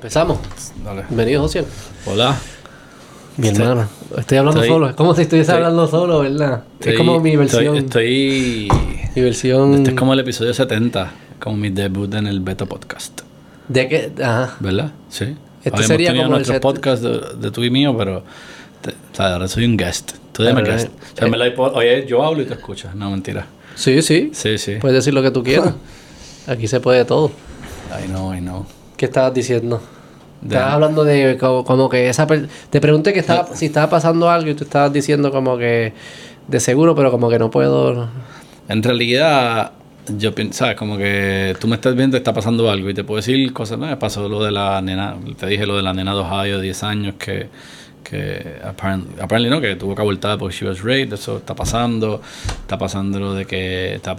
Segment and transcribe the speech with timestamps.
[0.00, 0.38] Empezamos.
[0.82, 1.02] Dale.
[1.10, 1.62] Bienvenido, José.
[2.06, 2.34] Hola.
[3.36, 3.86] Mi hermano.
[4.16, 4.88] Estoy hablando estoy- solo.
[4.88, 6.62] Es como si estuviese estoy- hablando solo, ¿verdad?
[6.78, 7.76] Estoy- es como mi versión.
[7.76, 8.68] Estoy.
[9.14, 9.74] Mi versión.
[9.74, 13.20] este es como el episodio 70, como mi debut en el Beta Podcast.
[13.68, 14.10] De que.
[14.22, 14.56] Ajá.
[14.60, 14.92] ¿Verdad?
[15.10, 15.24] Sí.
[15.58, 18.24] Este Habíamos sería tenido como nuestro podcast de, de tú y mío, pero.
[18.80, 20.12] te- o sea, ahora soy un guest.
[20.32, 20.88] Tú dime guest.
[20.88, 22.94] eh, O sea, verdad, hay po- oye, yo hablo y tú escuchas.
[22.94, 23.46] No, mentira.
[23.74, 24.30] Sí, sí.
[24.32, 24.76] Sí, sí.
[24.80, 25.74] Puedes decir lo que tú quieras.
[26.46, 27.30] Aquí se puede todo.
[28.02, 28.64] I know, I know.
[29.00, 29.80] ¿Qué estabas diciendo?
[30.42, 33.88] De- Estabas hablando de como, como que esa per- te pregunté que estaba, si estaba
[33.88, 35.94] pasando algo y tú estabas diciendo como que
[36.46, 38.10] de seguro, pero como que no puedo.
[38.68, 39.72] En realidad,
[40.18, 40.76] yo pienso, ¿sabes?
[40.76, 43.78] Como que tú me estás viendo y está pasando algo y te puedo decir cosas.
[43.78, 46.56] No, me pasó lo de la nena, te dije lo de la nena de Ohio
[46.58, 47.48] de 10 años que,
[48.10, 52.20] que apparently, apparently no, que tuvo que abortar porque she was raped, eso está pasando.
[52.62, 54.16] Está pasando lo de que está,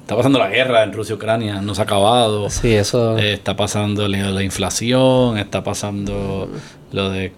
[0.00, 2.50] está pasando la guerra en Rusia y Ucrania, no se ha acabado.
[2.50, 3.16] Sí, eso.
[3.18, 6.50] Eh, está pasando la inflación, está pasando
[6.92, 7.32] lo de eh,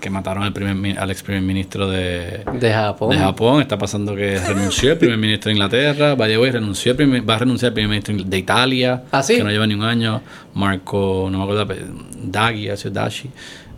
[0.00, 3.10] que mataron al, primer, al ex primer ministro de, de Japón.
[3.10, 3.60] de Japón.
[3.60, 6.14] Está pasando que renunció el primer ministro de Inglaterra.
[6.14, 9.02] Vaya, hoy renunció el primer- va a renunciar el primer ministro de Italia.
[9.12, 9.36] ¿Ah, sí?
[9.36, 10.22] Que no lleva ni un año.
[10.54, 11.74] Marco, no me acuerdo,
[12.76, 13.30] sido Dashi.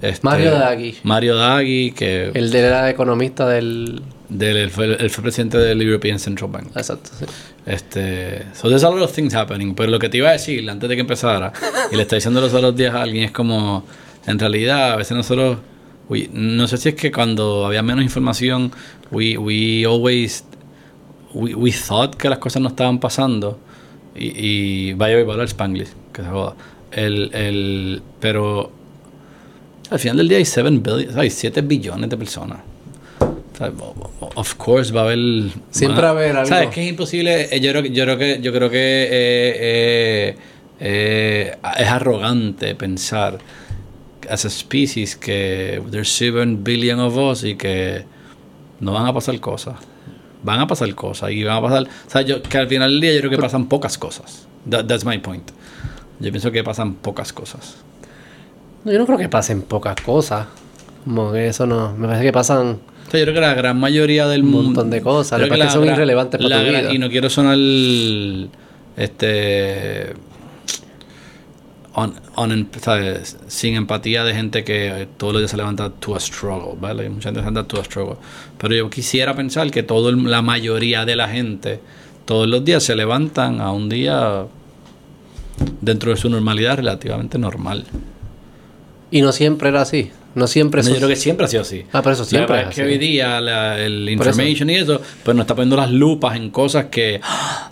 [0.09, 0.95] Este, Mario Draghi.
[1.03, 4.03] Mario Draghi, que El de era economista del.
[4.29, 6.69] del- él, fue, él fue presidente del European Central Bank.
[6.77, 7.25] Exacto, sí.
[7.67, 10.69] Este, so there's a lot of things happening, pero lo que te iba a decir
[10.69, 11.53] antes de que empezara,
[11.93, 13.85] y le está diciendo los otros días a alguien, es como,
[14.27, 15.59] en realidad, a veces nosotros,
[16.09, 18.71] we- no sé si es que cuando había menos información,
[19.11, 20.45] we, we always,
[21.33, 23.59] we, we thought que las cosas no estaban pasando,
[24.15, 24.33] y,
[24.91, 26.55] y vaya a hablar Spanglish, que se joda,
[26.93, 28.71] el, el, pero
[29.95, 32.59] al final del día hay 7 billion, hay 7 billones de personas.
[33.21, 33.73] O sea,
[34.35, 36.49] Of course va a haber Siempre va a haber algo.
[36.49, 37.49] ¿Sabes que es imposible?
[37.55, 40.37] Eh, Yo creo, que- yo creo que yo creo que eh, eh,
[40.81, 43.39] eh, es arrogante pensar
[44.29, 48.05] as a species que there's 7 billion of us y que
[48.81, 49.77] no van a pasar cosas.
[50.43, 53.01] Van a pasar cosas y van a pasar, o sea, yo que al final del
[53.01, 54.47] día yo creo que pasan pocas cosas.
[54.69, 55.51] That- that's my point.
[56.19, 57.77] Yo pienso que pasan pocas cosas.
[58.85, 60.47] No, Yo no creo que pasen pocas cosas.
[61.05, 61.95] Como que eso no.
[61.97, 62.79] Me parece que pasan.
[63.07, 64.65] O sea, yo creo que la gran mayoría del Un mundo.
[64.69, 66.95] montón de cosas, creo que es que son irrelevantes para la tu gran- vida.
[66.95, 67.57] Y no quiero sonar.
[68.97, 70.13] Este.
[71.97, 73.37] on- on- ¿sabes?
[73.47, 77.09] sin empatía de gente que todos los días se levanta to a struggle, ¿vale?
[77.09, 78.17] Mucha gente se levanta to a struggle.
[78.59, 81.81] Pero yo quisiera pensar que todo el- la mayoría de la gente
[82.25, 84.45] todos los días se levantan a un día
[85.83, 87.85] dentro de su normalidad relativamente normal.
[89.15, 90.11] Y no siempre era así.
[90.35, 91.85] No siempre No, yo creo que siempre ha sido así.
[91.93, 92.91] Ah, pero eso siempre La es es que así.
[92.91, 96.87] hoy día la- el information y eso, pues nos está poniendo las lupas en cosas
[96.87, 97.21] que.
[97.23, 97.71] ¡ah!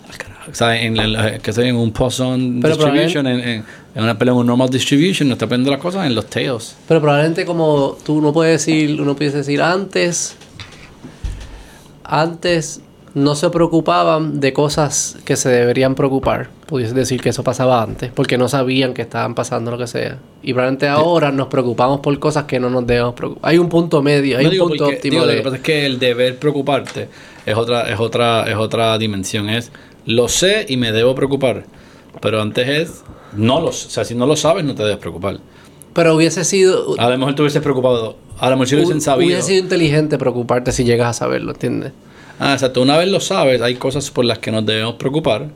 [0.49, 3.65] O sea, en, la- que estoy en un Pero distribution, en, en,
[3.95, 6.75] en una pelea en un normal distribution, nos está poniendo las cosas en los tails.
[6.87, 10.37] Pero probablemente como tú no puedes decir, uno puede decir antes,
[12.03, 12.81] antes
[13.13, 16.49] no se preocupaban de cosas que se deberían preocupar.
[16.73, 20.17] Pudiese decir que eso pasaba antes, porque no sabían que estaban pasando lo que sea.
[20.41, 23.47] Y probablemente ahora nos preocupamos por cosas que no nos debemos preocupar.
[23.51, 25.33] Hay un punto medio, hay No un digo punto porque- óptimo digo, de...
[25.33, 27.09] Lo que pasa es que el deber preocuparte
[27.45, 29.49] es otra, es otra, es otra dimensión.
[29.49, 29.71] Es
[30.07, 31.65] lo sé y me debo preocupar.
[32.19, 33.03] Pero antes es
[33.35, 33.85] no lo sé.
[33.85, 35.37] O sea, si no lo sabes, no te debes preocupar.
[35.93, 36.95] Pero hubiese sido...
[36.97, 38.17] A lo mejor te hubieses preocupado.
[38.39, 39.27] A lo mejor si hubiesen hu- sabido.
[39.27, 41.91] Hubiese sido inteligente preocuparte si llegas a saberlo, ¿entiendes?
[42.39, 42.81] Ah, exacto.
[42.81, 45.49] Una vez lo sabes, hay cosas por las que nos debemos preocupar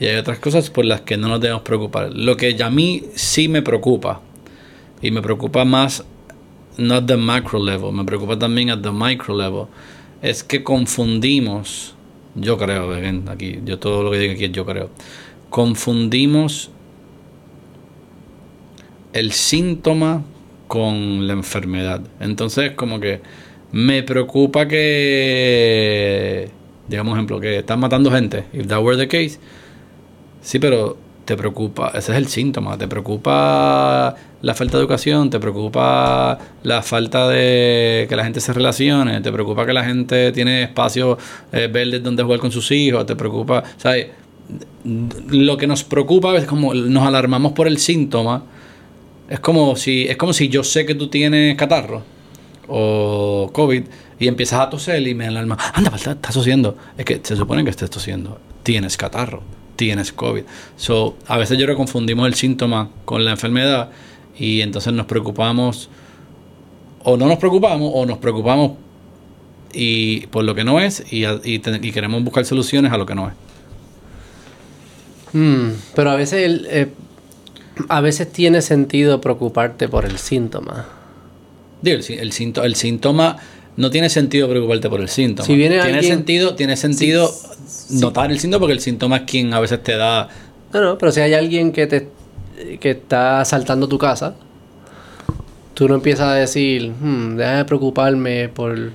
[0.00, 2.12] y hay otras cosas por las que no nos debemos preocupar.
[2.12, 4.20] Lo que a mí sí me preocupa
[5.02, 6.04] y me preocupa más
[6.76, 9.66] no at the macro level, me preocupa también at the micro level,
[10.22, 11.94] es que confundimos,
[12.36, 12.94] yo creo,
[13.28, 14.90] aquí, yo todo lo que digo aquí es yo creo,
[15.50, 16.70] confundimos
[19.12, 20.22] el síntoma
[20.68, 22.02] con la enfermedad.
[22.20, 23.20] Entonces, como que
[23.72, 26.50] me preocupa que,
[26.88, 28.44] digamos, ejemplo, que están matando gente.
[28.52, 29.40] If that were the case,
[30.48, 30.96] sí, pero
[31.26, 32.78] te preocupa, ese es el síntoma.
[32.78, 38.54] Te preocupa la falta de educación, te preocupa la falta de que la gente se
[38.54, 41.18] relacione, te preocupa que la gente tiene espacios
[41.52, 44.06] eh, verdes donde jugar con sus hijos, te preocupa, ¿sabes?
[45.28, 48.44] Lo que nos preocupa es como nos alarmamos por el síntoma.
[49.28, 52.02] Es como si, es como si yo sé que tú tienes catarro
[52.68, 53.82] o COVID
[54.18, 55.58] y empiezas a toser y me alarma.
[55.74, 56.74] Anda, estás tosiendo.
[56.96, 58.40] Es que se supone que estés tosiendo.
[58.62, 59.42] Tienes catarro,
[59.78, 60.42] tienes COVID.
[60.76, 63.90] So, a veces yo creo que confundimos el síntoma con la enfermedad
[64.36, 65.88] y entonces nos preocupamos
[67.04, 68.72] o no nos preocupamos o nos preocupamos
[69.72, 73.28] y por lo que no es y, y queremos buscar soluciones a lo que no
[73.28, 73.34] es.
[75.32, 76.88] Mm, pero a veces el, eh,
[77.88, 80.86] A veces tiene sentido preocuparte por el síntoma.
[81.82, 82.32] Digo, el, el
[82.64, 83.36] el síntoma
[83.78, 85.46] no tiene sentido preocuparte por el síntoma.
[85.46, 87.32] Si viene tiene alguien- sentido, tiene sentido
[87.90, 90.28] notar el síntoma porque el síntoma es quien a veces te da.
[90.72, 92.08] No, no, pero si hay alguien que te
[92.80, 94.34] que está asaltando tu casa,
[95.74, 98.90] tú no empiezas a decir, hmm, déjame preocuparme por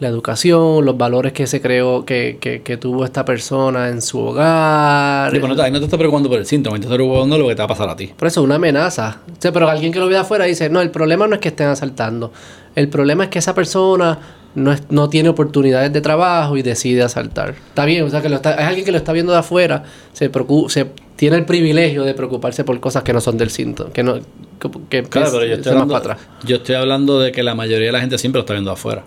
[0.00, 4.20] la educación, los valores que se creó, que, que, que tuvo esta persona en su
[4.20, 5.32] hogar.
[5.32, 7.42] Tipo, no, te, ahí no te estás preocupando por el síntoma, te estás preocupando por
[7.42, 8.06] lo que te va a pasar a ti.
[8.16, 9.18] Por eso, una amenaza.
[9.30, 11.40] O sea, pero alguien que lo ve de afuera dice, no, el problema no es
[11.40, 12.32] que estén asaltando.
[12.74, 14.18] El problema es que esa persona
[14.54, 17.50] no, es- no tiene oportunidades de trabajo y decide asaltar.
[17.50, 19.82] Está bien, o sea, que lo está, es alguien que lo está viendo de afuera,
[20.12, 20.86] se, preocu- se
[21.16, 24.14] tiene el privilegio de preocuparse por cosas que no son del síntoma, que no...
[24.60, 26.28] Que, que- Claro, pero yo es- estoy, es más hablando, para atrás.
[26.44, 29.02] yo estoy hablando de que la mayoría de la gente siempre lo está viendo afuera.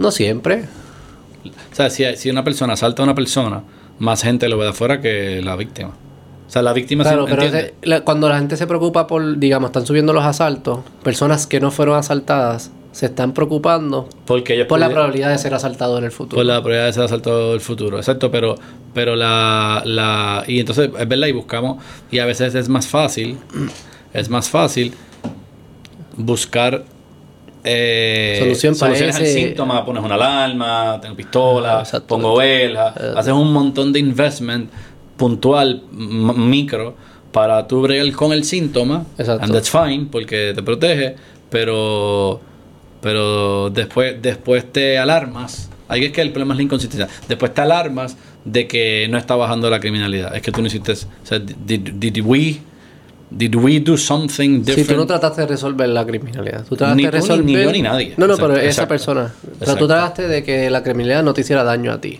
[0.00, 0.64] No siempre.
[1.72, 3.62] O sea, si, si una persona asalta a una persona,
[3.98, 5.90] más gente lo ve de afuera que la víctima.
[5.90, 7.74] O sea, la víctima Claro, pero entiende.
[7.80, 11.60] ese- la- cuando la gente se preocupa por, digamos, están subiendo los asaltos, personas que
[11.60, 16.04] no fueron asaltadas se están preocupando porque ellos por la probabilidad de ser asaltado en
[16.04, 16.38] el futuro.
[16.38, 18.56] Por la probabilidad de ser asaltado del futuro, exacto, pero,
[18.92, 20.42] pero la, la...
[20.48, 21.80] Y entonces, es verdad, y buscamos,
[22.10, 23.38] y a veces es más fácil,
[24.12, 24.92] es más fácil
[26.16, 26.84] buscar
[27.64, 32.06] eh, Solución para soluciones al ese- síntoma, pones una alarma, tengo pistola, Ah, exacto.
[32.06, 33.12] pongo vela, Eh.
[33.16, 34.70] haces un montón de investment
[35.16, 36.94] puntual, micro,
[37.32, 39.44] para tú bregar con el síntoma, Exacto.
[39.44, 41.16] and that's fine, porque te protege,
[41.50, 42.40] pero
[43.02, 47.62] pero después después te alarmas ahí es que el problema es la inconsistencia después te
[47.62, 48.14] alarmas
[48.44, 51.80] de que no está bajando la criminalidad es que tú no hiciste o sea did,
[51.94, 52.58] did we
[53.30, 57.10] did we do something tú no trataste de resolver la criminalidad, tú trataste Ni de
[57.10, 57.44] tú, ni- resolver.
[57.44, 58.14] ni yo, ni nadie.
[58.16, 58.88] No, no, Exacto, pero esa exacto.
[58.88, 59.32] persona.
[59.42, 59.78] Pero Exacto.
[59.78, 62.18] tú trataste de que la criminalidad no te hiciera daño a ti.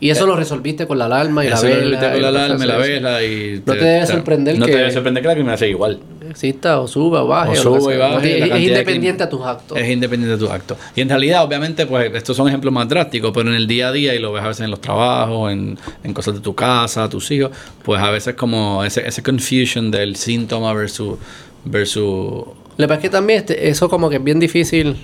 [0.00, 1.90] Y eso lo resolviste con la alarma y la Eh, lo vela.
[1.90, 4.78] viste con la alarma y la vela y No te debe sorprender no que- te
[4.78, 6.00] debe sorprender que la criminalidad sea igual
[6.32, 7.52] Exista o suba o baje.
[7.52, 9.76] O sube y baje, es, independiente a tus actos.
[9.78, 10.78] Es independiente de tus actos.
[10.96, 13.92] Y en realidad, obviamente, pues estos son ejemplos más drásticos, pero en el día a
[13.92, 17.06] día, y lo ves a veces en los trabajos, en, en cosas de tu casa,
[17.10, 17.50] tus hijos,
[17.84, 21.18] pues a veces como ese, ese confusion del síntoma versus...
[21.64, 24.96] versus Lo que pasa es que también este- eso como que es bien difícil.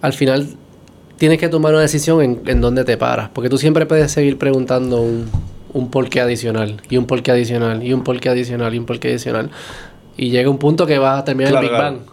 [0.00, 0.46] Al final
[1.16, 3.30] tienes que tomar una decisión en, en dónde te paras.
[3.32, 5.28] Porque tú siempre puedes seguir preguntando un,
[5.72, 6.80] un porqué adicional.
[6.88, 7.82] Y un porqué adicional.
[7.82, 8.72] Y un porqué adicional.
[8.72, 9.50] Y un porqué adicional.
[10.18, 11.94] Y llega un punto que vas a terminar Claro, el Big claro.
[11.96, 12.06] Bang.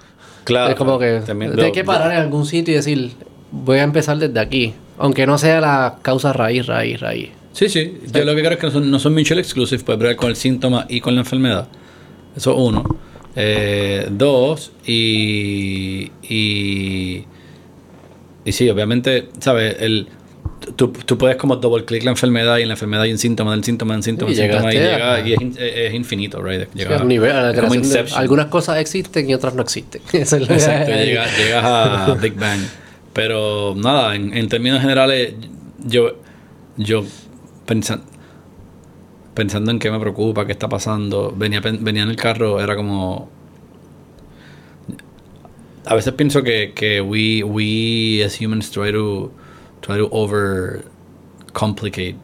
[0.45, 3.11] Claro, es como que también- lo- que parar en algún sitio y decir,
[3.51, 4.73] voy a empezar desde aquí.
[4.97, 7.29] Aunque no sea la causa raíz, raíz, raíz.
[7.51, 7.97] Sí, sí.
[8.13, 10.29] Yo lo que creo es que no son, no son mutual exclusive, puedes bregar con
[10.29, 11.67] el síntoma y con la enfermedad.
[12.35, 12.83] Eso es uno.
[13.35, 17.25] Eh, dos, y, y.
[18.45, 19.77] Y sí, obviamente, ¿sabes?
[19.79, 20.07] El,
[20.75, 23.51] tú, tú puedes como double click la enfermedad y en la enfermedad hay un síntoma,
[23.51, 26.63] del síntoma, del síntoma, Y síntoma, y, llega, a- y es, es infinito, right?
[26.73, 30.01] Sí, Llega- a un nivel, a como de- algunas cosas existen y otras no existen.
[30.13, 32.61] Eso es lo- Exacto, llega- llegas a Big Bang.
[33.13, 35.33] Pero nada, en, en términos generales,
[35.85, 36.17] yo,
[36.77, 37.03] yo
[37.65, 38.01] pensa-
[39.33, 43.29] pensando en qué me preocupa, qué está pasando, venía, venía en el carro, era como...
[45.85, 49.31] A veces pienso que, que we, we as humans try to,
[49.85, 50.83] try to over
[51.53, 52.15] complicate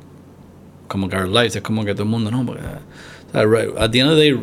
[0.87, 1.55] como que our lives.
[1.55, 2.61] Es como que todo el mundo, no, porque...
[3.33, 4.39] right, at the end of the day,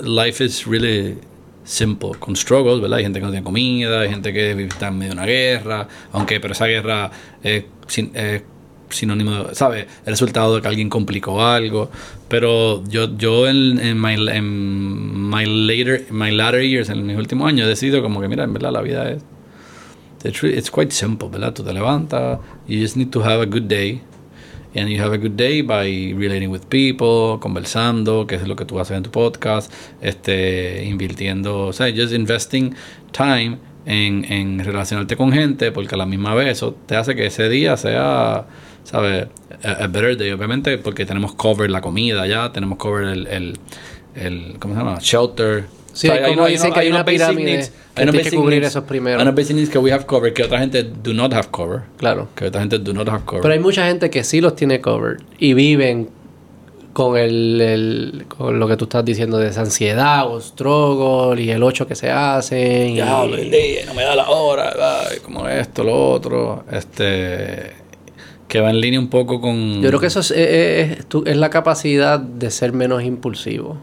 [0.00, 1.16] life is really
[1.64, 2.98] simple, con struggles, ¿verdad?
[2.98, 5.88] Hay gente que no tiene comida, hay gente que está en medio de una guerra,
[6.12, 7.10] aunque, pero esa guerra
[7.42, 8.10] es, sin-
[8.90, 9.86] sinónimo, de, ¿sabes?
[10.04, 11.90] El resultado de que alguien complicó algo.
[12.28, 17.68] Pero yo, yo en, my, en my, later, latter years, en mis últimos años, he
[17.70, 19.22] decidido como que, mira, en verdad la vida es...
[20.28, 21.54] It's, re- it's quite simple, ¿verdad?
[21.54, 24.02] Tú te levantas, you just need to have a good day.
[24.74, 28.66] And you have a good day by relating with people, conversando, que es lo que
[28.66, 32.74] tú haces en tu podcast, este, invirtiendo, o sea, just investing
[33.10, 37.26] time en, en relacionarte con gente, porque a la misma vez eso te hace que
[37.26, 38.46] ese día sea,
[38.84, 39.28] ¿sabes?
[39.64, 43.58] A, a better day, obviamente, porque tenemos cover la comida ya, tenemos cover el, el,
[44.14, 44.98] el ¿cómo se llama?
[45.00, 45.77] Shelter.
[45.92, 48.84] Sí, hay como dicen que hay una pirámide needs- que hay que cubrir needs- esos
[48.84, 49.16] primero.
[49.18, 51.82] Hay unos basic needs que we have covered, que otra gente do not have cover.
[51.96, 52.28] Claro.
[52.36, 53.42] Que otra gente do not have cover.
[53.42, 56.10] Pero hay mucha gente que sí los tiene covered y viven
[56.92, 61.50] con el, el- con lo que tú estás diciendo de esa ansiedad o struggle y
[61.50, 62.90] el 8 que se hacen.
[62.90, 64.72] y- Diablo, el día, no me da la hora,
[65.10, 67.72] ay, como esto, lo otro, este,
[68.48, 69.80] que va en línea un poco con...
[69.80, 73.76] Yo creo que eso es, es- es es la capacidad de ser menos impulsivo.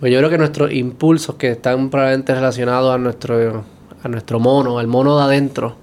[0.00, 3.64] Pues yo creo que nuestros impulsos que están probablemente relacionados a nuestro,
[4.02, 5.74] a nuestro mono, al mono de adentro,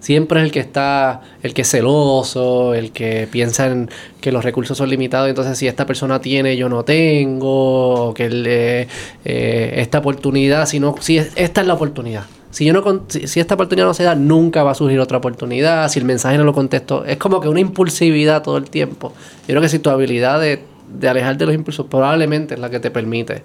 [0.00, 3.90] siempre es el que está, el que es celoso, el que piensa en
[4.22, 8.30] que los recursos son limitados, entonces si esta persona tiene, yo no tengo, o que
[8.30, 8.88] le,
[9.26, 12.24] eh, esta oportunidad, si no, si es- esta es la oportunidad.
[12.50, 15.88] Si yo no si esta oportunidad no se da, nunca va a surgir otra oportunidad.
[15.88, 19.12] Si el mensaje no lo contesto, es como que una impulsividad todo el tiempo.
[19.42, 20.60] Yo creo que si tu habilidad de,
[20.92, 23.42] de alejarte de los impulsos probablemente es la que te permite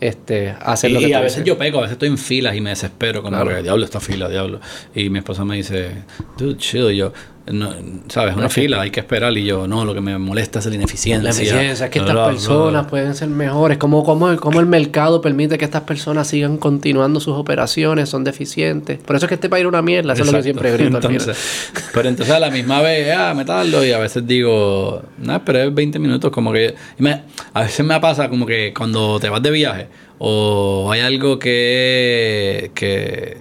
[0.00, 2.54] este, hacer lo que Y, y a veces yo peco, a veces estoy en filas
[2.54, 3.56] y me desespero, como Claro.
[3.56, 4.60] que diablo esta fila, diablo.
[4.94, 5.90] Y mi esposa me dice,
[6.36, 6.90] dude, chill.
[6.92, 7.12] Y yo,
[7.52, 7.74] no,
[8.08, 8.36] ¿sabes?
[8.36, 9.36] Una fila, hay que esperar.
[9.36, 11.22] Y yo, no, lo que me molesta es la ineficiencia.
[11.22, 13.78] La eficiencia, es que estas personas pueden ser mejores.
[13.78, 18.08] ¿Cómo, cómo, el, cómo el mercado permite que estas personas sigan continuando sus operaciones?
[18.08, 18.98] Son deficientes.
[19.00, 20.12] Por eso es que este país era una mierda.
[20.12, 21.04] Eso es lo que siempre grito al.
[21.04, 25.44] Entonces, pero entonces a la misma vez, ah, me tardo y a veces digo, no,
[25.44, 26.74] pero es 20 minutos, como que...
[26.98, 27.22] me-
[27.54, 29.86] a veces me pasa como que cuando te vas de viaje
[30.18, 32.70] o hay algo que...
[32.74, 33.36] que,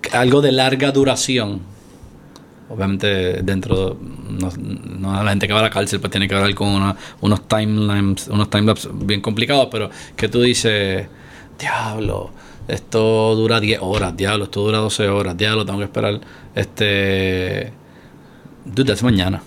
[0.00, 1.60] que- algo de larga duración.
[2.70, 6.94] Obviamente dentro, no, la gente que va a la cárcel pues tiene que hablar con
[7.20, 11.06] unos timelines, unos timelapses bien complicados, pero que tú dices,
[11.58, 12.30] diablo,
[12.66, 16.20] esto dura 10 horas, diablo, esto dura 12 horas, diablo, tengo que esperar,
[16.54, 17.72] este,
[18.64, 19.42] dude, es mañana.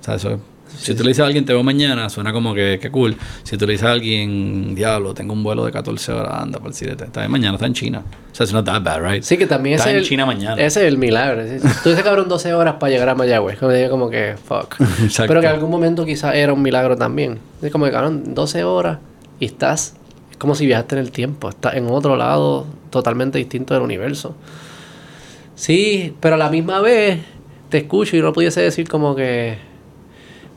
[0.00, 0.40] O sea, eso,
[0.76, 3.16] si tú le dices a alguien te veo mañana, suena como que, que cool.
[3.42, 6.68] Si tú le dices a alguien, diablo, tengo un vuelo de 14 horas, anda por
[6.68, 8.02] el sirete, está bien mañana, está en China.
[8.30, 9.22] O sea, it's not that bad, right?
[9.22, 10.54] Sí, que también Está en es el, China mañana.
[10.60, 11.42] Ese es el milagro.
[11.82, 13.58] Tú dices que fueron 12 horas para llegar a Mayagüez.
[13.58, 14.76] Como, como que, fuck.
[15.02, 15.28] Exacto.
[15.28, 17.38] Pero que en algún momento quizás era un milagro también.
[17.62, 18.98] Es como que, cabrón, 12 horas
[19.40, 19.94] y estás...
[20.30, 21.48] Es como si viajaste en el tiempo.
[21.48, 24.36] Estás en otro lado totalmente distinto del universo.
[25.54, 27.18] Sí, pero a la misma vez
[27.68, 29.67] te escucho y no pudiese decir como que...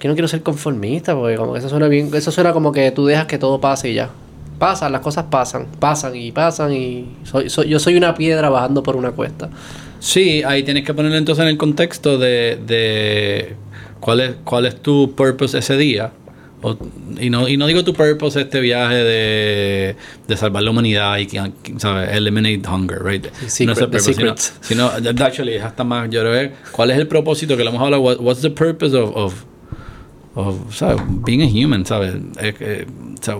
[0.01, 2.09] Que no quiero ser conformista, porque como que eso suena bien...
[2.11, 4.09] Eso suena como que tú dejas que todo pase y ya.
[4.57, 5.67] Pasan, las cosas pasan.
[5.79, 7.05] Pasan y pasan y...
[7.23, 9.49] Soy, soy- yo soy una piedra bajando por una cuesta.
[9.99, 13.55] Sí, ahí tienes que ponerlo entonces en el contexto de, de
[13.99, 16.11] cuál es cuál es tu purpose ese día.
[16.63, 16.77] O-
[17.19, 19.95] y, no, y no digo tu purpose este viaje de,
[20.27, 21.27] de salvar la humanidad y
[21.77, 22.09] ¿sabes?
[22.15, 23.27] eliminate hunger, right?
[23.47, 24.85] secret- no es el purpose, sino,
[25.23, 28.01] actually, es hasta más, yo creo ¿cuál es el propósito que le hemos hablado?
[28.01, 29.43] What- what's the purpose of, of,
[30.35, 31.01] of ¿sabes?
[31.25, 32.15] being a human, ¿sabes?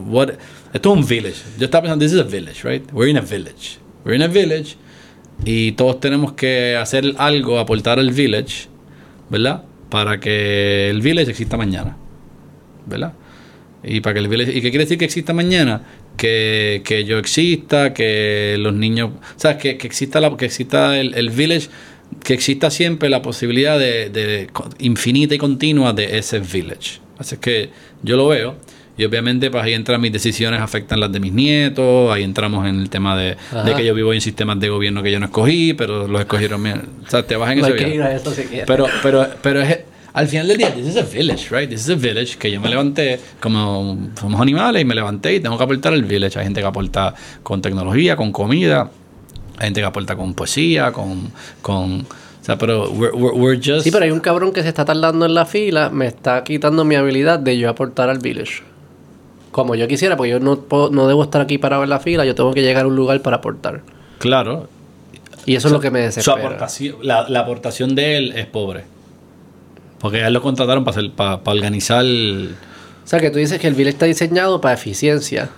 [0.06, 0.32] What,
[0.74, 1.42] esto es un village.
[1.58, 2.84] Yo estaba pensando, this is a village, right?
[2.92, 3.80] We're in a village.
[4.04, 4.78] We're in a village
[5.46, 8.68] y todos tenemos que hacer algo, aportar al village,
[9.30, 9.64] ¿verdad?
[9.90, 11.98] Para que el village exista mañana,
[12.86, 13.14] ¿verdad?
[13.84, 15.82] Y para que el village, ¿y qué quiere decir que exista mañana?
[16.18, 21.16] Que, que yo exista, que los niños, sea, que, que exista la, que exista el,
[21.16, 21.70] el village,
[22.24, 24.50] que exista siempre la posibilidad de,
[24.80, 27.00] infinita y continua de ese village.
[27.18, 27.70] Así es que
[28.04, 28.56] yo lo veo.
[28.98, 32.12] Y obviamente, pues ahí entran mis decisiones, afectan las de mis nietos.
[32.12, 33.38] Ahí entramos en el tema de,
[33.76, 36.66] que yo vivo en sistemas de gobierno que yo no escogí, pero los escogieron.
[36.68, 38.20] O sea, te vas en ese viaje.
[38.20, 38.62] si.
[38.68, 39.80] Pero, pero, pero es,
[40.14, 41.70] al final del día, this is a village, right?
[41.70, 45.40] This is a village que yo me levanté como somos animales y me levanté y
[45.40, 46.38] tengo que aportar al village.
[46.38, 48.92] Hay gente que aporta con tecnología, con comida,
[49.64, 54.06] gente que aporta con poesía, con, con o sea, pero we're, we're, just Sí, pero
[54.06, 57.38] hay un cabrón que se está tardando en la fila, me está quitando mi habilidad
[57.40, 58.64] de yo aportar al village.
[59.52, 62.26] Como yo quisiera, porque yo no, puedo- no debo estar aquí parado en la fila,
[62.26, 63.82] yo tengo que llegar a un lugar para aportar.
[64.20, 64.68] claro.
[65.44, 66.38] Y eso es lo que me Su desespera.
[66.48, 68.84] aportación, la, la aportación de él es pobre.
[70.00, 73.60] Porque a él lo contrataron para, hacer- para, para organizar O sea, que tú dices
[73.60, 75.50] que el village está diseñado para eficiencia.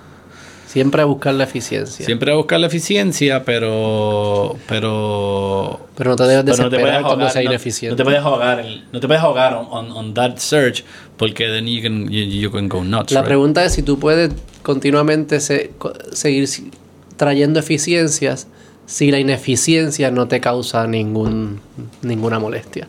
[0.73, 2.03] Siempre a buscar la eficiencia.
[2.03, 7.03] siempre a buscar la eficiencia, pero pero Pero no te debes Pero no te desesperar
[7.03, 7.91] cuando sea ineficiente.
[7.91, 10.83] No, te puedes ahogar, no te puedes ahogar on, on, on that search
[11.15, 13.11] porque then you can, you, you can go nuts.
[13.11, 13.27] La right?
[13.27, 14.31] pregunta es si tú puedes
[14.63, 16.49] continuamente se- co- seguir
[17.17, 18.47] trayendo eficiencias
[18.87, 21.59] si la ineficiencia no te causa ningún,
[22.01, 22.87] ninguna molestia.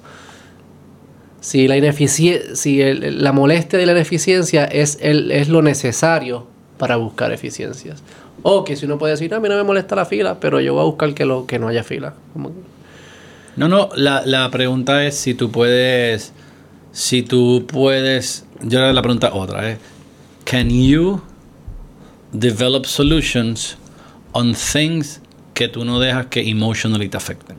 [1.41, 6.47] Si la, si el- la molestia de la ineficiencia es, el, es lo necesario
[6.79, 8.03] para buscar eficiencias.
[8.43, 10.61] O que si uno puede decir, "No, a mí no me molesta la fila, pero
[10.61, 12.15] yo voy a buscar que, lo, que no haya fila.
[13.57, 16.33] No, no, la, la pregunta es si tú puedes,
[16.93, 19.79] si tú puedes, yo la pregunta otra, ¿eh?
[20.45, 21.21] Can you
[22.33, 23.77] develop solutions
[24.33, 25.21] on things
[25.55, 27.59] que tú no dejas que emotionally te afecten?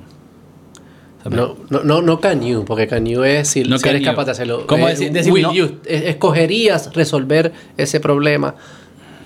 [1.29, 4.05] No, no, no, no can you, porque can you es si, No si eres you.
[4.05, 4.67] capaz de hacerlo.
[4.67, 5.53] ¿Cómo Eh, decir- decir will no?
[5.53, 5.79] you?
[5.85, 8.53] Es- escogerías resolver ese problema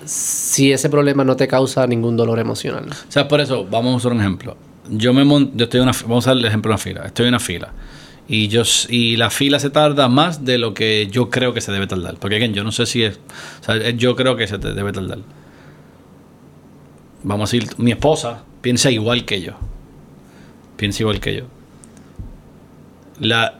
[0.04, 2.86] si ese problema no te causa ningún dolor emocional.
[2.90, 4.56] O sea, por eso, vamos a usar un ejemplo.
[4.88, 7.02] Yo me mon- yo estoy en una, vamos a usar el ejemplo de una fila.
[7.06, 7.72] Estoy en una fila.
[8.28, 11.72] Y yo y la fila se tarda más de lo que yo creo que se
[11.72, 12.16] debe tardar.
[12.18, 13.18] Porque again, yo no sé si es.
[13.60, 15.18] O sea, eh, yo creo que se debe tardar.
[17.22, 19.52] Vamos a decir, mi esposa piensa igual que yo.
[20.76, 21.44] Piensa igual que yo.
[23.20, 23.58] la,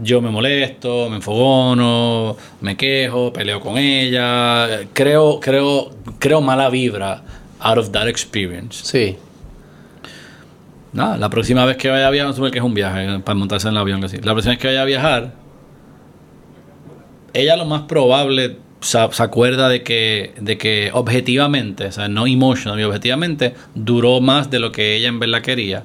[0.00, 7.22] yo me molesto, me enfogono, me quejo, peleo con ella, creo, creo, creo mala vibra
[7.60, 8.84] out of that experience.
[8.84, 9.16] Sí.
[10.92, 13.34] Nada, la próxima vez que vaya a viajar, supongo que es un viaje eh, para
[13.34, 14.18] montarse en el avión, así.
[14.18, 15.32] La próxima vez que vaya a viajar,
[17.34, 22.82] ella lo más probable se, acuerda de que, de que objetivamente, o sea, no emotional,
[22.84, 25.84] objetivamente, duró más de lo que ella en verdad quería.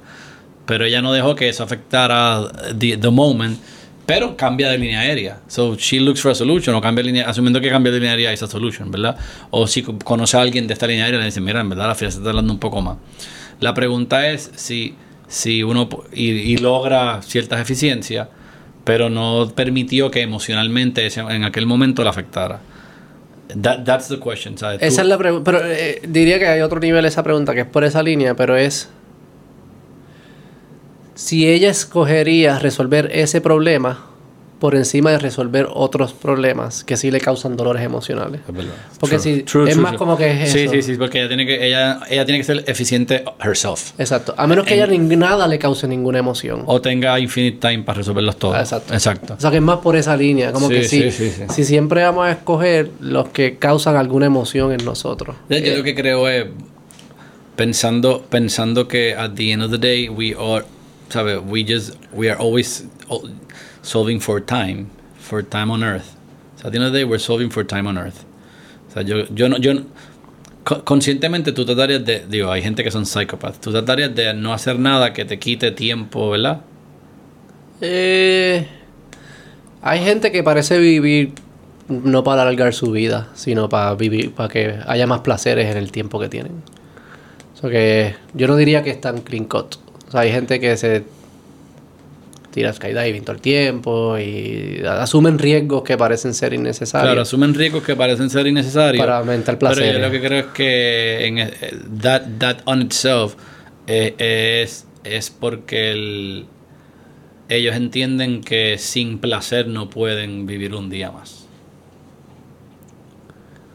[0.65, 3.59] Pero ella no dejó que eso afectara the, the moment.
[4.05, 5.39] Pero cambia de línea aérea.
[5.47, 6.75] So she looks for a solution.
[6.75, 9.15] O cambia de línea, asumiendo que cambia de línea aérea esa solution, ¿verdad?
[9.49, 11.87] O si co- conoce a alguien de esta línea aérea, le dice, mira, en verdad
[11.87, 12.97] la fiesta se está hablando un poco más.
[13.61, 14.95] La pregunta es si,
[15.27, 18.27] si uno y, y logra ciertas eficiencias,
[18.83, 22.59] pero no permitió que emocionalmente ese- en aquel momento la afectara.
[23.61, 25.49] That- that's the question, Esa es la pregunta.
[25.49, 28.57] Pero eh, diría que hay otro nivel esa pregunta que es por esa línea, pero
[28.57, 28.89] es.
[31.15, 34.07] Si ella escogería resolver ese problema
[34.59, 38.39] por encima de resolver otros problemas que sí le causan dolores emocionales.
[38.47, 38.71] Es verdad.
[38.97, 39.65] Porque True.
[39.65, 40.71] si es más como que es Sí, eso.
[40.71, 43.91] sí, sí, porque ella tiene que ella, ella tiene que ser eficiente herself.
[43.99, 44.33] Exacto.
[44.37, 46.63] A menos que ella nada le cause ninguna emoción.
[46.65, 48.55] O tenga infinite time para resolverlos todos.
[48.55, 48.93] Ah, exacto.
[48.93, 49.33] Exacto.
[49.33, 50.53] O sea que es más por esa línea.
[50.53, 51.43] Como Sí, que sí, sí, sí, sí.
[51.53, 55.35] si siempre vamos a escoger los que causan alguna emoción en nosotros.
[55.49, 56.45] Yo lo que creo es
[57.57, 60.65] pensando pensando que at the end of the day we are
[61.09, 61.39] ¿sabes?
[61.47, 62.85] we just we are always
[63.81, 66.15] solving for time for time on earth
[66.55, 68.25] so at the end of the day we're solving for time on earth
[68.89, 69.73] o sea yo yo no yo
[70.85, 74.79] conscientemente tú tratarías de digo hay gente que son psychopaths tú tratarías de no hacer
[74.79, 76.61] nada que te quite tiempo ¿verdad?
[77.81, 78.65] Eh,
[79.81, 81.33] hay gente que parece vivir
[81.89, 85.91] no para alargar su vida, sino para vivir, para que haya más placeres en el
[85.91, 86.63] tiempo que tienen.
[87.53, 89.75] O sea que yo no diría que están clean cut.
[90.13, 91.03] Sea, hay gente que se
[92.51, 97.07] tira skydiving todo el tiempo y asumen riesgos que parecen ser innecesarios.
[97.09, 99.03] Claro, asumen riesgos que parecen ser innecesarios.
[99.03, 101.51] Para aumentar Pero yo lo que creo es que en, eh,
[101.99, 103.33] that, that on itself
[103.87, 106.45] eh, es, es porque el-
[107.49, 111.47] ellos entienden que sin placer no pueden vivir un día más.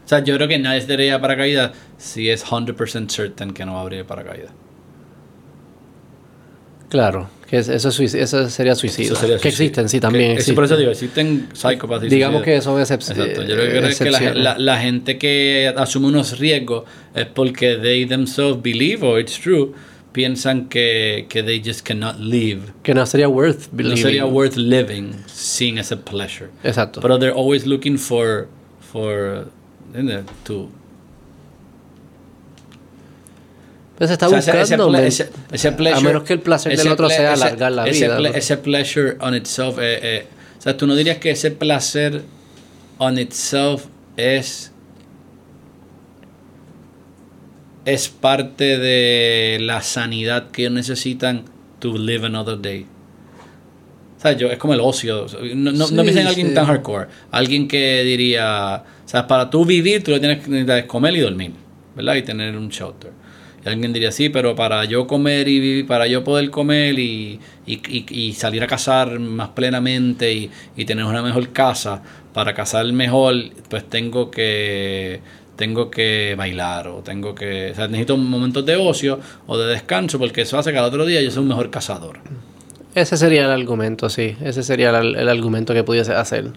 [0.05, 3.73] O sea, yo creo que nadie se tiraría paracaídas si es 100% certain que no
[3.73, 4.53] va a abrir paracaídas.
[6.89, 9.13] Claro, que es- eso, es eso sería suicidio.
[9.13, 9.65] Eso sería que suicidio.
[9.67, 10.55] existen, sí, también Que- existen.
[10.55, 12.59] Por eso digo, existen psicópatas Digamos suicidas.
[12.59, 13.43] que son excep- Exacto.
[13.43, 17.25] Yo lo que creo es que la, la- la gente que asume unos riesgos es
[17.27, 19.71] porque they themselves believe, or it's true,
[20.11, 22.61] piensan que, que they just cannot live.
[22.81, 23.97] Que no sería worth No believing.
[24.03, 26.49] sería worth living sin ese pleasure.
[26.63, 26.99] Exacto.
[27.01, 28.47] Pero they're always looking for,
[28.91, 29.47] for.
[30.43, 30.69] To,
[33.99, 34.89] Pues se está o sea, ese- ese, buscando.
[34.89, 37.71] men- ese- ese pleasure- a menos que el placer del ese otro sea ese- alargar
[37.71, 38.17] la ese vida.
[38.17, 38.35] ple- ¿no?
[38.37, 40.25] ese pleasure on itself, eh, eh,
[40.57, 42.23] o sea, tú no dirías que ese placer
[42.97, 43.85] on itself
[44.17, 44.71] es
[47.85, 51.45] es parte de la sanidad que ellos necesitan
[51.79, 52.85] to live another day.
[54.17, 55.25] O sea, yo, es como el ocio.
[55.55, 56.53] No, no, Sí, no piensen en alguien sí.
[56.53, 57.07] tan hardcore.
[57.31, 61.53] Alguien que diría, o sea, para tú vivir, tú lo tienes que comer y dormir,
[61.95, 62.15] ¿verdad?
[62.15, 63.11] Y tener un shelter.
[63.65, 67.79] Alguien diría, sí, pero para yo comer y vivir, para yo poder comer y, y,
[68.09, 72.01] y- salir a cazar más plenamente y, y tener una mejor casa,
[72.33, 73.35] para cazar mejor,
[73.69, 75.19] pues tengo que
[75.55, 80.17] tengo que bailar o tengo que, o sea, necesito momentos de ocio o de descanso
[80.17, 82.19] porque eso hace que al otro día yo sea un mejor cazador.
[82.95, 84.35] Ese sería el argumento, sí.
[84.41, 86.51] Ese sería el, el argumento que pudiese hacer.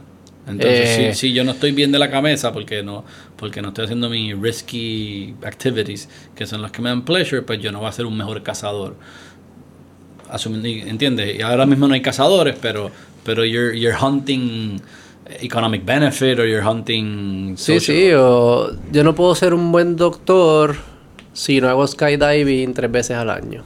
[0.47, 3.05] Entonces, Eh, si, si yo no estoy bien de la cabeza porque no,
[3.37, 7.61] porque no estoy haciendo mis risky activities, que son las que me dan pleasure, pues
[7.61, 8.97] yo no voy a ser un mejor cazador.
[10.31, 11.39] Asumiendo, ¿entiendes?
[11.39, 12.91] Y ahora mismo no hay cazadores, pero,
[13.25, 14.81] pero you're, you're hunting
[15.41, 19.95] economic benefit or you're hunting Sí, social- sí, o yo no puedo ser un buen
[19.97, 20.77] doctor
[21.35, 23.63] si no hago skydiving tres veces al año.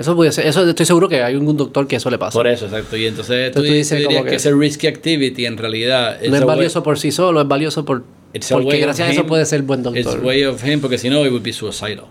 [0.00, 2.32] Eso puede ser, eso estoy seguro que hay un doctor que eso le pasa.
[2.38, 2.96] Por eso, exacto.
[2.96, 6.18] Y entonces, Entonces tú tú, dices dirías como que, que- ese risky activity en realidad
[6.20, 9.26] no es way- valioso por sí solo, es valioso por it's porque gracias a eso
[9.26, 10.24] puede ser buen It's doctor.
[10.24, 12.04] way of him, porque si no, it would be suicidal.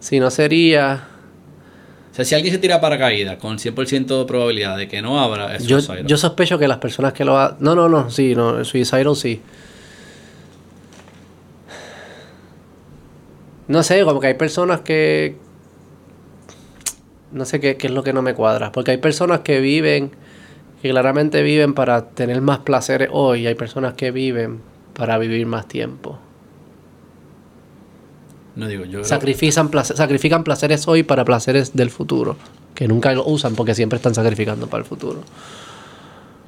[0.00, 1.06] Si no sería
[2.10, 5.54] O sea, si alguien se tira paracaídas con 100% de probabilidad de que no abra,
[5.54, 6.06] es yo, suicidal.
[6.06, 7.56] yo sospecho que las personas que lo ha...
[7.60, 9.40] No, no, no, sí, no, suicidal sí.
[13.68, 15.36] No sé, como que hay personas que...
[17.32, 18.72] No sé qué, qué es lo que no me cuadra.
[18.72, 20.10] Porque hay personas que viven,
[20.82, 23.42] que claramente viven para tener más placeres hoy.
[23.42, 24.60] Y hay personas que viven
[24.94, 26.18] para vivir más tiempo.
[28.56, 32.36] no digo, yo Sacrifican, placer- sacrifican placeres hoy para placeres del futuro.
[32.74, 35.20] que nunca lo usan porque siempre están sacrificando para el futuro.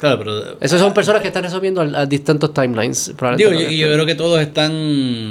[0.03, 0.61] Claro, pero...
[0.61, 3.15] Esas son personas que están resolviendo a, a distintos timelines.
[3.37, 4.73] Digo, y yo creo que todos están,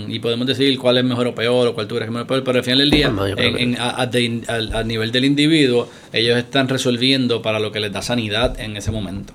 [0.08, 2.24] y podemos decir cuál es mejor o peor, o cuál tú crees que es mejor
[2.24, 4.82] o peor, pero al final del día, No, en- en- a, a de- al- a
[4.86, 9.34] nivel del individuo, ellos están resolviendo para lo que les da sanidad en ese momento.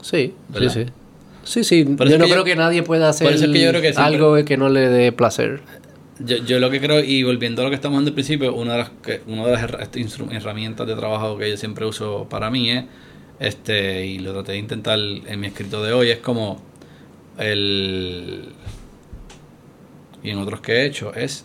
[0.00, 0.72] Sí, ¿Verdad?
[0.72, 0.90] sí, sí.
[1.44, 1.84] Sí, sí.
[1.84, 3.68] Por yo no que creo yo- que nadie pueda hacer por eso es que yo
[3.68, 5.60] creo que siempre- algo que no le dé placer.
[6.18, 8.72] Yo, yo lo que creo, y volviendo a lo que estamos hablando al principio, una
[8.72, 12.50] de las, que, una de las este, herramientas de trabajo que yo siempre uso para
[12.50, 12.84] mí es,
[13.38, 16.62] este, y lo traté de intentar en mi escrito de hoy, es como
[17.38, 18.48] el...
[20.22, 21.44] Y en otros que he hecho, es...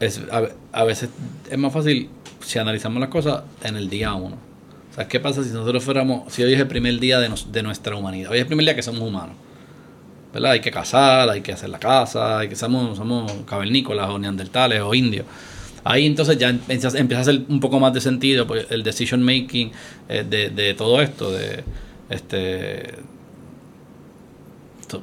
[0.00, 1.10] es a, a veces
[1.50, 2.08] es más fácil
[2.40, 4.36] si analizamos las cosas en el día uno.
[4.90, 7.52] O sea, ¿qué pasa si nosotros fuéramos, si hoy es el primer día de, nos-
[7.52, 8.30] de nuestra humanidad?
[8.30, 9.36] Hoy es el primer día que somos humanos.
[10.34, 10.50] ¿Verdad?
[10.52, 14.82] Hay que cazar, hay que hacer la casa, hay que somos, somos cavernícolas o neandertales
[14.82, 15.24] o indios.
[15.84, 19.22] Ahí entonces ya empieza, empieza a hacer un poco más de sentido pues, el decision
[19.22, 19.70] making
[20.08, 21.62] eh, de, de todo esto, de
[22.10, 22.94] este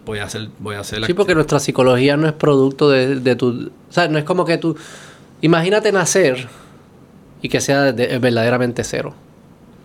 [0.05, 3.15] voy a hacer, voy a hacer la Sí, porque nuestra psicología no es producto de,
[3.19, 3.71] de tu...
[3.89, 4.75] O sea, no es como que tú...
[5.41, 6.47] Imagínate nacer
[7.41, 9.13] y que sea de- verdaderamente cero.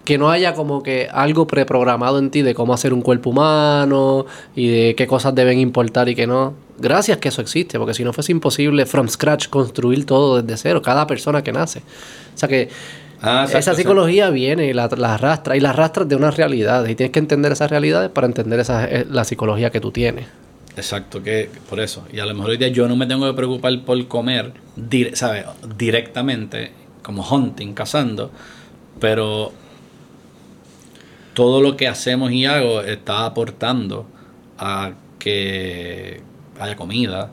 [0.06, 4.24] Que no haya como que algo preprogramado en ti de cómo hacer un cuerpo humano
[4.54, 6.54] y de qué cosas deben importar y qué no.
[6.78, 10.80] Gracias que eso existe, porque si no fuese imposible from scratch construir todo desde cero,
[10.80, 11.80] cada persona que nace.
[12.34, 12.68] O sea que
[13.22, 16.90] Ah, exacto, esa psicología viene y la, la arrastra y la arrastra de unas realidades
[16.90, 20.26] y tienes que entender esas realidades para entender esa, eh, la psicología que tú tienes.
[20.76, 22.04] Exacto, que por eso.
[22.12, 25.16] Y a lo mejor hoy día yo no me tengo que preocupar por comer, dire-
[25.16, 25.46] ¿sabe?
[25.78, 28.30] Directamente, como hunting, cazando,
[29.00, 29.50] pero
[31.36, 34.06] todo lo que hacemos y hago está aportando
[34.58, 36.22] a que
[36.58, 37.30] haya comida,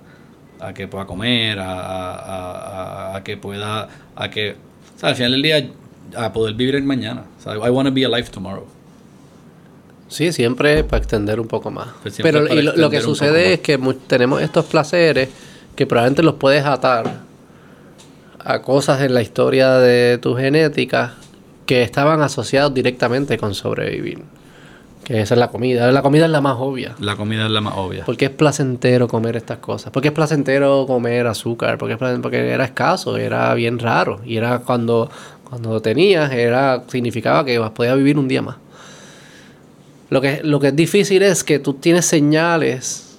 [0.60, 5.16] a que pueda comer, a, a- a- a que pueda, a que, o sea, al
[5.16, 5.70] final del día,
[6.18, 7.24] a poder vivir el mañana.
[7.40, 8.66] O sea, I want to be alive tomorrow.
[10.10, 11.88] Sí, siempre para extender un poco más.
[12.04, 15.30] Pues Pero y lo, lo que sucede es que tenemos estos placeres
[15.78, 17.22] que probablemente los puedes atar
[18.40, 21.14] a cosas en la historia de tu genética
[21.66, 24.24] que estaban asociados directamente con sobrevivir.
[25.04, 25.92] Que esa es la comida.
[25.92, 26.96] La comida es la más obvia.
[27.00, 28.06] La comida es la más obvia.
[28.06, 29.92] Porque es placentero comer estas cosas.
[29.92, 31.78] Porque es placentero comer azúcar.
[31.78, 34.22] Porque, es porque era escaso, era bien raro.
[34.26, 35.10] Y era cuando,
[35.50, 38.58] cuando lo tenías, era, significaba que podías vivir un día más.
[40.10, 43.18] Lo que, lo que es difícil es que tú tienes señales.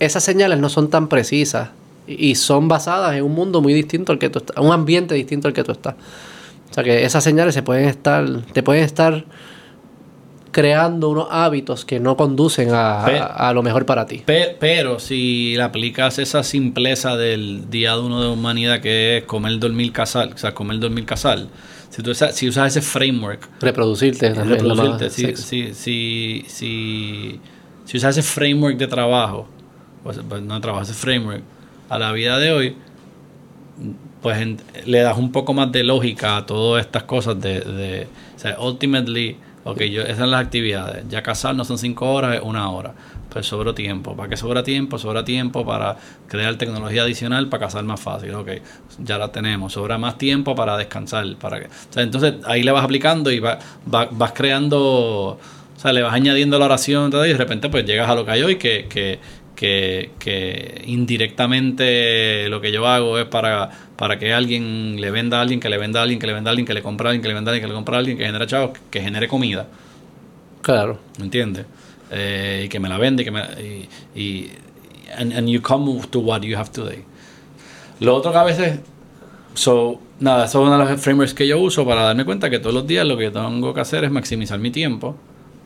[0.00, 1.70] Esas señales no son tan precisas.
[2.06, 4.56] Y y son basadas en un mundo muy distinto al que tú estás.
[4.58, 5.94] Un ambiente distinto al que tú estás.
[6.70, 8.26] O sea que esas señales se pueden estar.
[8.52, 9.24] Te pueden estar
[10.50, 14.22] creando unos hábitos que no conducen a, a- a lo mejor para ti.
[14.24, 19.24] Pe- pero si le aplicas esa simpleza del día de uno de humanidad que es
[19.24, 21.46] comer, dormir, cazar, o sea, comer, dormir, cazar,
[21.90, 24.66] si, tú usas, si usas ese framework, Reproducirte también.
[24.66, 27.40] más reproducirte, si, si, si, si,
[27.84, 29.46] si usas ese framework de trabajo,
[30.04, 31.42] o sea, pues, no de trabajo, ese framework
[31.88, 32.76] a la vida de hoy,
[34.22, 38.06] pues en- le das un poco más de lógica a todas estas cosas de, de
[38.36, 42.36] o sea, ultimately, ok, yo, esas son las actividades, ya cazar no son cinco horas,
[42.36, 42.94] es una hora,
[43.28, 44.98] pues sobra tiempo, ¿para qué sobra tiempo?
[44.98, 45.96] Sobra tiempo para
[46.28, 48.48] crear tecnología adicional para cazar más fácil, ok,
[49.04, 53.30] ya la tenemos, sobra más tiempo para descansar, para que, entonces ahí le vas aplicando
[53.30, 53.58] y va-
[53.92, 58.08] va- vas creando, o sea, le vas añadiendo la oración y de repente pues llegas
[58.08, 59.20] a lo que hay hoy, que,
[59.58, 65.40] que, que indirectamente lo que yo hago es para, para que alguien le venda a
[65.42, 67.10] alguien, que le venda a alguien, que le venda a alguien, que le compre a
[67.10, 69.00] alguien, que le venda a alguien, que le compre a alguien, que genere chavos, que,
[69.00, 69.66] genere comida,
[70.62, 71.00] Claro.
[71.18, 71.66] ¿me entiendes?
[72.12, 73.88] Eh, y que me la vende, y que me, y,
[74.20, 74.50] y
[75.16, 77.02] and, and you come to what you have today.
[77.98, 78.78] Lo otro que a veces,
[79.54, 82.60] so, nada, eso es uno de los frameworks que yo uso para darme cuenta que
[82.60, 85.16] todos los días lo que yo tengo que hacer es maximizar mi tiempo,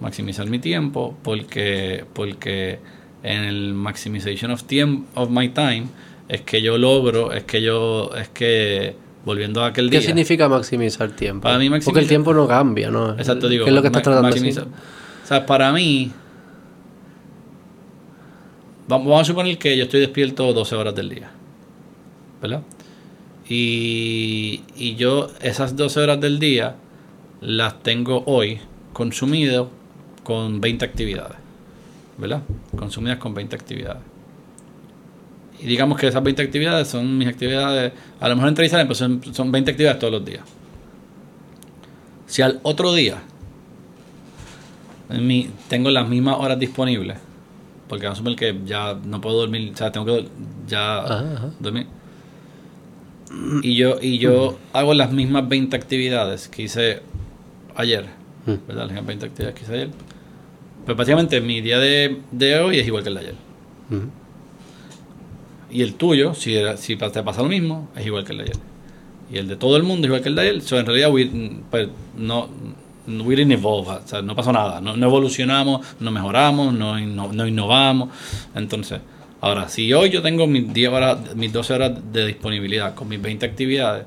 [0.01, 2.79] maximizar mi tiempo, porque, porque
[3.23, 5.85] en el maximization of, time, of my time
[6.29, 10.07] es que yo logro, es que yo, es que volviendo a aquel ¿Qué día.
[10.07, 11.43] significa maximizar tiempo?
[11.43, 13.13] Para mí Porque maximizar- el tiempo no cambia, ¿no?
[13.19, 13.65] Exacto, digo.
[13.65, 14.29] ¿Qué es lo que estás tratando?
[14.35, 16.11] O sea, para mí.
[18.89, 21.31] Vamos, vamos a suponer que yo estoy despierto 12 horas del día.
[22.41, 22.63] ¿Verdad?
[23.49, 26.75] Y, y yo esas 12 horas del día
[27.41, 28.59] las tengo hoy
[28.93, 29.71] consumido
[30.25, 31.37] con 20 actividades.
[32.19, 32.43] ¿Verdad?
[32.77, 34.03] Consumidas con 20 actividades.
[35.61, 39.21] Y digamos que esas 20 actividades son mis actividades, a lo mejor Israel, pues son,
[39.33, 40.43] son 20 actividades todos los días.
[42.27, 43.19] Si al otro día
[45.11, 47.19] en mi- tengo las mismas horas disponibles,
[47.89, 50.27] porque vamos a suponer que ya no puedo dormir, o sea, tengo que
[50.67, 51.51] ya Ajá, ajá.
[51.61, 51.87] dormir.
[53.63, 57.03] y yo, y yo hago las mismas 20 actividades que hice
[57.77, 58.07] ayer,
[58.47, 58.51] Mm.
[58.67, 58.83] ¿verdad?
[58.85, 59.91] Las mismas 20 actividades que hice ayer.
[60.85, 63.35] Pues básicamente mi día de, de hoy es igual que el de ayer.
[65.71, 68.45] Y el tuyo, si, era- si te pasa lo mismo, es igual que el de
[68.45, 68.57] ayer.
[69.33, 70.61] Y el de todo el mundo es igual que el de ayer.
[70.63, 71.31] So, en realidad, we,
[71.71, 72.49] pues, no,
[73.07, 73.89] we didn't evolve.
[73.91, 74.81] O sea, no pasó nada.
[74.81, 78.11] No, no evolucionamos, no mejoramos, no, inno- no innovamos.
[78.55, 79.01] Entonces,
[79.41, 83.23] ahora, si hoy yo tengo mis, 10 horas, mis 12 horas de disponibilidad con mis
[83.23, 84.05] 20 actividades,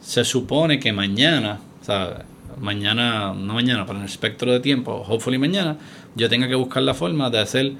[0.00, 2.24] se supone que mañana, sea,
[2.58, 5.76] mañana, no mañana, pero en el espectro de tiempo, hopefully mañana,
[6.14, 7.72] yo tenga que buscar la forma de hacer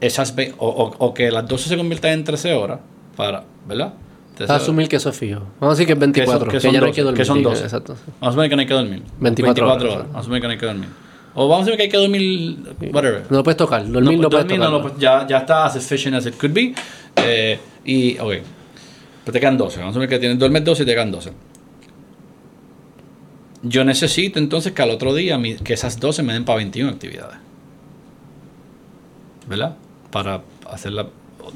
[0.00, 2.80] esas o, o- o que las 12 se conviertan en 13 horas
[3.16, 3.92] para, ¿verdad?
[4.36, 5.40] 13 A asumir que eso es fijo.
[5.60, 7.18] Vamos a decir que es 24, que, que son ya no hay 12, que dormir.
[7.18, 7.62] que son diga, 12.
[7.64, 7.94] Exacto.
[7.94, 9.02] Vamos a suponer que no hay que dormir.
[9.18, 9.96] 24 horas, horas.
[10.06, 10.88] Vamos a suponer que no hay que dormir.
[11.34, 12.58] O vamos a suponer que hay que dormir,
[12.94, 13.22] whatever.
[13.28, 13.82] No lo puedes tocar.
[13.86, 14.80] Dormir no, No, puedes dormir tocar.
[14.82, 16.74] no lo ya, ya está as efficient as it could be.
[17.16, 18.32] Eh, y, ok.
[19.24, 19.78] Pero te quedan 12.
[19.80, 21.32] Vamos a suponer que tienes, duermes 12 y te quedan 12.
[23.62, 26.90] Yo necesito entonces que al otro día mi- que esas 12 me den para 21
[26.90, 27.36] actividades.
[29.46, 29.76] ¿Verdad?
[30.10, 31.06] Para hacerla.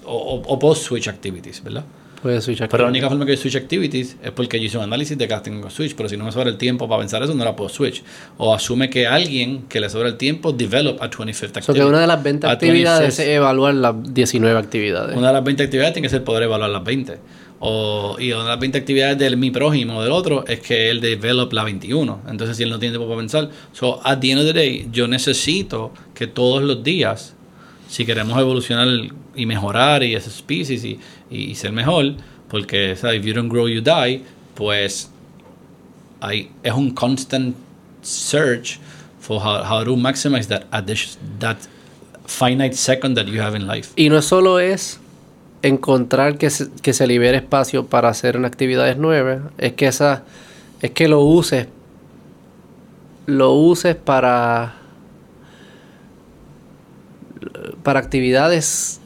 [0.04, 1.84] O, o, o puedo switch activities, ¿verdad?
[2.24, 5.18] Puedes switch Pero la única forma que switch activities es porque yo hice un análisis
[5.18, 7.44] de tengo que switch, pero si no me sobra el tiempo para pensar eso, no
[7.44, 8.02] la puedo switch.
[8.38, 11.62] O asume que alguien que le sobra el tiempo develop a 25th activity.
[11.66, 13.18] So que una de las 20 a actividades 26.
[13.28, 15.14] es evaluar las 19 actividades.
[15.18, 17.18] Una de las 20 actividades tiene que ser poder evaluar las 20.
[17.66, 21.00] O, y una de las 20 actividades de mi prójimo del otro es que él
[21.00, 22.20] develop la 21.
[22.28, 23.48] Entonces, si él no tiene tiempo para pensar.
[23.72, 27.34] So, at the end of the day, yo necesito que todos los días,
[27.88, 28.86] si queremos evolucionar
[29.34, 31.00] y mejorar y esa species y,
[31.30, 32.16] y, y ser mejor,
[32.50, 33.20] porque, ¿sabes?
[33.20, 34.20] If you don't grow, you die,
[34.54, 35.10] pues
[36.20, 37.56] hay, es un constant
[38.02, 38.78] search
[39.20, 40.66] for how, how to maximize that,
[41.38, 41.56] that
[42.26, 43.90] finite second that you have in life.
[43.96, 45.00] Y no solo es
[45.66, 50.22] encontrar que se, que se libere espacio para hacer en actividades nuevas, es que esa
[50.80, 51.68] es que lo uses
[53.26, 54.74] lo uses para
[57.82, 59.00] para actividades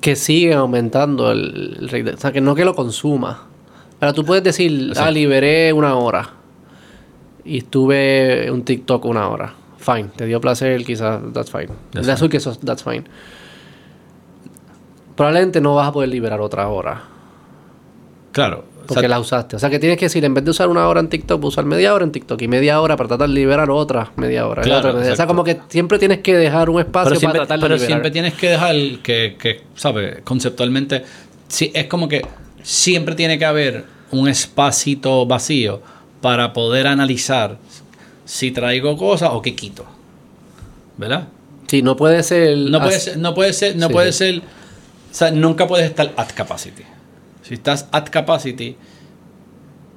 [0.00, 3.46] que siguen aumentando el, el rate de- o sea, que no que lo consuma.
[4.00, 6.30] Ahora tú puedes decir, ah, liberé una hora
[7.44, 9.54] y estuve un TikTok una hora.
[9.78, 11.68] Fine, te dio placer, quizás, that's fine.
[11.92, 13.04] That's That's, que eso, that's fine.
[15.16, 17.02] Probablemente no vas a poder liberar otra hora
[18.32, 18.64] Claro.
[18.82, 19.56] o porque sea, la usaste.
[19.56, 21.64] O sea que tienes que decir, en vez de usar una hora en TikTok, usar
[21.64, 24.62] media hora en TikTok y media hora para tratar de liberar otra media hora.
[24.62, 27.38] Claro, otra media- O sea, como que siempre tienes que dejar un espacio pero siempre,
[27.40, 27.88] para tratar de pero liberar.
[27.88, 30.18] siempre tienes que dejar que, que ¿sabes?
[30.22, 31.02] Conceptualmente,
[31.48, 32.26] sí, es como que
[32.62, 35.80] siempre tiene que haber un espacito vacío
[36.20, 37.56] para poder analizar
[38.26, 39.84] si traigo cosas o qué quito.
[40.98, 41.28] ¿Verdad?
[41.68, 42.56] Sí, no puede ser...
[42.58, 44.18] No puede ser, no puede ser, no Sí, puede sí.
[44.18, 44.42] ser, o
[45.16, 46.82] sea, nunca puedes estar at capacity.
[47.42, 48.76] Si estás at capacity,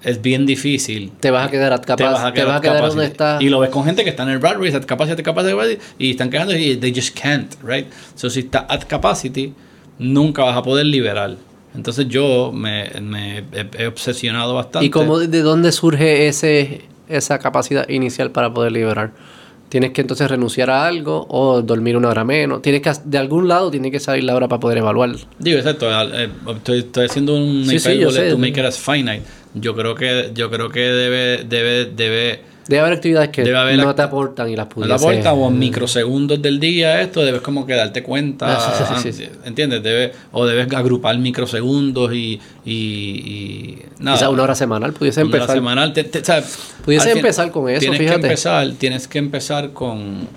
[0.01, 2.57] es bien difícil Te vas a quedar at te capaz, vas a te quedar, vas
[2.57, 2.95] a quedar capacity.
[2.95, 3.41] donde estás.
[3.41, 5.53] Y lo ves con gente que está en el rat race, at capacity, at capacity,
[5.53, 7.87] at capacity, y están quejando y they just can't, right?
[8.15, 9.53] So, si estás at capacity,
[9.97, 11.35] nunca vas a poder liberar.
[11.75, 14.85] Entonces yo me, me he, he obsesionado bastante.
[14.85, 19.11] ¿Y cómo, de dónde surge ese, esa capacidad inicial para poder liberar?
[19.69, 22.61] Tienes que entonces renunciar a algo o dormir una hora menos.
[22.61, 25.11] Tienes que, de algún lado tiene que salir la hora para poder evaluar.
[25.37, 28.31] Digo, exacto, eh, estoy, estoy haciendo un Sí, sí, yo sé.
[28.31, 29.21] to make it as finite.
[29.53, 33.77] Yo creo que, yo creo que debe, debe, debe Debe haber actividades que Debe haber
[33.79, 35.01] no te aportan y las No pudieses...
[35.01, 38.83] la vuelta o en microsegundos del día esto debes como que darte cuenta Ah, sí,
[39.01, 39.29] sí, sí, sí.
[39.43, 39.81] ¿entiendes?
[39.81, 45.37] Debe, o debes agrupar microsegundos y, y, y nada una hora semanal pudiese Una hora
[45.39, 45.55] empezar.
[45.57, 46.21] semanal te- te-
[46.85, 48.19] Pudiese empezar con eso, tienes fíjate.
[48.21, 50.27] que empezar tienes que empezar con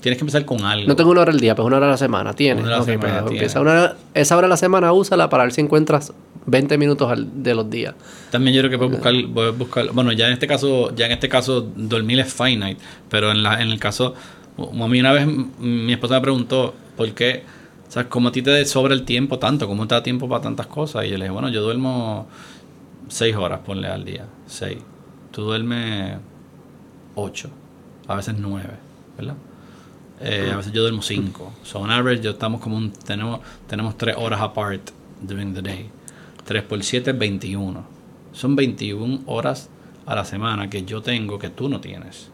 [0.00, 1.90] tienes que empezar con algo No tengo una hora al día, pues una hora a
[1.92, 2.34] la semana.
[2.34, 2.62] Tienes.
[2.62, 3.70] Una hora a la pues, semana, empieza tiene.
[3.70, 6.12] una hora- esa hora a la semana úsala para ver si encuentras
[6.46, 7.94] 20 minutos al- de los días.
[8.30, 11.12] También yo creo que puedes buscar, puedes buscar, bueno, ya en este caso, ya en
[11.12, 12.76] este caso dormir es finite,
[13.08, 14.14] pero en la, en el caso,
[14.58, 15.26] a mí una vez
[15.58, 17.44] mi esposa me preguntó por qué,
[17.88, 20.42] o sea, cómo a ti te sobra el tiempo tanto, cómo te da tiempo para
[20.42, 22.28] tantas cosas, y yo le dije, bueno, yo duermo
[23.08, 24.78] seis horas, ponle al día, seis,
[25.32, 26.18] tú duermes
[27.14, 27.48] ocho,
[28.06, 28.74] a veces nueve,
[29.16, 29.34] ¿verdad?
[30.20, 31.52] Eh, a veces yo duermo cinco.
[31.64, 35.90] So on average yo estamos como un, tenemos, tenemos tres horas apart during the day.
[36.44, 37.84] 3 por 7 es 21.
[38.32, 39.70] Son 21 horas
[40.06, 42.30] a la semana que yo tengo que tú no tienes.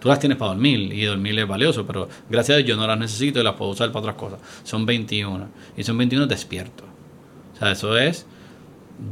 [0.00, 2.86] Tú las tienes para dormir y dormir es valioso, pero gracias a Dios yo no
[2.86, 4.40] las necesito y las puedo usar para otras cosas.
[4.64, 5.48] Son 21.
[5.76, 6.86] Y son 21 despiertos.
[7.54, 8.26] O sea, eso es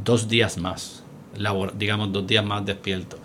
[0.03, 1.03] dos días más.
[1.37, 3.17] labor- digamos, dos días más despierto.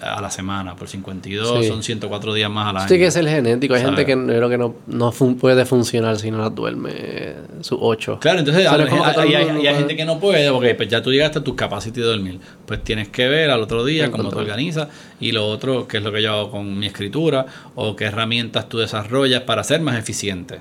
[0.00, 0.76] A la semana.
[0.76, 1.68] Por 52 Sí.
[1.68, 2.86] son 104 días más al año.
[2.86, 3.74] Tiene que ser genético.
[3.74, 3.96] Hay ¿Sabes?
[3.96, 7.78] gente que yo creo que no, no fun- puede funcionar si no las duerme sus
[7.80, 8.18] ocho.
[8.20, 10.88] Claro, entonces hay, no es el hay- hay puede- gente que no puede, porque pues,
[10.88, 12.38] ya tú llegaste a tu capacidad de dormir.
[12.66, 14.88] Pues tienes que ver al otro día cómo te organizas
[15.20, 18.68] y lo otro, que es lo que yo hago con mi escritura, o qué herramientas
[18.68, 20.60] tú desarrollas para ser más eficiente.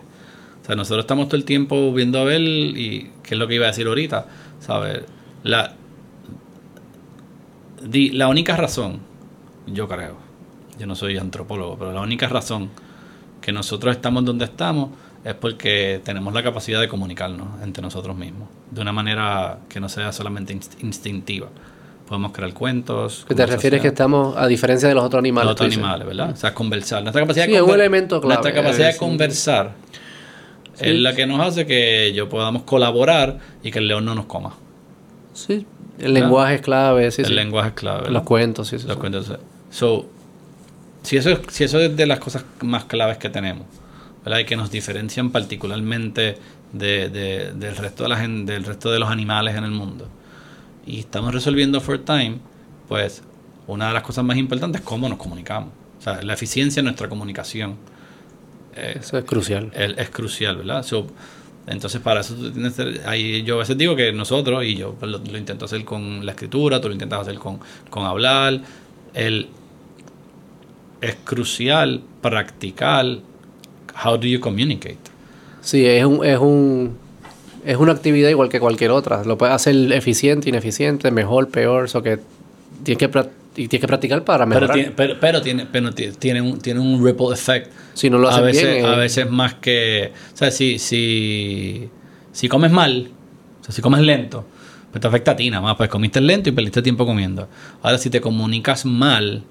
[0.63, 3.55] O sea, nosotros estamos todo el tiempo viendo a ver, y qué es lo que
[3.55, 4.25] iba a decir ahorita,
[4.59, 5.01] ¿sabes?
[5.43, 5.75] La,
[7.81, 8.99] di- la única razón,
[9.67, 10.15] yo creo,
[10.79, 12.69] yo no soy antropólogo, pero la única razón
[13.41, 14.89] que nosotros estamos donde estamos
[15.23, 19.89] es porque tenemos la capacidad de comunicarnos entre nosotros mismos de una manera que no
[19.89, 21.47] sea solamente inst- instintiva.
[22.07, 23.25] Podemos crear cuentos.
[23.27, 25.45] Que te refieres que estamos, a diferencia de los otros animales.
[25.47, 26.29] los otros animales, ¿verdad?
[26.31, 27.03] O sea, conversar.
[27.03, 29.71] Nuestra capacidad Sí, de es un conver- elemento clave, Nuestra capacidad es- de conversar
[30.75, 30.85] Sí.
[30.89, 34.25] es la que nos hace que yo podamos colaborar y que el león no nos
[34.27, 34.53] coma.
[35.33, 35.65] Sí,
[35.99, 37.11] el lenguaje es clave.
[37.11, 37.97] Sí, el lenguaje es clave.
[38.03, 38.13] ¿verdad?
[38.13, 38.87] Los cuentos, sí, sí.
[38.87, 38.99] Los sí.
[39.01, 39.31] cuentos.
[39.79, 39.89] So,
[41.03, 43.65] si eso, es, si eso es de las cosas más claves que tenemos,
[44.23, 44.39] ¿verdad?
[44.39, 46.37] Y que nos diferencian particularmente
[46.73, 50.09] de, de- del, resto de la gen- del resto de los animales en el mundo.
[50.85, 52.39] Y estamos resolviendo for time,
[52.87, 53.23] pues
[53.67, 55.69] una de las cosas más importantes es cómo nos comunicamos.
[55.99, 57.77] O sea, la eficiencia en nuestra comunicación
[58.75, 59.71] eh, Eso es crucial.
[59.73, 60.83] es, es crucial, ¿verdad?
[60.83, 61.07] So,
[61.67, 65.11] entonces, para eso tú tienes ahí yo a veces digo que nosotros, y yo pues,
[65.11, 67.59] lo, lo intento hacer con la escritura, tú lo intentas hacer con,
[67.89, 68.61] con hablar,
[69.13, 69.49] el,
[71.01, 73.05] es crucial practicar
[74.05, 74.97] how do you communicate.
[75.61, 76.97] Sí, es un, es un
[77.65, 79.23] es una actividad igual que cualquier otra.
[79.25, 82.19] Lo puedes hacer eficiente, ineficiente, mejor, peor, eso que
[82.83, 83.19] tienes que
[83.57, 84.75] y tienes que practicar para Pero mejorar.
[84.77, 87.71] tiene, pero, pero tiene, pero ti- tiene, un, tiene un ripple effect.
[87.95, 90.11] si no lo a haces veces, bien, a eh, veces más que.
[90.33, 91.89] O sea, si, si,
[92.31, 93.09] si comes mal,
[93.61, 94.45] o sea, si comes lento,
[94.91, 95.75] pues te afecta a ti nada más.
[95.75, 97.47] Pues comiste lento y perdiste tiempo comiendo.
[97.81, 99.43] Ahora, si te comunicas mal,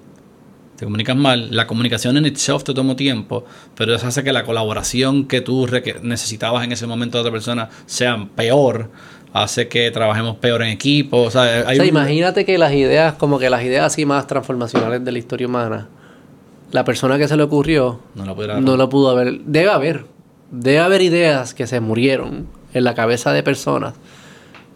[0.77, 3.43] te comunicas mal, la comunicación en itself te tomó tiempo,
[3.75, 5.67] pero eso hace que la colaboración que tú
[6.03, 8.89] necesitabas en ese momento de otra persona sea peor,
[9.33, 11.17] hace que trabajemos peor en equipo.
[11.23, 14.05] O sea, hay o sea, un- imagínate que las ideas, como que las ideas así
[14.05, 15.87] más transformacionales de la historia humana,
[16.71, 19.39] la persona que se le ocurrió no lo pudiera- no lo pudo haber.
[19.41, 20.05] Debe haber.
[20.51, 23.95] Debe haber ideas que se murieron en la cabeza de personas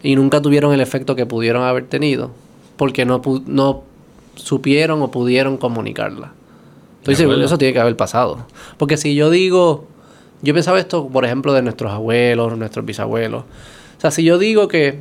[0.02, 2.30] y nunca tuvieron el efecto que pudieron haber tenido
[2.76, 3.84] porque no, no
[4.34, 6.32] supieron o pudieron comunicarla.
[7.00, 8.46] Estoy seguro eso tiene que haber pasado.
[8.78, 9.88] Porque si yo digo,
[10.42, 13.42] yo pensaba esto, por ejemplo, de nuestros abuelos, nuestros bisabuelos.
[13.42, 15.00] O sea, si yo digo que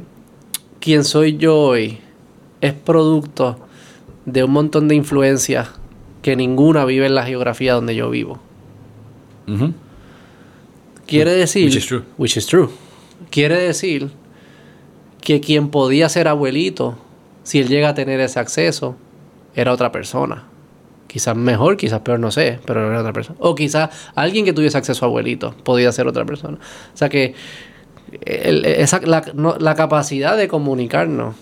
[0.79, 1.99] quien soy yo hoy
[2.59, 3.59] es producto
[4.25, 5.69] de un montón de influencias
[6.21, 8.39] que ninguna vive en la geografía donde yo vivo.
[11.07, 11.65] Quiere decir.
[11.65, 12.03] Which is true.
[12.17, 12.69] Which is true.
[13.29, 14.11] Quiere decir
[15.21, 16.97] que quien podía ser abuelito,
[17.43, 18.95] si él llega a tener ese acceso,
[19.55, 20.43] era otra persona.
[21.07, 23.37] Quizás mejor, quizás peor, no sé, pero era otra persona.
[23.41, 26.57] O quizás alguien que tuviese acceso a abuelito podía ser otra persona.
[26.93, 27.35] O sea que
[28.99, 31.35] la, capacidad de comunicarnos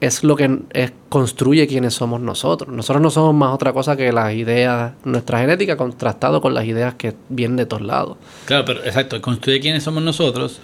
[0.00, 0.60] es lo que
[1.08, 2.74] construye quienes somos nosotros.
[2.74, 6.94] Nosotros no somos más otra cosa que las ideas, nuestra genética contrastado con las ideas
[6.94, 8.16] que vienen de todos lados.
[8.46, 10.60] Claro, pero exacto, construye quiénes somos nosotros.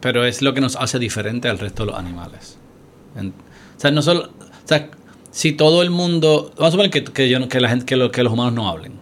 [0.00, 2.58] Pero es lo que nos hace diferente al resto de los animales.
[3.16, 3.28] En-
[3.76, 4.20] o sea, no solo.
[4.22, 4.90] O sea,
[5.30, 6.50] si todo el mundo.
[6.56, 8.68] Vamos a suponer que, que, yo que la gente, que, lo- que los humanos no
[8.68, 8.94] hablen.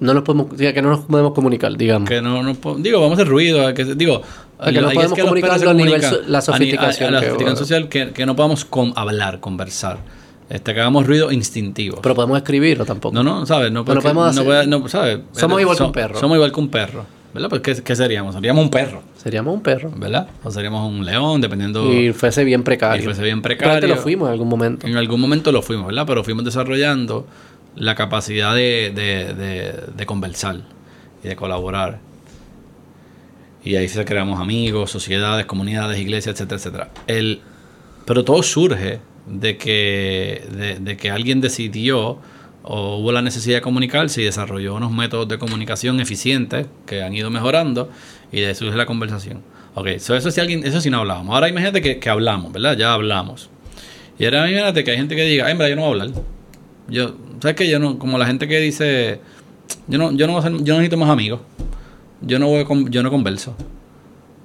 [0.00, 2.08] No nos podemos, que no nos podemos comunicar, digamos.
[2.08, 3.74] Que no, no digo, vamos a hacer ruido.
[3.74, 4.22] Que, digo,
[4.64, 7.26] que no podemos que los comunicar a nivel so- la a sofisticación A, la que-
[7.26, 9.98] sofisticación social, que, que no podamos con- hablar, conversar.
[10.48, 12.00] Este, que hagamos ruido instintivo.
[12.00, 13.12] Pero podemos escribirlo tampoco.
[13.14, 13.70] No, no, ¿sabes?
[13.72, 15.18] No, porque- podemos no, hacer- puede- no, ¿sabes?
[15.32, 16.18] Somos igual que un perro.
[16.20, 17.04] Somos igual que un perro.
[17.38, 17.50] ¿Verdad?
[17.50, 18.34] Pues, ¿qué, qué seríamos?
[18.34, 19.00] Seríamos un perro.
[19.16, 19.92] Seríamos un perro.
[19.96, 20.26] ¿Verdad?
[20.42, 21.92] O seríamos un león, dependiendo.
[21.92, 23.00] Y fuese bien precario.
[23.00, 23.88] Y fuese bien precario.
[23.88, 24.86] lo fuimos en algún momento.
[24.86, 26.04] En algún momento lo fuimos, ¿verdad?
[26.04, 27.26] Pero fuimos desarrollando
[27.76, 30.56] la capacidad de, de, de, de conversar
[31.22, 32.00] y de colaborar.
[33.62, 36.90] Y ahí se creamos amigos, sociedades, comunidades, iglesias, etcétera, etcétera.
[37.06, 37.40] El,
[38.04, 42.18] pero todo surge de que, de que alguien decidió
[42.70, 47.14] o hubo la necesidad de comunicarse y desarrolló unos métodos de comunicación eficientes que han
[47.14, 47.88] ido mejorando
[48.30, 49.42] y de eso surge la conversación.
[49.74, 51.34] Ok, so eso si alguien, eso sí no hablábamos.
[51.34, 52.76] Ahora imagínate que, hablamos, ¿verdad?
[52.76, 53.48] Ya hablamos.
[54.18, 56.22] Y ahora imagínate que hay gente que diga, ay, verdad, yo no voy a hablar.
[56.88, 57.70] Yo, ¿sabes qué?
[57.70, 59.20] Yo no, como la gente que dice,
[59.86, 61.40] yo no, yo no, necesito más amigos.
[62.20, 63.56] Yo no voy a yo no converso.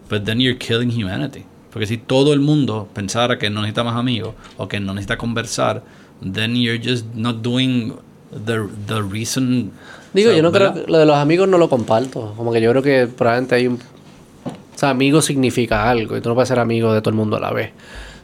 [0.09, 1.43] But then you're killing humanity.
[1.73, 5.17] Porque si todo el mundo pensara que no necesita más amigos o que no necesita
[5.17, 5.83] conversar,
[6.21, 7.93] then you're just not doing
[8.45, 9.71] the, the reason.
[10.13, 10.73] Digo, o sea, yo no ¿verdad?
[10.73, 12.33] creo que lo de los amigos no lo comparto.
[12.37, 13.75] Como que yo creo que probablemente hay un.
[13.75, 17.37] O sea, amigo significa algo y tú no puedes ser amigo de todo el mundo
[17.37, 17.71] a la vez.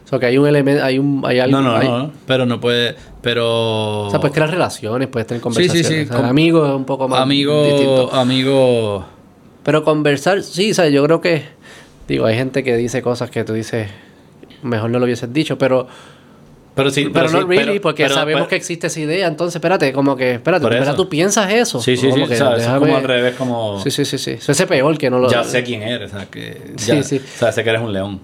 [0.08, 1.60] sea, que hay un elemento, hay un, hay algo.
[1.60, 4.06] No, no, hay- no, pero no puede, pero...
[4.06, 5.86] O sea, puedes crear relaciones, puedes tener Sí, conversaciones.
[5.86, 6.10] sí, sí.
[6.12, 8.12] O sea, amigos es un poco más Amigo, distinto.
[8.12, 9.04] amigo...
[9.62, 11.44] Pero conversar, sí, o sea, yo creo que,
[12.08, 13.88] digo, hay gente que dice cosas que tú dices,
[14.62, 15.86] mejor no lo hubieses dicho, pero,
[16.74, 19.26] Pero sí, pero, no sí, really, pero- porque pero- sabemos pero- que existe esa idea,
[19.26, 20.94] entonces espérate, como que, espérate, eso.
[20.94, 21.80] tú piensas eso?
[21.80, 23.80] Sí, sí, Como sí, que déjame- como al revés, como...
[23.82, 25.28] Sí, sí, sí, sí, eso es peor que no lo...
[25.30, 26.72] Ya sé quién eres, o sea, que...
[26.76, 27.18] Sí, Ya, sí.
[27.18, 28.20] O sea, sé que eres un león.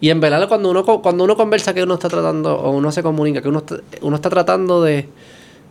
[0.00, 3.02] Y en verdad cuando uno, cuando uno conversa que uno está tratando, o uno se
[3.02, 5.08] comunica, que uno está, uno está tratando de,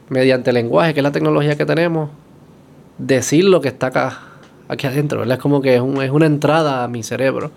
[0.09, 2.11] mediante el lenguaje, que es la tecnología que tenemos,
[2.97, 4.19] decir lo que está acá,
[4.69, 5.37] aquí adentro, ¿verdad?
[5.37, 7.51] Es como que es, un- es una entrada a mi cerebro.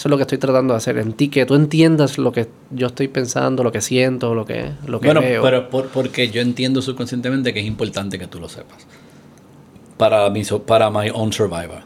[0.00, 2.48] Eso es lo que estoy tratando de hacer en ti, que tú entiendas lo que
[2.70, 5.42] yo estoy pensando, lo que siento, lo que, lo que Bueno, veo.
[5.42, 8.86] pero por- porque yo entiendo subconscientemente que es importante que tú lo sepas.
[9.98, 11.82] Para mi, so- para my own survivor.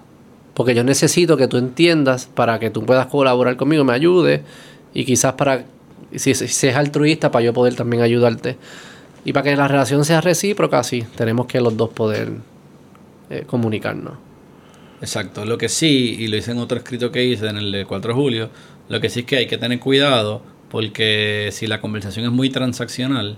[0.54, 4.42] Porque yo necesito que tú entiendas para que tú puedas colaborar conmigo, me ayudes
[4.94, 5.64] y quizás para,
[6.14, 8.56] si, si- si es altruista, para yo poder también ayudarte.
[9.24, 12.28] Y para que la relación sea recíproca, sí, tenemos que los dos poder
[13.30, 14.12] eh, comunicarnos.
[15.04, 15.44] Exacto.
[15.44, 18.14] Lo que sí, y lo hice en otro escrito que hice en el de 4
[18.14, 18.50] de julio,
[18.88, 20.40] lo que sí es que hay que tener cuidado
[20.70, 23.36] porque si la conversación es muy transaccional,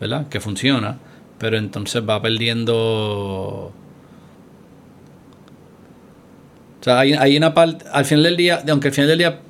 [0.00, 0.28] ¿verdad?
[0.28, 0.98] Que funciona,
[1.38, 2.74] pero entonces va perdiendo...
[6.80, 9.40] O sea, hay, una parte, al final del día, aunque al final del día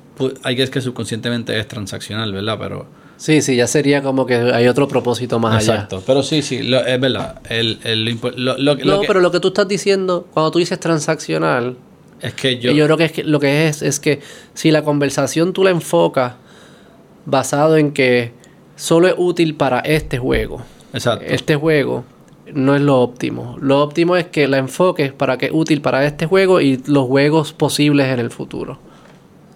[0.43, 2.57] hay que es que subconscientemente es transaccional, ¿verdad?
[2.59, 2.98] Pero...
[3.19, 6.01] Sí, sí, ya sería como que hay otro propósito más Exacto.
[6.07, 7.41] Pero sí, sí, lo- es verdad.
[7.49, 7.77] El,
[8.37, 8.85] lo lo- allá.
[8.85, 11.75] No, que- pero lo que tú estás diciendo, cuando tú dices transaccional,
[12.21, 12.77] es que yo, yo...
[12.77, 14.21] yo creo que, es que lo que es es que
[14.53, 16.35] si la conversación tú la enfocas
[17.25, 18.31] basado en que
[18.77, 20.61] solo es útil para este juego,
[20.93, 21.25] Exacto.
[21.27, 22.05] este juego
[22.53, 23.57] no es lo óptimo.
[23.59, 27.05] Lo óptimo es que la enfoques para que es útil para este juego y los
[27.05, 28.79] juegos posibles en el futuro.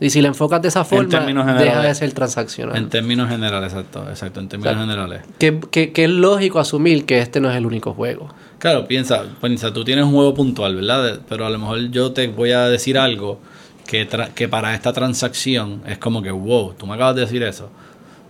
[0.05, 1.19] Y si la enfocas de esa forma,
[1.55, 2.75] deja de ser transaccional.
[2.75, 5.21] En términos generales, exacto, exacto, en términos O sea, generales.
[5.39, 8.27] que, que- que es lógico asumir que este no es el único juego.
[8.59, 11.19] Claro, piensa, piensa, tú tienes un juego puntual, ¿verdad?
[11.29, 13.39] Pero a lo mejor yo te voy a decir algo
[13.87, 17.69] que, que para esta transacción es como que, wow, tú me acabas de decir eso.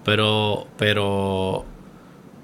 [0.05, 1.65] Pero, pero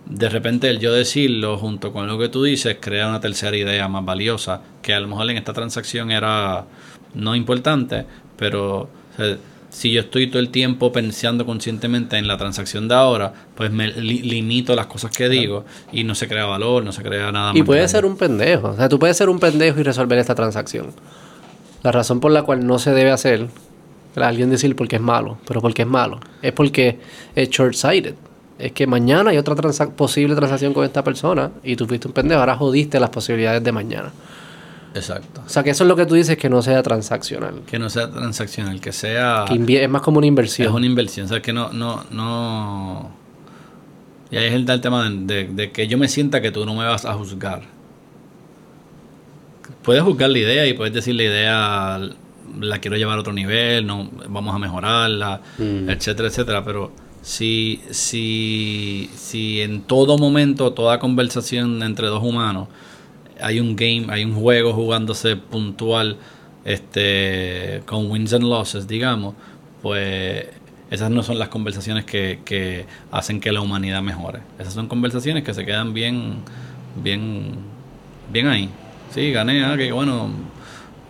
[0.05, 3.87] de repente el yo decirlo junto con lo que tú dices crea una tercera idea
[3.87, 6.65] más valiosa que a lo mejor en esta transacción era
[7.13, 8.05] no importante,
[8.37, 8.89] pero
[9.19, 9.37] sea,
[9.69, 13.87] si yo estoy todo el tiempo pensando conscientemente en la transacción de ahora, pues me
[13.89, 17.51] li- limito las cosas que digo y no se crea valor, no se crea nada
[17.53, 17.91] Y más puede grande.
[17.91, 18.69] ser un pendejo.
[18.69, 20.87] O sea, tú puedes ser un pendejo y resolver esta transacción.
[21.83, 23.47] La razón por la cual no se debe hacer,
[24.15, 26.99] alguien decir porque es malo, pero porque es malo, es porque
[27.35, 28.15] es short-sighted.
[28.57, 29.55] Es que mañana hay otra
[29.95, 33.71] posible transacción con esta persona y tú fuiste un pendejo, ahora jodiste las posibilidades de
[33.71, 34.11] mañana.
[34.95, 35.41] Exacto.
[35.45, 37.61] O sea, que eso es lo que tú dices que no sea transaccional.
[37.67, 40.73] Que no sea transaccional, que sea Que es más como una es inversión.
[40.73, 43.11] una inversión, o sea, que no no no
[44.31, 46.65] y ahí es el, el tema de, de- de que yo me sienta que tú
[46.65, 47.61] no me vas a juzgar.
[49.83, 51.99] Puedes juzgar la idea y puedes decir la idea
[52.59, 55.89] la quiero llevar a otro nivel, no vamos a mejorarla, Mm.
[55.89, 62.67] etcétera, etcétera, pero si si si en todo momento, toda conversación entre dos humanos
[63.41, 66.17] hay un game, hay un juego jugándose puntual,
[66.65, 69.35] este, con wins and losses, digamos,
[69.81, 70.45] pues
[70.91, 74.39] esas no son las conversaciones que, que hacen que la humanidad mejore.
[74.59, 76.35] Esas son conversaciones que se quedan bien,
[77.01, 77.55] bien,
[78.31, 78.69] bien ahí.
[79.13, 80.25] Sí, gané, ah, que bueno.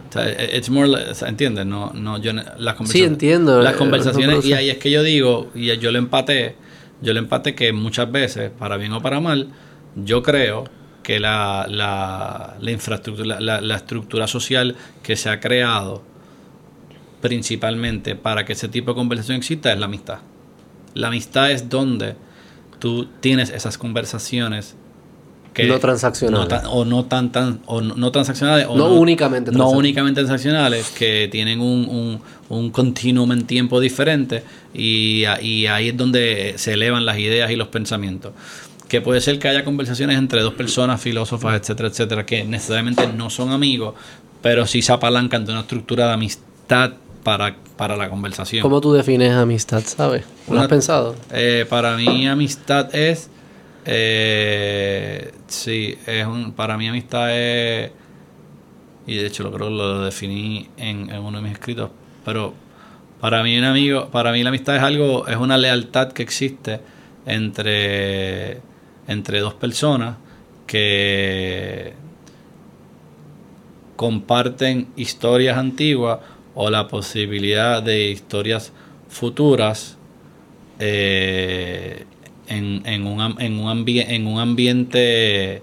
[0.10, 1.66] O sea, it's more, like- o sea, ¿entiendes?
[1.66, 3.62] No, no, yo, las Sí, entiendo.
[3.62, 6.56] Las Eh, conversaciones, y ahí es que yo digo, y yo le empaté,
[7.02, 9.50] yo le empaté que muchas veces, para bien o para mal,
[9.96, 10.66] yo creo
[11.10, 16.04] que la, la, la infraestructura, la, la estructura social que se ha creado
[17.20, 20.20] principalmente para que ese tipo de conversación exista es la amistad.
[20.94, 22.14] La amistad es donde
[22.78, 24.76] tú tienes esas conversaciones
[25.52, 26.48] que No transaccionales.
[26.48, 29.80] no tan- o no tan tan o no, no transaccionales o No únicamente no transaccionales.
[29.80, 32.22] únicamente transaccionales que tienen un, un,
[32.56, 34.44] un continuum en tiempo diferente
[34.76, 38.34] y ahí es donde se elevan las ideas y los pensamientos
[38.90, 43.30] que puede ser que haya conversaciones entre dos personas, filósofas, etcétera, etcétera, que necesariamente no
[43.30, 43.94] son amigos,
[44.42, 48.62] pero sí se apalancan de una estructura de amistad para, para la conversación.
[48.64, 50.26] ¿Cómo tú defines amistad, sabes?
[50.48, 51.16] ¿Lo Una- has pensado?
[51.32, 53.30] Eh, para mí amistad es,
[53.86, 57.92] eh, sí, es un, para mí amistad es,
[59.06, 61.92] y de hecho lo creo que lo definí en, en uno de mis escritos,
[62.26, 62.54] pero
[63.20, 66.80] para mí un amigo, para mí la amistad es algo, es una lealtad que existe
[67.26, 68.62] entre,
[69.10, 70.16] entre dos personas
[70.66, 71.94] que
[73.96, 76.20] comparten historias antiguas
[76.56, 78.72] o la posibilidad de historias
[79.10, 79.98] futuras
[80.80, 82.06] eh,
[82.48, 85.62] en, en, un, en, un ambi- en un ambiente,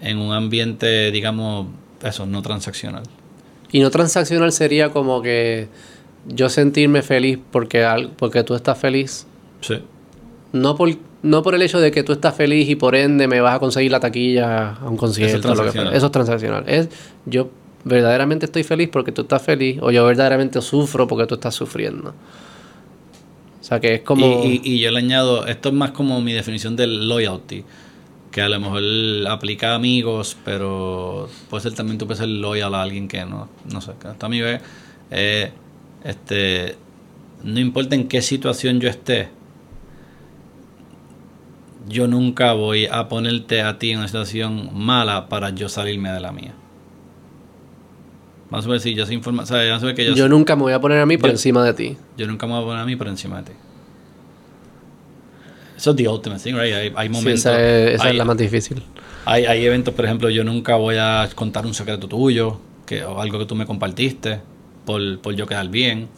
[0.00, 1.68] en un ambiente, digamos,
[2.02, 3.04] eso, no transaccional.
[3.72, 5.68] Y no transaccional sería como que
[6.26, 7.86] yo sentirme feliz porque,
[8.18, 9.26] porque tú estás feliz.
[9.62, 9.76] Sí.
[10.52, 10.90] No por,
[11.22, 13.58] no por el hecho de que tú estás feliz y por ende me vas a
[13.58, 15.36] conseguir la taquilla a un concierto.
[15.36, 15.94] Eso es transaccional.
[15.94, 16.64] Eso es transaccional.
[16.68, 16.88] Es
[17.26, 17.50] yo
[17.84, 22.10] verdaderamente estoy feliz porque tú estás feliz o yo verdaderamente sufro porque tú estás sufriendo.
[23.60, 24.42] O sea que es como...
[24.44, 27.64] Y, y- y yo le añado, esto es más como mi definición del loyalty,
[28.30, 28.82] que a lo mejor
[29.28, 33.48] aplica a amigos, pero puede ser también tú puedes ser loyal a alguien que no,
[33.70, 34.60] no sé, que tu amigo es,
[35.10, 35.50] eh,
[36.04, 36.76] este,
[37.44, 39.28] no importa en qué situación yo esté,
[41.90, 46.20] yo nunca voy a ponerte a ti en una situación mala para yo salirme de
[46.20, 46.54] la mía.
[48.48, 49.68] Vamos a ver si yo soy informa, ¿sabes?
[49.68, 51.32] Vamos a ver que yo, yo nunca me voy a poner a mí por yo-
[51.34, 51.96] encima de ti.
[52.16, 53.52] yo nunca me voy a poner a mí por encima de ti.
[55.76, 56.74] Eso es the ultimate thing, right?
[56.74, 57.40] Hay, hay Sí, momentos.
[57.40, 58.82] esa es, esa hay, es la más difícil.
[59.24, 63.20] hay, hay eventos, por ejemplo, yo nunca voy a contar un secreto tuyo que, o
[63.20, 64.40] algo que tú me compartiste
[64.84, 66.08] por, por yo quedar bien.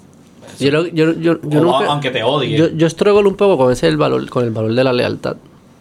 [0.58, 2.58] Yo, yo, yo, yo O nunca- aunque te odie.
[2.58, 5.36] Yo, yo struggle un poco con ese el valor, con el valor de la lealtad.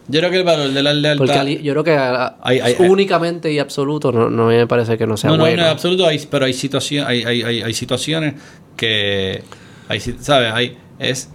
[0.08, 1.26] Yo creo que el valor de la lealtad.
[1.26, 5.06] Porque yo creo que a- Hay- hay- únicamente y absoluto no, no me parece que
[5.08, 5.58] no sea no, no, bueno.
[5.58, 8.34] no, en absoluto, hay, pero hay, situación, hay, situaciones
[8.76, 9.44] que.
[9.88, 10.52] Hay, ¿Sabes?
[10.54, 11.30] Hay, es.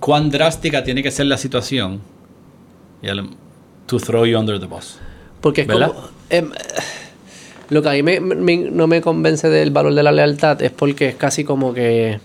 [0.00, 2.00] Cuán drástica tiene que ser la situación.
[3.02, 3.30] Y al-
[3.86, 4.98] to throw you under the bus.
[5.40, 5.88] Porque es ¿Verdad?
[5.92, 6.08] como...
[6.30, 6.50] em,
[7.70, 10.70] lo que a mí me- me- no me convence del valor de la lealtad es
[10.72, 12.20] porque es casi como que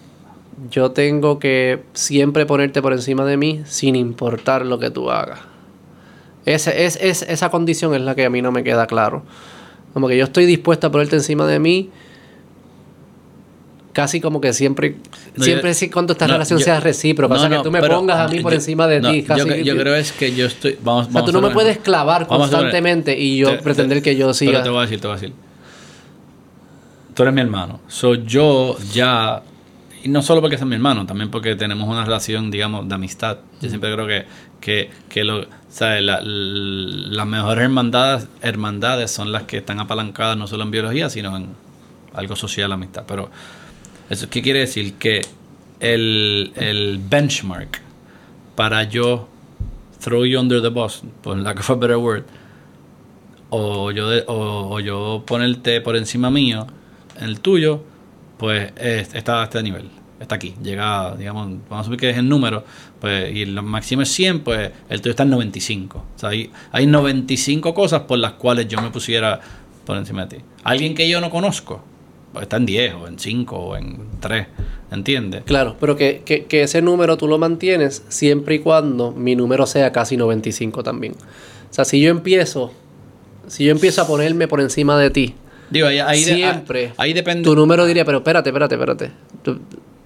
[0.69, 5.39] yo tengo que siempre ponerte por encima de mí sin importar lo que tú hagas.
[6.45, 9.23] Ese, es, es- esa condición es la que a mí no me queda claro.
[9.93, 11.89] Como que yo estoy dispuesto a ponerte encima de mí
[13.93, 14.95] casi como que siempre
[15.35, 17.35] No, siempre yo- cuando esta no, relación yo- sea recíproca.
[17.35, 19.23] o sea, que tú me pongas a mí por yo- encima de ti.
[19.23, 20.77] Casi, yo, cre- yo creo es que yo estoy.
[20.81, 23.97] Vamos, o sea, vamos tú no me puedes clavar poner- constantemente y yo te- pretender
[23.97, 24.51] te- que yo siga.
[24.53, 25.35] Pero te voy a decir, te voy a decir.
[27.13, 27.81] Tú eres mi hermano.
[27.87, 29.41] So, yo ya.
[30.03, 33.37] Y no solo porque seas mi hermano, también porque tenemos una relación, digamos, de amistad.
[33.61, 34.25] Yo siempre creo que,
[34.59, 36.01] que, que lo, ¿sabes?
[36.03, 41.37] La- las mejores hermandades, hermandades son las que están apalancadas no solo en biología, sino
[41.37, 41.49] en
[42.13, 43.03] algo social, amistad.
[43.07, 43.29] Pero,
[44.09, 44.95] eso, ¿qué quiere decir?
[44.95, 45.21] Que
[45.79, 47.79] el, el benchmark
[48.55, 49.27] para yo
[49.99, 52.23] throw you under the bus, por lack of a better word,
[53.51, 56.65] o yo, de- o, o yo ponerte por encima mío,
[57.17, 57.83] en el tuyo,
[58.41, 59.87] pues es- está a este nivel,
[60.19, 62.63] está aquí, llega, digamos, vamos a subir que es el número,
[62.99, 66.03] pues, y lo máximo es 100, pues el tuyo está en 95.
[66.15, 69.39] O sea, hay, hay 95 cosas por las cuales yo me pusiera
[69.85, 70.43] por encima de ti.
[70.63, 71.83] Alguien que yo no conozco,
[72.33, 74.47] pues está en 10 o en 5 o en 3,
[74.91, 75.43] ¿entiendes?
[75.45, 79.65] Claro, pero que, que, que ese número tú lo mantienes siempre y cuando mi número
[79.67, 81.13] sea casi 95 también.
[81.13, 82.73] O sea, si yo empiezo,
[83.47, 85.35] si yo empiezo a ponerme por encima de ti,
[85.71, 87.43] Digo, ahí, ahí de- siempre ahí depende.
[87.43, 89.11] tu número diría, pero espérate, espérate, espérate.
[89.41, 89.59] Tú-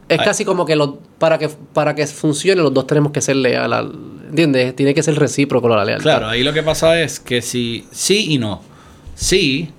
[0.08, 3.36] es casi como que los, para que para que funcione los dos tenemos que ser
[3.38, 3.92] leal, al-
[4.30, 4.76] ¿entiendes?
[4.76, 6.04] Tiene que ser recíproco la lealtad.
[6.04, 8.62] Claro, ahí lo que pasa es que si sí y no.
[9.16, 9.70] Sí,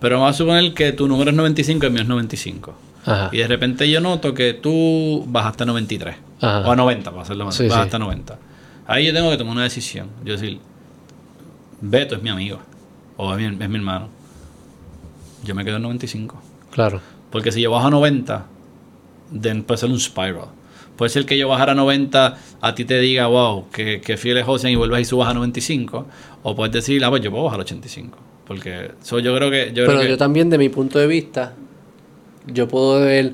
[0.00, 2.74] pero vamos a suponer que tu número es 95 y el mío es 95.
[3.06, 3.30] Ajá.
[3.32, 6.16] Y de repente yo noto que tú bajaste a 93.
[6.42, 6.68] Ajá.
[6.68, 7.54] O a 90, para hacerlo más.
[7.54, 7.96] Sí, bajaste sí.
[7.96, 8.38] a 90.
[8.86, 10.08] Ahí yo tengo que tomar una decisión.
[10.24, 10.58] Yo decir,
[11.80, 12.58] Beto es mi amigo.
[13.16, 14.08] O es mi, es mi hermano.
[15.48, 16.36] Yo me quedo en 95.
[16.70, 17.00] Claro.
[17.30, 18.46] Porque si yo bajo a 90,
[19.40, 20.48] then puede ser un spiral.
[20.96, 24.36] Puede ser que yo bajara a 90, a ti te diga, wow, que, que fiel
[24.36, 26.06] es José y vuelvas y subas a 95.
[26.42, 28.18] O puedes decir, ah, pues yo puedo bajar a 85.
[28.46, 29.68] Porque so, yo creo que.
[29.68, 31.54] Yo Pero creo que yo también, de mi punto de vista,
[32.46, 33.32] yo puedo ver,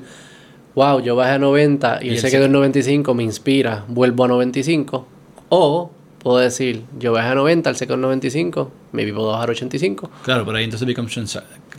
[0.73, 4.23] wow, yo bajé a 90 y, Y él se quedó en 95, me inspira, vuelvo
[4.23, 5.07] a 95.
[5.49, 9.49] O puedo decir, yo bajé a 90, él se quedó en 95, maybe puedo bajar
[9.49, 10.09] a 85.
[10.23, 11.11] Claro, pero ahí entonces becomes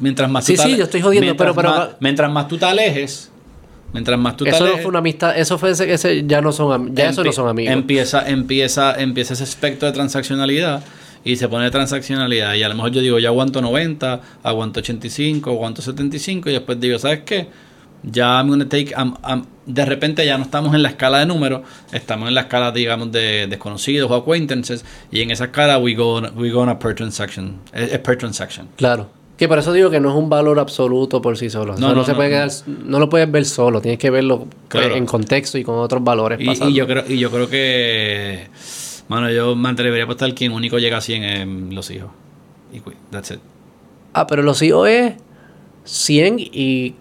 [0.01, 2.59] Mientras más Sí, tú sí, yo estoy jodiendo, mientras pero- pero- más- mientras más tú
[2.59, 3.31] te alejes,
[3.93, 6.53] mientras más tú te Eso no fue una amistad, eso fue ese, ese- ya no
[6.53, 7.73] son, ya eso no son amigos.
[7.73, 10.83] Empieza, empieza, empieza ese espectro de transaccionalidad
[11.25, 12.55] y se pone transaccionalidad.
[12.55, 16.79] Y a lo mejor yo digo, ya aguanto 90, aguanto 85, aguanto 75, y después
[16.79, 17.49] digo, ¿sabes qué?
[18.03, 21.27] Ya I'm gonna take, I'm- I'm- de repente ya no estamos en la escala de
[21.27, 25.95] números, estamos en la escala, digamos, de desconocidos o acquaintances, y en esa escala we
[25.95, 28.69] go, on- we go on a per transaction, es per transaction.
[28.77, 29.11] Claro.
[29.37, 31.75] Que por eso digo que no es un valor absoluto por sí solo.
[31.75, 32.35] O sea, No, No, se no, puede no.
[32.37, 32.51] quedar,
[32.85, 34.95] no lo puedes ver solo, tienes que verlo pues, Claro.
[34.97, 36.41] en contexto y con otros valores.
[36.41, 38.49] Y, y yo creo, y yo creo que,
[39.09, 42.11] mano, yo me atrevería a apostar quien único llega a 100 es los hijos.
[42.73, 42.81] Y
[43.11, 43.41] that's it.
[44.15, 45.15] Ah, pero los hijos es
[45.85, 46.95] 100 y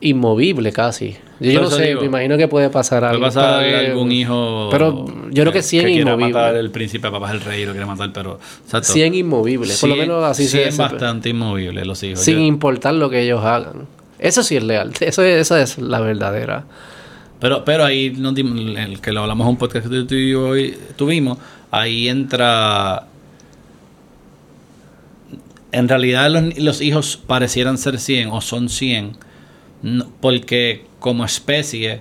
[0.00, 1.16] inmovible casi.
[1.40, 3.24] Yo, no eso sé, digo, me imagino que puede pasar Puede algo.
[3.24, 4.68] pasar pero, eh, algún hijo.
[4.70, 6.32] Pero yo creo que 100 que quiera inmovible.
[6.34, 8.38] matar el príncipe, papá es el rey, lo quiere matar, pero.
[8.64, 8.92] Exacto.
[8.92, 9.80] 100 inmovibles.
[9.80, 12.20] Por lo 100 menos así se 100 se- bastante inmovibles los hijos.
[12.20, 13.86] Sin Yo- importar lo que ellos hagan.
[14.18, 14.92] Eso sí es leal.
[15.00, 16.64] Eso es, esa es la verdadera.
[17.40, 20.48] Pero, pero ahí dimos- el que lo hablamos en un podcast que tú y yo
[20.48, 21.38] hoy tuvimos,
[21.70, 23.06] ahí entra.
[25.72, 29.16] En realidad los, los hijos parecieran ser 100 o son 100
[29.82, 32.00] no- porque como especie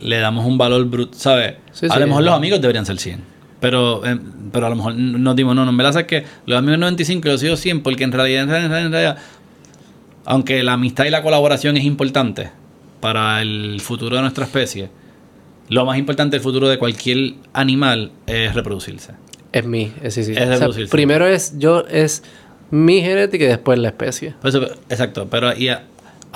[0.00, 1.54] le damos un valor bruto, ¿sabes?
[1.72, 2.00] Sí, a sí.
[2.00, 3.20] lo mejor los amigos deberían ser 100.
[3.60, 4.18] Pero, eh,
[4.52, 7.30] pero a lo mejor nos dimos, no, no, verdad es que los amigos 95 y
[7.32, 9.16] los hijos 100 porque en realidad, en realidad, en realidad,
[10.24, 12.50] aunque la amistad y la colaboración es importante
[13.00, 14.90] para el futuro de nuestra especie,
[15.68, 19.12] lo más importante del futuro de cualquier animal es reproducirse.
[19.52, 19.92] Es mi.
[20.02, 20.32] Es, sí, sí.
[20.32, 20.90] Es O sea, reproducirse.
[20.90, 22.22] primero es yo, es
[22.70, 24.34] mi genética y después la especie.
[24.44, 25.84] Eso, exacto, pero y, a-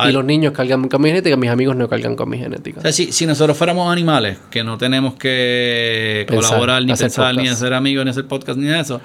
[0.09, 2.79] y los niños cargan con mi genética, mis amigos no cargan con mi genética.
[2.79, 7.35] o sea, si, si nosotros fuéramos animales, que no tenemos que Pensar, colaborar, ni pensar,
[7.35, 9.01] ni hacer amigos, ni hacer podcast, ni eso,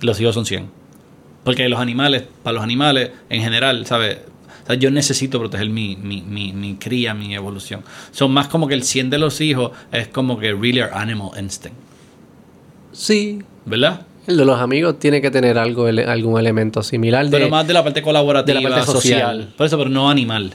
[0.00, 0.68] los hijos son 100.
[1.44, 4.18] Porque los animales, para los animales en general, ¿sabes?
[4.64, 7.82] O sea, yo necesito proteger mi, mi, mi, mi cría, mi evolución.
[8.10, 11.30] Son más como que el 100 de los hijos es como que really our animal
[11.38, 11.76] instinct.
[12.92, 13.42] Sí.
[13.64, 14.06] ¿Verdad?
[14.30, 17.30] El de los amigos tiene que tener algo, ele- algún elemento similar de...
[17.30, 19.20] Pero más de la parte colaborativa, de la parte social.
[19.38, 19.54] social.
[19.56, 20.52] Por eso, pero no animal.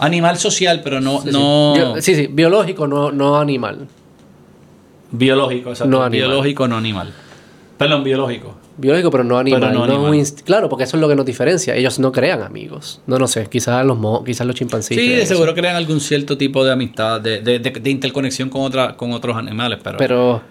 [0.00, 1.32] Animal social, pero no, Sí, sí.
[1.32, 3.86] no sí, sí, biológico, no, no animal.
[5.10, 5.70] biológico.
[5.70, 5.90] exacto.
[5.90, 6.28] No animal.
[6.28, 7.12] Biológico, no animal.
[7.78, 8.56] Perdón, biológico.
[8.76, 9.60] Biológico, pero no animal.
[9.60, 10.10] Pero no no animal.
[10.12, 11.74] un inst- claro, porque eso es lo que nos diferencia.
[11.74, 13.00] Ellos no crean amigos.
[13.06, 13.46] No, no sé.
[13.48, 14.96] Quizás los, mo- quizás los chimpancés.
[14.96, 15.34] Sí, de eso.
[15.34, 19.12] seguro crean algún cierto tipo de amistad, de, de, de- de interconexión con, otra, con
[19.12, 19.96] otros animales, pero...
[19.98, 20.42] Pero,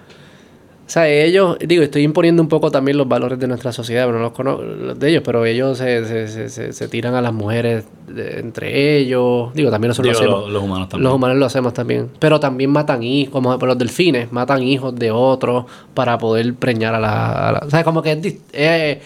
[0.87, 4.19] o sea, ellos, digo, estoy imponiendo un poco también los valores de nuestra sociedad, pero
[4.19, 7.21] no los conozco los de ellos, pero ellos se, se, se, se- se tiran a
[7.21, 9.53] las mujeres de- entre ellos.
[9.53, 10.43] Digo, también nosotros Digo, lo hacemos.
[10.45, 11.03] los, los humanos también.
[11.03, 12.09] Los humanos lo hacemos también.
[12.19, 16.99] Pero también matan hijos, como los delfines, matan hijos de otros para poder preñar a
[17.01, 17.49] la.
[17.49, 19.01] a la- o sea, como que es eh,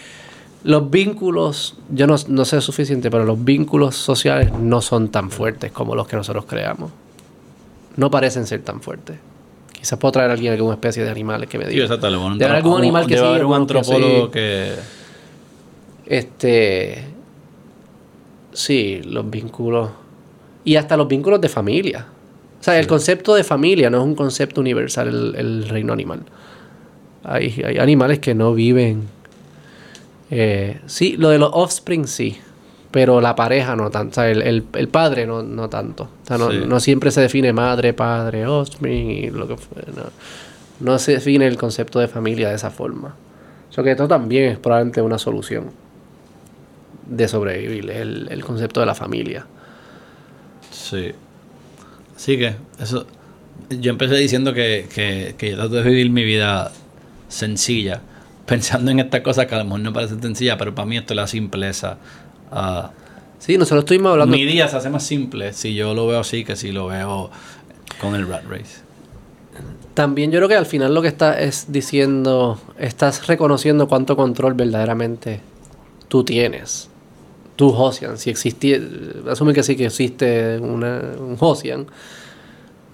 [0.63, 5.71] los vínculos, yo no, no sé suficiente, pero los vínculos sociales no son tan fuertes
[5.71, 6.91] como los que nosotros creamos.
[7.97, 9.17] No parecen ser tan fuertes.
[9.81, 11.85] Quizás puedo traer a alguien alguna especie de animales que me Sí, diga.
[11.85, 12.07] exacto.
[12.07, 14.31] Debe haber algún animal que debe sí, haber un que antropólogo sí.
[14.31, 14.73] que...
[16.05, 17.03] Este.
[18.53, 19.89] Sí, los vínculos.
[20.63, 22.05] Y hasta los vínculos de familia.
[22.59, 26.21] O sea, el concepto de familia no es un concepto universal, el, el reino animal.
[27.23, 29.07] Hay, hay animales que no viven.
[30.29, 32.37] eh, sí, lo de los offspring sí.
[32.91, 34.11] Pero la pareja no tanto.
[34.11, 36.03] O sea, el, el- el padre no, no tanto.
[36.23, 36.61] O sea, no, Sí.
[36.67, 39.87] no siempre se define madre, padre, offspring y lo que fuera.
[39.95, 40.03] No,
[40.91, 43.15] no se define el concepto de familia de esa forma.
[43.69, 45.71] O sea, que esto también es probablemente una solución
[47.07, 49.45] de sobrevivir, el, el concepto de la familia.
[50.71, 51.11] Sí.
[52.15, 53.05] Así que, eso...
[53.69, 56.71] Yo empecé diciendo que, que, que yo trato de vivir mi vida
[57.29, 58.01] sencilla,
[58.45, 61.13] pensando en estas cosas que a lo mejor no parecen sencillas, pero para mí esto
[61.13, 61.97] es la simpleza.
[62.51, 62.91] Ah,
[63.39, 64.35] Sí, nosotros estuvimos hablando...
[64.37, 67.31] mi día se hace más simple si yo lo veo así que si lo veo
[67.99, 68.81] con el rat race.
[69.95, 74.53] También yo creo que al final lo que estás es diciendo, estás reconociendo cuánto control
[74.53, 75.41] verdaderamente
[76.07, 76.87] tú tienes.
[77.55, 78.85] Tú, Hosian, si existiera,
[79.29, 81.87] asume que sí que existe una- un Hosian,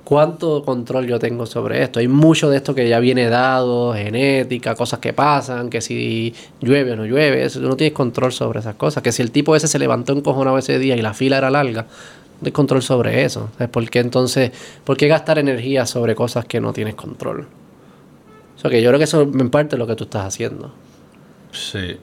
[0.08, 2.00] ¿cuánto control yo tengo sobre esto?
[2.00, 6.94] Hay mucho de esto que ya viene dado, genética, cosas que pasan, que si llueve
[6.94, 9.04] o no llueve, eso, tú no tienes control sobre esas cosas.
[9.04, 11.82] Que si el tipo ese se levantó encojonado ese día y la fila era larga,
[11.82, 13.50] no tienes control sobre eso.
[13.58, 13.68] ¿Sabes?
[13.68, 14.54] ¿Por qué entonces,
[14.86, 17.46] por qué gastar energía sobre cosas que no tienes control?
[18.56, 20.74] O sea, que yo creo que eso en parte es lo que tú estás haciendo.
[21.52, 21.98] Sí.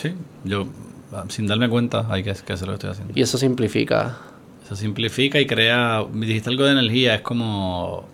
[0.00, 0.14] Sí,
[0.44, 0.66] yo
[1.12, 3.12] ah, sin darme cuenta hay que, que hacer lo que estoy haciendo.
[3.14, 4.16] Y eso simplifica.
[4.68, 6.04] Se simplifica y crea.
[6.12, 8.06] Me dijiste algo de energía, es como.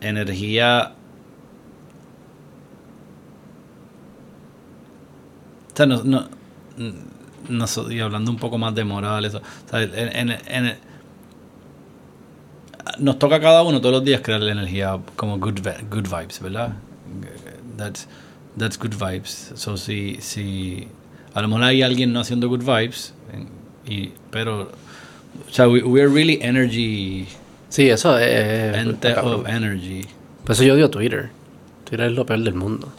[0.00, 0.92] Energía.
[5.72, 6.02] O sea, no.
[7.48, 9.38] no, y hablando un poco más de moral, eso.
[9.38, 10.78] o sea, en- en-
[12.98, 16.40] nos toca a cada uno todos los días crear la energía como good, good vibes,
[16.40, 16.74] ¿verdad?
[17.76, 18.06] That's,
[18.58, 19.52] that's good vibes.
[19.54, 20.86] So, si, si
[21.34, 23.14] a lo mejor hay alguien no haciendo good vibes,
[23.86, 24.70] y, pero,
[25.48, 27.26] o sea, we, we're really energy,
[27.68, 28.76] Sí, eso es.
[28.76, 30.04] ente of energy.
[30.44, 31.30] Por eso yo odio Twitter.
[31.84, 32.92] Twitter es lo peor del mundo.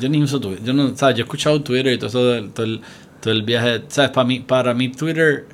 [0.00, 0.64] Yo ni uso Twitter.
[0.64, 1.16] Yo no, ¿sabes?
[1.16, 2.80] Yo he escuchado Twitter y todo eso, del- todo el,
[3.20, 3.82] todo el viaje.
[3.88, 4.10] ¿Sabes?
[4.10, 5.46] Para mí, para mí Twitter...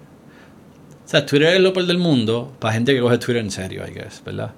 [1.05, 3.83] O sea, Twitter es lo peor del mundo para gente que coge Twitter en serio,
[3.87, 4.53] I guess, ¿verdad?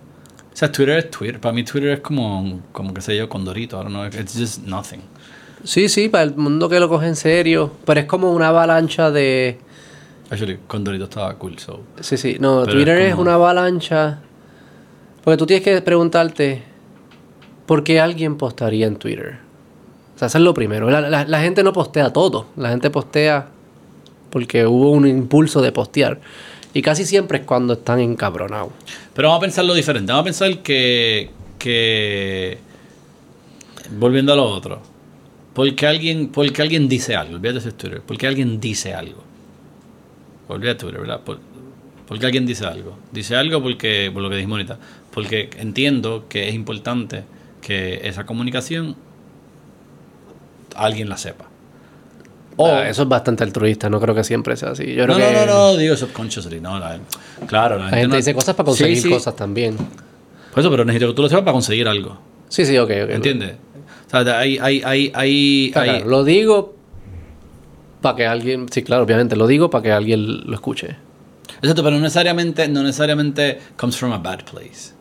[0.52, 1.40] O sea, Twitter es Twitter.
[1.40, 3.76] Para mí Twitter es como, como qué sé yo, Condorito.
[3.80, 4.06] I don't know.
[4.06, 5.00] It's just nothing.
[5.64, 7.72] Sí, sí, para el mundo que lo coge en serio.
[7.84, 9.58] Pero es como una avalancha de.
[10.30, 11.80] Actually, Condorito estaba cool, so.
[12.00, 12.36] Sí, sí.
[12.40, 14.20] No, Pero Twitter es una avalancha.
[15.22, 16.62] Porque tú tienes que preguntarte
[17.66, 19.38] por qué alguien postaría en Twitter.
[20.14, 20.90] O sea, eso es lo primero.
[20.90, 22.46] La, la- la gente no postea todo.
[22.56, 23.48] La gente postea
[24.30, 26.20] porque hubo un impulso de postear.
[26.72, 28.70] Y casi siempre es cuando están encabronados.
[29.14, 30.10] Pero vamos a pensarlo diferente.
[30.12, 31.30] Vamos a pensar que.
[31.58, 32.58] que
[33.98, 34.80] volviendo a lo otro.
[35.52, 37.36] Porque alguien, porque alguien dice algo.
[37.36, 38.02] Olvídate de Twitter.
[38.04, 39.22] Porque alguien dice algo.
[40.48, 41.20] Olvídate de Twitter, ¿verdad?
[41.20, 41.38] Por-
[42.06, 42.98] porque alguien dice algo.
[43.12, 44.78] Dice algo porque, por lo que dijimos ahorita.
[45.10, 47.24] Porque entiendo que es importante
[47.62, 48.94] que esa comunicación
[50.76, 51.46] alguien la sepa.
[52.56, 53.88] O, Ah, eso es bastante altruista.
[53.90, 54.86] No creo que siempre sea así.
[54.94, 56.60] Yo creo no, no, que no, no, digo subconsciously.
[56.60, 56.98] No, la-
[57.46, 59.10] claro, la, la gente no- dice cosas para conseguir sí.
[59.10, 59.76] cosas también.
[59.76, 62.16] Por eso, pero necesito que tú lo sepas para conseguir algo.
[62.48, 63.10] Sí, sí, ok, ok.
[63.10, 63.54] ¿Entiendes?
[64.06, 66.73] O sea, hay, hay, hay, hay, Está hay- claro, lo digo
[68.04, 68.66] para que alguien...
[68.70, 69.34] Sí, claro, obviamente.
[69.34, 70.96] Lo digo para que alguien lo escuche.
[71.62, 74.92] Exacto, pero no necesariamente, no necesariamente comes from a bad place.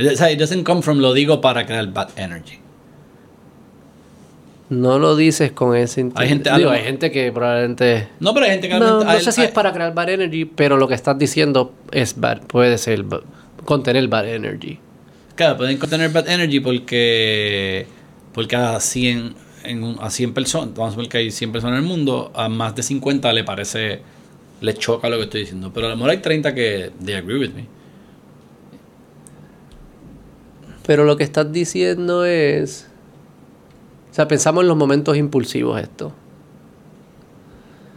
[0.00, 2.58] O sea, it doesn't come from lo digo para crear bad energy.
[4.70, 8.08] No lo dices con ese inten- Hay gente- Digo, hay gente que probablemente...
[8.20, 10.44] No, pero hay gente que No, no hay- sé si es para crear bad energy,
[10.44, 12.42] pero lo que estás diciendo es bad.
[12.42, 13.04] Puede ser
[13.64, 14.78] contener bad energy.
[15.34, 17.86] Claro, pueden contener bad energy porque,
[18.34, 19.34] porque a 100,
[19.68, 22.32] en un- a 100 personas, vamos a ver que hay 100 personas en el mundo,
[22.34, 24.00] a más de 50 le parece,
[24.60, 25.70] le choca lo que estoy diciendo.
[25.72, 27.66] Pero a lo mejor hay 30 que they agree with me.
[30.86, 32.88] Pero lo que estás diciendo es...
[34.10, 36.12] O sea, pensamos en los momentos impulsivos esto.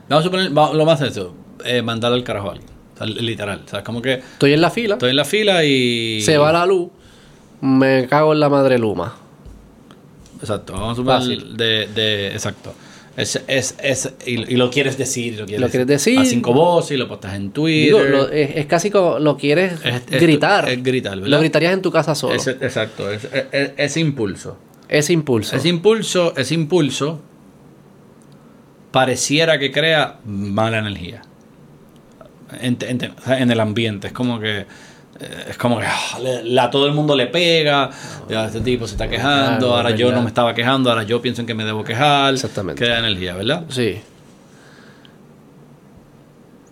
[0.09, 2.69] Vamos a suponer, lo más eso, eh, mandar al carajo a alguien.
[2.93, 3.61] O sea, literal.
[3.65, 6.22] O sea, como que Estoy en la fila, estoy en la fila y...
[6.22, 6.89] se va la luz,
[7.61, 9.15] me cago en la madre Luma.
[10.42, 12.28] Exacto, vamos a suponer de, de...
[12.34, 12.74] Exacto.
[13.18, 16.18] Es, es, es, y, y lo quieres decir, lo quieres, Lo quieres decir.
[16.20, 17.86] A cinco voces y lo postas en Twitter.
[17.94, 20.70] Digo, lo- es, es casi como lo quieres Es- es- gritar.
[20.70, 21.28] es gritar, ¿verdad?
[21.30, 22.36] Lo gritarías en tu casa solo.
[22.36, 24.58] Exacto, es- es- es- impulso.
[24.88, 25.56] Ese impulso.
[25.58, 27.22] Ese impulso, impulso
[28.92, 31.22] pareciera que crea mala energía
[32.62, 32.78] en,
[33.52, 34.08] el ambiente.
[34.08, 34.66] Es como que
[35.49, 37.89] es como que ah, le- la, todo el mundo le pega,
[38.30, 41.22] ya este tipo se está quejando, Claro, ahora yo no me estaba quejando, ahora yo
[41.22, 42.34] pienso en que me debo quejar.
[42.34, 42.84] Exactamente.
[42.84, 43.65] Crea energía, ¿verdad?
[43.69, 43.99] Sí.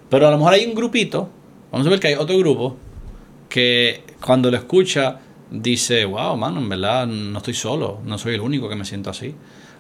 [0.09, 1.29] Pero a lo mejor hay un grupito,
[1.71, 2.77] vamos a ver que hay otro grupo,
[3.47, 5.17] que cuando lo escucha
[5.51, 9.09] dice, wow, mano, en verdad no estoy solo, no soy el único que me siento
[9.09, 9.35] así.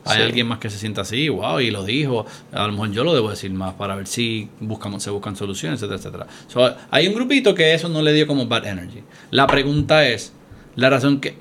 [0.09, 0.23] Hay Sí.
[0.23, 2.25] alguien más que se sienta así, wow, y lo dijo.
[2.51, 5.79] A lo mejor yo lo debo decir más para ver si buscamos, se buscan soluciones,
[5.81, 6.27] etcétera, etcétera.
[6.47, 9.03] So, hay un grupito que eso no le dio como bad energy.
[9.31, 10.33] La pregunta es,
[10.75, 11.35] la razón que,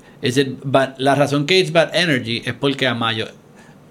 [0.63, 3.31] bad- la razón que es bad energy es porque a mayor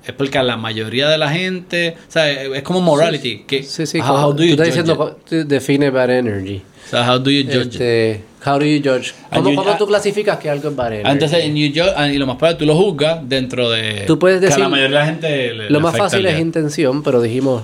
[0.07, 3.41] es porque a la mayoría de la gente, o sea, es como morality.
[3.47, 4.01] que, Sí, sí.
[4.01, 6.63] how, how do tú you estás judge diciendo, tú define bad energy.
[6.87, 7.75] O sea, how do you judge
[8.17, 8.21] it?
[8.47, 9.15] How do you judge?
[9.33, 11.11] ¿Cómo, you- cómo ah, tú clasificas que algo es bad energy?
[11.11, 14.05] Entonces, and you judge- and- y lo más probable, tú lo juzgas dentro de.
[14.07, 15.55] Tú puedes que a decir- la mayoría de la gente.
[15.55, 17.63] le- Lo le más fácil es intención, pero dijimos,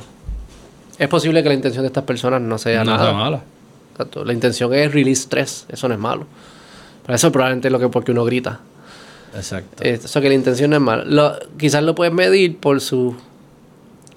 [0.99, 3.05] es posible que la intención de estas personas no sea No nada.
[3.05, 3.41] sea mala.
[3.93, 4.25] Exacto.
[4.25, 6.27] La intención es release stress, eso no es malo.
[7.07, 8.61] Pero eso probablemente es lo que porque uno grita.
[9.37, 9.83] Exacto.
[9.85, 11.05] Eso que la intención no es mala.
[11.05, 13.14] Lo- quizás lo puedes medir por su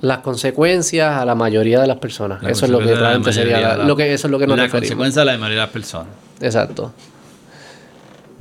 [0.01, 2.41] las consecuencias a la mayoría de las personas.
[2.43, 4.57] La eso es lo que probablemente sería la- lo que eso es lo que nos
[4.57, 6.07] La consecuencia de la mayoría de las personas.
[6.39, 6.93] Exacto.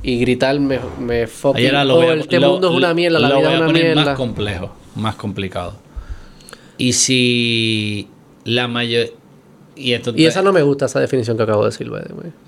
[0.03, 3.19] Y gritar me, me fucking Ayer lo oh, a- este lo- mundo es una mierda,
[3.19, 4.05] la vida es a una mierda.
[4.05, 5.73] más complejo, más complicado.
[6.77, 8.07] Y si
[8.43, 9.11] la mayoría.
[9.77, 11.89] Y, esa no me gusta, esa definición que acabo de decir,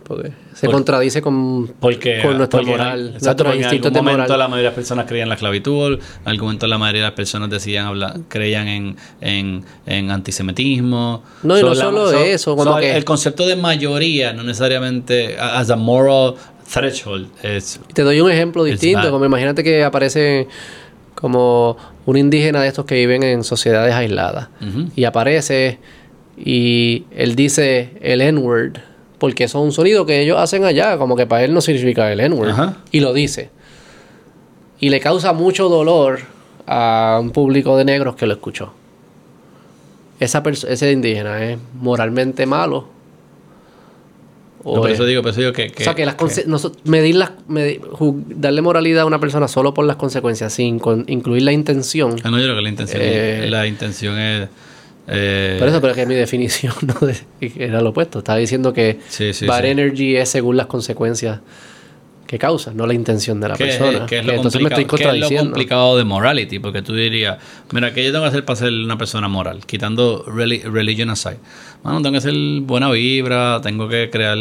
[0.03, 3.91] porque se Por- contradice con, Porque, con nuestra porque- moral, exacto, porque en algún de
[4.01, 4.39] momento moral.
[4.39, 7.07] la mayoría de las personas creían en la esclavitud, en algún momento la mayoría de
[7.07, 11.23] las personas decían hablar, creían en, en, en antisemitismo.
[11.43, 15.75] No, y no la- solo eso, que- el concepto de mayoría no necesariamente as a
[15.75, 16.35] moral
[16.71, 20.47] threshold es Te doy un ejemplo distinto, como imagínate que aparece
[21.15, 24.47] como un indígena de estos que viven en sociedades aisladas
[24.95, 25.79] y aparece
[26.43, 28.77] y él dice el N-word
[29.17, 32.11] porque eso es un sonido que ellos hacen allá, como que para él no significa
[32.11, 32.53] el N-word
[32.91, 33.49] y lo dice.
[34.79, 36.19] Y le causa mucho dolor
[36.65, 38.71] a un público de negros que lo escuchó.
[40.21, 42.87] Esa ese indígena es moralmente malo.
[44.63, 46.17] No, O por es- eso digo, por eso digo que, o sea, que las
[46.47, 51.43] noso- medir las, darle moralidad a una persona solo por las consecuencias, sin con- incluir
[51.43, 52.15] la intención.
[52.23, 54.49] Ah, no, yo creo que la intención, Eh, la intención es
[55.11, 56.95] eh, Por eso, pero es que mi definición no
[57.41, 58.19] era lo opuesto.
[58.19, 59.67] Estaba diciendo que Sí, sí, bad sí.
[59.67, 61.39] energy es según las consecuencias
[62.29, 64.05] que causa, no la intención de la ¿Qué, persona.
[64.05, 65.51] qué es lo entonces me estoy complicado, qué es lo contradiciendo.
[65.51, 66.59] complicado de morality?
[66.59, 67.39] Porque tú dirías,
[67.71, 69.65] mira, ¿qué yo tengo que hacer para ser una persona moral?
[69.65, 71.39] Quitando reli- religion aside.
[71.81, 74.37] Bueno, tengo que ser buena vibra, tengo que crear,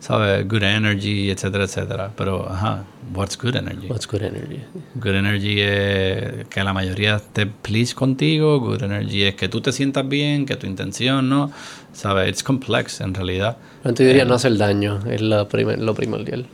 [0.00, 0.46] ¿sabes?
[0.46, 2.10] Good energy, etcétera, etcétera.
[2.14, 2.84] Pero, ajá,
[3.14, 3.86] what's good energy?
[3.88, 4.60] What's good energy?
[4.96, 8.60] Good energy es que la mayoría esté pleased contigo.
[8.60, 11.50] Good energy es que tú te sientas bien, que tu intención, ¿no?
[11.94, 12.28] ¿Sabes?
[12.28, 13.56] It's complex en realidad.
[13.78, 16.44] Entonces diría no hacer daño, es lo, primer- lo primordial.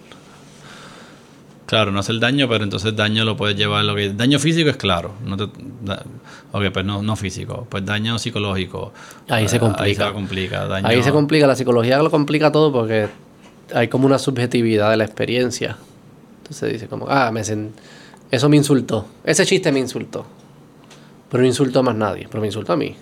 [1.67, 3.85] Claro, no hacer daño, pero entonces daño lo puedes llevar.
[3.85, 5.13] Lo que, daño físico es claro.
[5.25, 5.49] No te,
[5.83, 6.05] da-
[6.53, 7.67] ok, pues no, no físico.
[7.69, 8.93] Pues daño psicológico.
[9.29, 9.85] Ahí se Eh, complica.
[9.85, 10.67] Ahí se complica.
[10.67, 13.09] Daño, Ahí se complica, la psicología lo complica todo porque
[13.75, 15.77] hay como una subjetividad de la experiencia.
[16.43, 17.71] Entonces dice como, ah, me sen-
[18.31, 19.07] eso me insultó.
[19.25, 20.25] Ese chiste me insultó.
[21.29, 22.95] Pero no insultó a más nadie, pero me insultó a mí.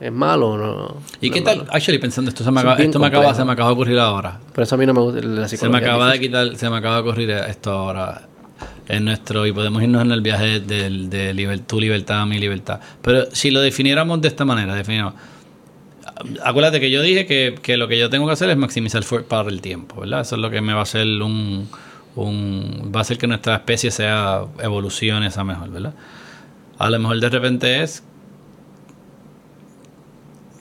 [0.00, 0.96] ¿Es malo o no?
[1.20, 1.58] ¿Y no qué tal?
[1.58, 1.70] malo.
[1.72, 3.42] Actually, pensando esto, se me, Es acaba, bien esto me, acaba, complejo.
[3.42, 4.40] se me acaba de ocurrir ahora.
[4.54, 6.76] Por eso a mí no me gusta la Se me acaba de quitar, se me
[6.76, 8.22] acaba de ocurrir esto ahora.
[8.88, 10.90] En nuestro, y podemos irnos en el viaje de,
[11.32, 12.80] liber- tu libertad, mi libertad.
[13.02, 15.14] Pero si lo definiéramos de esta manera, definiéramos.
[16.44, 19.48] Acuérdate que yo dije que, que lo que yo tengo que hacer es maximizar para
[19.48, 20.22] el tiempo, ¿verdad?
[20.22, 21.68] Eso es lo que me va a hacer un,
[22.16, 22.90] un.
[22.94, 24.42] va a hacer que nuestra especie sea.
[24.60, 25.94] evolucione, sea mejor, ¿verdad?
[26.78, 28.02] A lo mejor de repente es.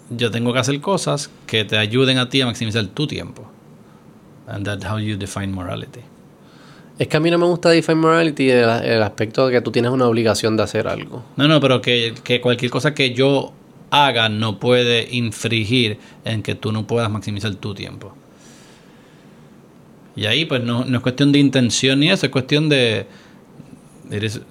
[0.10, 3.48] Yo tengo que hacer cosas que te ayuden a ti a maximizar tu tiempo.
[4.48, 6.02] And that's how you define morality.
[7.00, 9.72] Es que a mí no me gusta Define Morality el, el aspecto de que tú
[9.72, 11.24] tienes una obligación de hacer algo.
[11.38, 13.54] No, no, pero que, que cualquier cosa que yo
[13.90, 18.14] haga no puede infringir en que tú no puedas maximizar tu tiempo.
[20.18, 23.08] Y ahí pues no, no es cuestión de intención ni eso, es cuestión de...
[24.12, 24.42] it is-.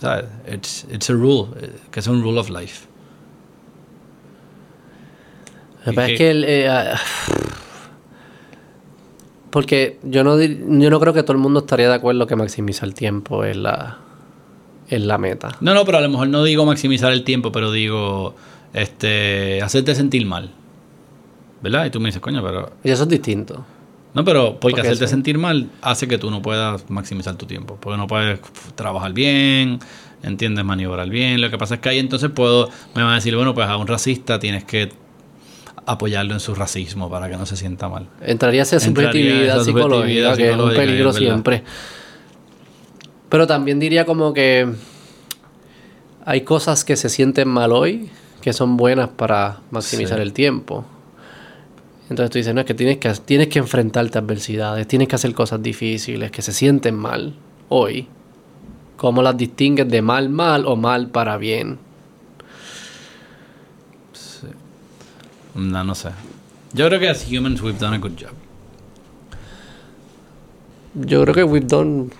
[0.50, 2.87] It's, it's a rule, eh, que es un rule of life.
[5.88, 6.12] Lo que ¿Y pasa qué?
[6.14, 7.00] es que el, eh, ah,
[9.50, 12.86] porque yo no yo no creo que todo el mundo estaría de acuerdo que maximizar
[12.88, 13.98] el tiempo es la
[14.88, 15.56] es la meta.
[15.60, 18.34] No, no, pero a lo mejor no digo maximizar el tiempo, pero digo
[18.72, 20.50] este hacerte sentir mal.
[21.60, 21.86] ¿Verdad?
[21.86, 22.70] Y tú me dices, coño, pero...
[22.84, 23.64] Y eso es distinto.
[24.14, 27.46] No, pero porque, Porque hacerte eso- sentir mal hace que tú no puedas maximizar tu
[27.46, 27.76] tiempo.
[27.80, 28.38] Porque no puedes
[28.76, 29.80] trabajar bien,
[30.22, 31.40] entiendes, maniobrar bien.
[31.40, 33.76] Lo que pasa es que ahí entonces puedo, me van a decir, bueno, pues a
[33.76, 34.92] un racista tienes que
[35.90, 38.08] apoyarlo en su racismo para que no se sienta mal.
[38.20, 41.62] Entraría esa subjetividad psicológica, que es un peligro siempre.
[43.28, 44.68] Pero también diría como que
[46.24, 48.10] hay cosas que se sienten mal hoy
[48.42, 50.22] que son buenas para maximizar Sí.
[50.22, 50.84] el tiempo.
[52.08, 55.16] Entonces tú dices, no, es que tienes que tienes que enfrentarte a adversidades, tienes que
[55.16, 57.34] hacer cosas difíciles que se sienten mal
[57.68, 58.06] hoy.
[58.96, 61.78] ¿Cómo las distingues de mal mal o mal para bien?
[65.54, 66.10] No, no sé.
[66.72, 68.32] Yo creo que as humans we've done a good job.
[70.94, 72.10] Yo creo que we've done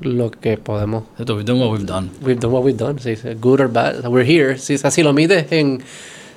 [0.00, 1.04] lo que podemos.
[1.18, 2.10] Esto, we've done what we've done.
[2.22, 2.98] We've done what we've done.
[2.98, 4.06] Sí, sí, good or bad.
[4.06, 4.58] We're here.
[4.58, 5.82] Si, si lo mides en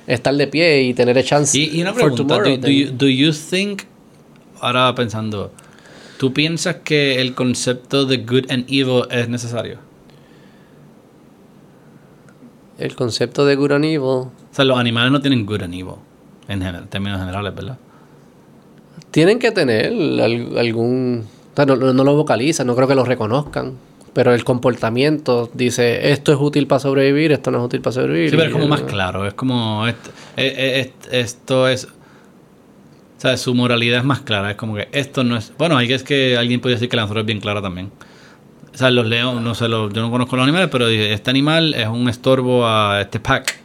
[0.06, 2.70] estar de pie y tener a chance Y, y una for pregunta, tomorrow, do, do
[2.70, 3.84] you, do you think,
[4.60, 5.50] ahora pensando,
[6.18, 9.78] ¿tú piensas que el concepto de good and evil es necesario?
[12.78, 15.96] el concepto de good and evil O sea, los animales no tienen good and evil,
[16.46, 17.76] en general, términos generales, ¿verdad?
[19.10, 21.24] tienen que tener al- algún...
[21.52, 23.74] o sea, no, no- lo vocalizan, no creo que lo reconozcan.
[24.12, 28.30] Pero el comportamiento dice, esto es útil para sobrevivir, esto no es útil para sobrevivir.
[28.30, 33.54] Sí, pero es como más claro, es como, est- est- esto es, o sea, su
[33.56, 36.36] moralidad es más clara, es como que esto no es, bueno, hay que es que
[36.36, 37.90] alguien podría decir que la naturaleza es bien clara también.
[38.72, 41.30] O sea, los leones, no sé, los- yo no conozco los animales, pero dice, este
[41.30, 43.60] animal es un estorbo a este pack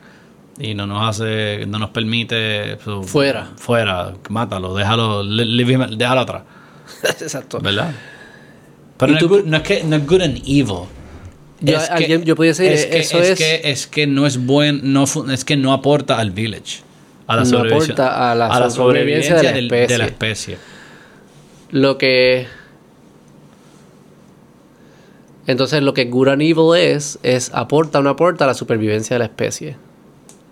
[0.59, 3.49] y no nos hace, no nos permite Fuera.
[3.55, 6.43] fuera, mátalo, déjalo, him- déjalo atrás,
[7.21, 7.59] Exacto.
[7.61, 7.91] ¿verdad?
[8.97, 10.87] Pero ¿Y no, es tú- good- no es que no es good and evil.
[11.61, 14.25] Yo- Es que- yo podría decir, es que, eso es, es- que es que no
[14.25, 16.81] es buen, no es que no aporta al village,
[17.27, 20.57] a la No sobrevivencia, aporta a la sobrevivencia de la del- de la especie.
[21.71, 22.47] Lo que.
[25.47, 29.15] Entonces, lo que good and evil es, es aporta o no aporta a la supervivencia
[29.15, 29.77] de la especie.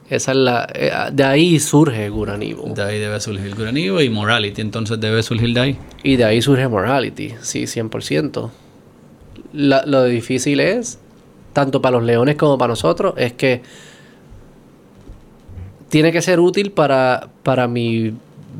[0.10, 0.68] Esa es la.
[0.74, 2.74] eh, de ahí surge evil.
[2.74, 5.78] De ahí debe surgir evil y morality, entonces debe surgir de ahí.
[6.03, 8.49] Y de ahí surge morality, sí, 100%.
[9.53, 10.99] La- lo difícil es,
[11.53, 13.62] tanto para los leones como para nosotros, es que
[15.89, 18.14] tiene que ser útil para, para mi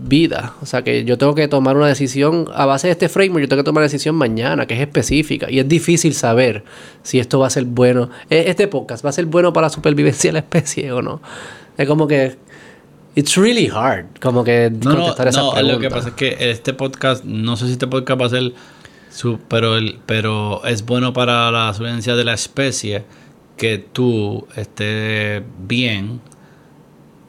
[0.04, 0.54] vida.
[0.62, 3.50] O sea, que yo tengo que tomar una decisión a base de este framework, yo
[3.50, 5.50] tengo que tomar una decisión mañana, que es específica.
[5.50, 6.64] Y es difícil saber
[7.04, 8.10] si esto va a ser bueno.
[8.30, 11.22] e- Este podcast va a ser bueno para la supervivencia de la especie o no.
[11.78, 12.36] Es como que...
[13.16, 15.76] It's really hard, como que No, no, contestar esas no, preguntas.
[15.76, 18.54] lo que pasa es que este podcast, no sé si este podcast va a ser
[19.10, 23.04] Su- pero, el, pero es bueno para la supervivencia de la especie
[23.58, 26.22] que tú estés bien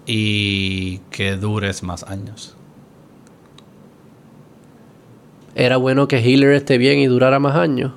[0.06, 2.54] y que dures más años.
[5.58, 7.92] Era bueno que Healer esté bien y durara más años.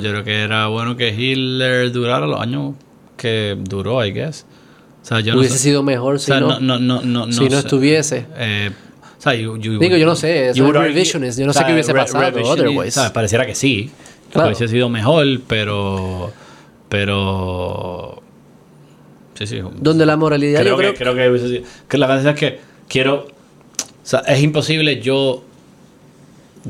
[0.00, 2.74] Yo creo que era bueno que Hitler durara los años
[3.16, 4.44] que duró, I guess.
[5.02, 7.26] O sea, yo no Hubiese sé- sido mejor o si sea, no, no, no, no,
[7.26, 7.58] no, si no sé.
[7.58, 8.26] estuviese.
[8.36, 8.70] Eh,
[9.18, 11.72] o sea, you- you- Digo, yo no sé, revisionist, yo no sé o sea, qué
[11.72, 12.90] hubiese re- pasado otherwise.
[12.92, 13.10] ¿sabes?
[13.12, 13.90] Pareciera que sí.
[14.26, 14.48] que Claro.
[14.48, 16.32] Hubiese sido mejor, pero.
[16.88, 18.22] Pero.
[19.34, 19.60] Sí, sí.
[19.80, 21.62] Donde la moralidad creo yo creo que, creo que hubiese sido.
[21.88, 23.26] Que la verdad es que quiero.
[23.26, 25.44] O sea, es imposible yo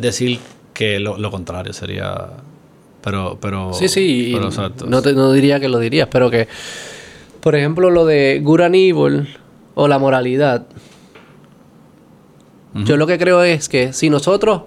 [0.01, 0.39] decir
[0.75, 2.29] que lo, lo contrario sería.
[3.03, 3.39] Pero.
[3.41, 4.51] pero Sí, sí, pero,
[4.87, 6.49] no, te- no diría que lo dirías, pero que,
[7.41, 9.29] por ejemplo, lo de and evil
[9.75, 10.67] o la moralidad,
[12.75, 14.63] yo lo que creo es que si nosotros,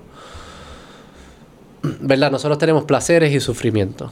[2.01, 2.32] ¿verdad?
[2.32, 4.11] Nosotros tenemos placeres y sufrimiento,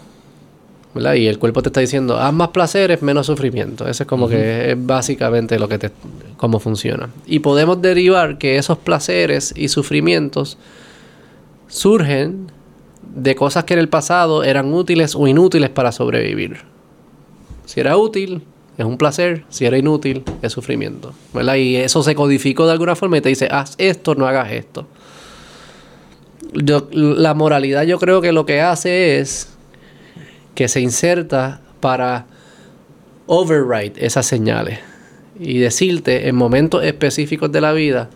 [0.94, 1.16] ¿verdad?
[1.16, 3.88] Y el cuerpo te está diciendo, haz más placeres, menos sufrimiento.
[3.88, 5.92] Eso es como que es básicamente lo que te,
[6.38, 7.10] cómo funciona.
[7.26, 10.58] Y podemos derivar que esos placeres y sufrimientos
[11.70, 12.52] surgen
[13.16, 16.58] de cosas que en el pasado eran útiles o inútiles para sobrevivir.
[17.66, 18.44] Si era útil,
[18.78, 19.46] es un placer.
[19.50, 21.14] Si era inútil, es sufrimiento.
[21.56, 24.88] Y eso se codificó de alguna forma y te dice, haz esto, no hagas esto.
[26.54, 29.50] Yo- la moralidad yo creo que lo que hace es
[30.56, 32.26] que se inserta para
[33.28, 34.80] override esas señales
[35.40, 38.10] y decirte en momentos específicos de la vida,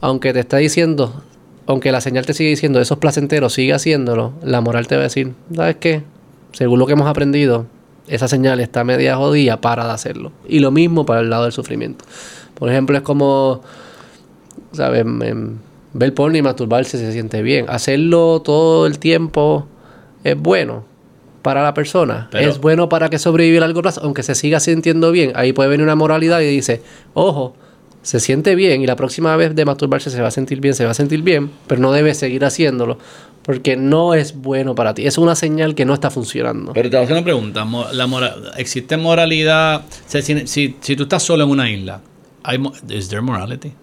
[0.00, 1.22] aunque te está diciendo,
[1.68, 5.02] aunque la señal te sigue diciendo eso es placentero, sigue haciéndolo, la moral te va
[5.02, 6.02] a decir, ¿sabes qué?
[6.52, 7.66] Según lo que hemos aprendido,
[8.08, 10.32] esa señal está media jodida para de hacerlo.
[10.48, 12.06] Y lo mismo para el lado del sufrimiento.
[12.54, 13.60] Por ejemplo, es como,
[14.72, 15.04] ¿sabes?
[15.92, 17.66] Ver porno y masturbarse se siente bien.
[17.68, 19.66] Hacerlo todo el tiempo
[20.24, 20.84] es bueno
[21.42, 22.28] para la persona.
[22.32, 25.32] Pero- es bueno para que sobreviva a largo plazo, aunque se siga sintiendo bien.
[25.34, 26.80] Ahí puede venir una moralidad y dice,
[27.12, 27.54] ojo,
[28.08, 30.86] se siente bien y la próxima vez de masturbarse se va a sentir bien, se
[30.86, 32.96] va a sentir bien, pero no debe seguir haciéndolo
[33.42, 35.06] porque no es bueno para ti.
[35.06, 36.72] Es una señal que no está funcionando.
[36.72, 37.66] Pero te voy a hacer una pregunta.
[37.92, 39.82] La ¿Existe moralidad?
[39.82, 42.00] O sea, si, si, si tú estás solo en una isla,
[42.44, 43.74] ¿hay ¿is there morality?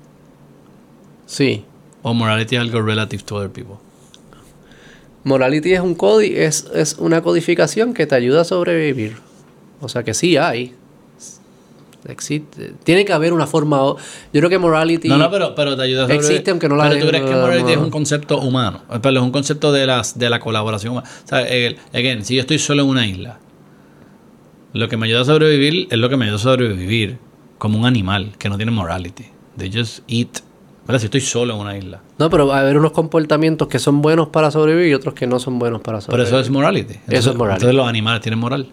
[1.27, 1.63] Sí.
[2.01, 3.75] ¿O morality es algo relative to other people?
[5.23, 9.17] Morality es un código, es, es una codificación que te ayuda a sobrevivir.
[9.81, 10.73] O sea que sí hay.
[12.07, 12.73] Existe.
[12.83, 13.77] Tiene que haber una forma.
[13.77, 13.95] Yo
[14.33, 15.07] creo que morality.
[15.09, 16.31] No, no, pero, pero te ayuda a sobrevivir.
[16.31, 18.81] Existe, aunque no la- Pero tú crees que morality es un concepto humano.
[18.91, 21.09] Eh, es un concepto de, las, de la colaboración humana.
[21.23, 23.39] O sea, el- again, si yo estoy solo en una isla,
[24.73, 27.17] lo que me ayuda a sobrevivir es lo que me ayuda a sobrevivir
[27.57, 29.25] como un animal que no tiene morality.
[29.57, 30.39] They just eat.
[30.85, 30.99] ¿Verdad?
[30.99, 32.01] Si estoy solo en una isla.
[32.19, 35.25] No, pero va a haber unos comportamientos que son buenos para sobrevivir y otros que
[35.25, 36.27] no son buenos para Pero sobrevivir.
[36.33, 36.93] eso es morality.
[36.93, 37.55] Entonces, es morality.
[37.63, 38.67] Entonces los animales tienen moral.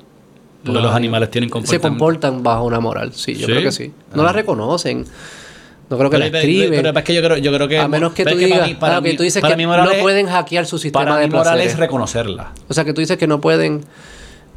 [0.64, 3.52] Porque los, animales tienen Se comportan bajo una moral, sí, yo ¿Sí?
[3.52, 3.92] creo que sí.
[4.14, 4.26] No Ah.
[4.26, 5.04] la reconocen.
[5.90, 6.82] No creo que Pero, la pero- escriben.
[6.82, 7.78] pero es que yo creo, yo creo que...
[7.78, 9.66] a menos que pero tú para digas, mí- para ah, mí- tú dices para que
[9.66, 11.72] no es- pueden hackear su sistema Para de mí moral placeres.
[11.74, 12.52] es reconocerla.
[12.68, 13.82] O sea, que tú dices que no pueden,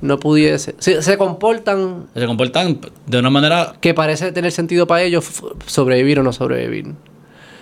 [0.02, 0.76] no pudiese.
[0.78, 3.74] Se, se comportan Se comportan de una manera...
[3.82, 5.26] que parece tener sentido para ellos
[5.66, 6.94] sobrevivir o no sobrevivir.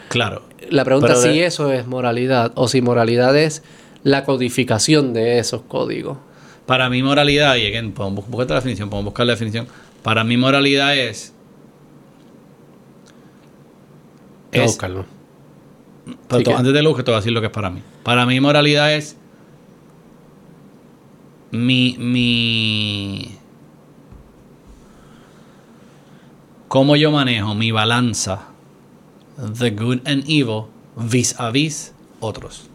[0.09, 0.43] Claro.
[0.69, 3.63] La pregunta Pero es si de- eso es moralidad o si moralidad es
[4.03, 6.17] la codificación de esos códigos.
[6.65, 9.67] Para mí moralidad, y again, podemos buscar la definición, podemos buscar la definición.
[10.01, 11.33] Para mí moralidad es...
[14.51, 15.05] Es buscarlo.
[16.27, 17.81] pero que- antes de lo que te voy a decir lo que es para mí.
[18.03, 19.17] Para mí moralidad es
[21.51, 23.37] mi, mi
[26.67, 28.47] cómo yo manejo mi balanza
[29.59, 32.69] the good and evil vis a vis otros.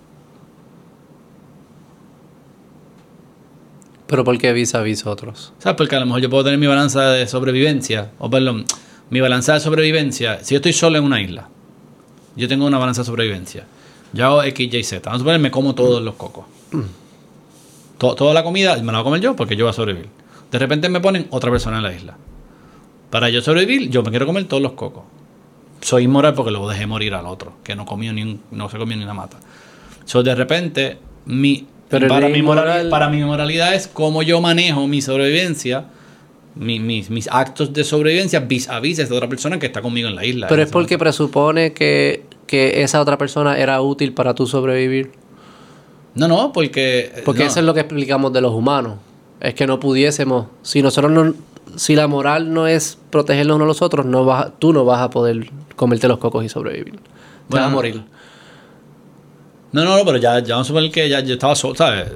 [4.09, 5.53] Pero ¿por qué vis a vis otros?
[5.59, 5.77] ¿Sabes?
[5.77, 8.65] Porque a lo mejor yo puedo tener mi balanza de sobrevivencia, o perdón,
[9.11, 11.49] mi balanza de sobrevivencia, si yo estoy solo en una isla,
[12.35, 13.67] yo tengo una balanza de sobrevivencia.
[14.13, 15.03] Yo hago X, Y, Z.
[15.05, 16.47] Vamos a suponer, me como todos los cocos.
[17.99, 20.09] To- toda la comida me la voy a comer yo porque yo voy a sobrevivir.
[20.51, 22.17] De repente me ponen otra persona en la isla.
[23.11, 25.05] Para yo sobrevivir, yo me quiero comer todos los cocos.
[25.81, 28.79] Soy inmoral porque luego dejé morir al otro, que no comió ni un- no se
[28.79, 29.39] comió ni una mata.
[30.05, 34.41] So, de repente, mi, Pero para, mi moral- inmoral- para mi moralidad es cómo yo
[34.41, 35.87] manejo mi sobrevivencia,
[36.55, 39.81] mi- mis, mis actos de sobrevivencia vis a vis de esta otra persona que está
[39.81, 40.49] conmigo en la isla.
[40.49, 45.13] Pero es porque presupone que, que esa otra persona era útil para tu sobrevivir.
[46.15, 47.23] No, no, porque...
[47.25, 47.47] Porque no.
[47.49, 48.95] eso es lo que explicamos de los humanos.
[49.41, 51.33] Es que no pudiésemos, si nosotros no,
[51.77, 55.01] si la moral no es protegernos unos a los otros, no vas, tú no vas
[55.01, 56.95] a poder comerte los cocos y sobrevivir.
[57.49, 58.03] Te vas a morir.
[59.73, 62.13] No, no, no, pero ya, ya vamos a suponer que ya yo estaba solo, ¿sabes?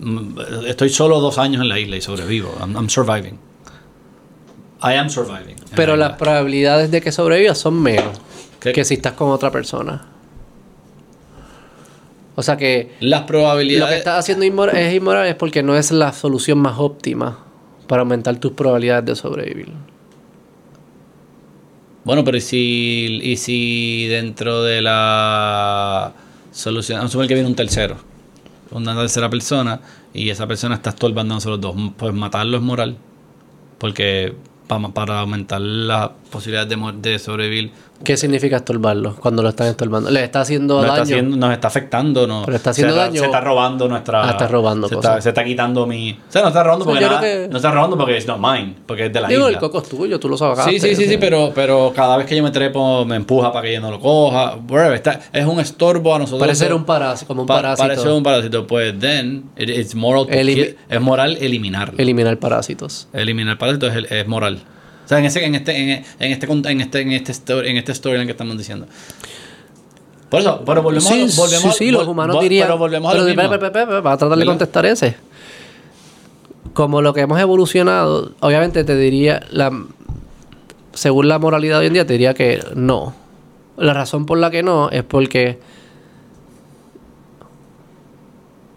[0.00, 2.54] Mm, Estoy solo dos años en la isla y sobrevivo.
[2.60, 3.38] I'm, I'm surviving.
[4.82, 5.56] I am surviving.
[5.74, 8.20] Pero la las probabilidades de que sobrevivas son menos
[8.60, 8.72] ¿Qué?
[8.72, 10.06] que si estás con otra persona.
[12.36, 13.98] O sea que Las lo que probabilidades.
[13.98, 17.38] estás haciendo es inmoral es porque no es la solución más óptima
[17.86, 19.68] para aumentar tus probabilidades de sobrevivir.
[22.04, 26.12] Bueno, pero ¿y si, y si dentro de la
[26.54, 27.96] a suponer que viene un tercero,
[28.70, 29.80] una tercera persona,
[30.12, 32.96] y esa persona está estorbando a nosotros dos, pues matarlo es moral.
[33.78, 34.34] Porque
[34.68, 37.70] para, para aumentar las posibilidades de, de sobrevivir,
[38.02, 40.10] ¿Qué significa estorbarlo cuando lo están estorbando?
[40.10, 40.92] ¿Le está haciendo nos daño?
[40.94, 42.26] está, haciendo, nos está afectando.
[42.26, 43.20] No, Pero está haciendo se, daño.
[43.20, 44.26] Se está robando nuestra.
[44.26, 45.10] Ah, está robando se cosas.
[45.12, 46.10] está, se está quitando mi.
[46.12, 48.26] O sea, no está robando porque yo nada- creo que- no está robando porque es
[48.26, 49.60] not mine, porque es de la Digo, el isla.
[49.60, 50.64] coco es tuyo, tú lo sabes.
[50.64, 53.64] Sí, sí, sí, sí, pero, pero cada vez que yo me trepo me empuja para
[53.68, 54.56] que yo no lo coja.
[54.68, 56.40] Whatever, está- es un estorbo a nosotros.
[56.40, 57.88] Parece un parásito, como un Pa- parásito.
[57.88, 58.66] Parece un parásito.
[58.66, 60.26] Pues then, it- it's moral.
[60.26, 61.94] to kill- es moral eliminarlo.
[61.96, 63.06] Eliminar parásitos.
[63.12, 64.58] Eliminar parásitos es, es moral.
[65.04, 67.76] O sea, en, ese, en, este, en, en este, en este, en este, story, en
[67.76, 68.86] este storyline que estamos diciendo.
[70.30, 72.66] Por eso, pero volvemos sí, a, lo- volvemos, sí, sí, los humanos vol- dirían...
[72.66, 75.16] Pero volvemos a pero lo pe- pe- pe- pe- va a tratar de contestar ese.
[76.72, 79.70] Como lo que hemos evolucionado, obviamente te diría, la,
[80.94, 83.14] según la moralidad de hoy en día, te diría que no.
[83.76, 85.58] La razón por la que no es porque...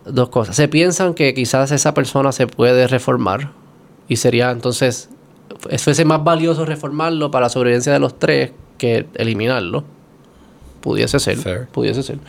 [0.06, 0.56] Dos cosas.
[0.56, 3.52] Se piensan que quizás esa persona se puede reformar
[4.08, 5.10] y sería entonces
[5.78, 9.84] fuese más valioso reformarlo para la sobrevivencia de los tres que eliminarlo.
[10.82, 11.38] Pudiese ser.
[11.38, 11.68] Fair.
[11.68, 12.20] Pudiese ser.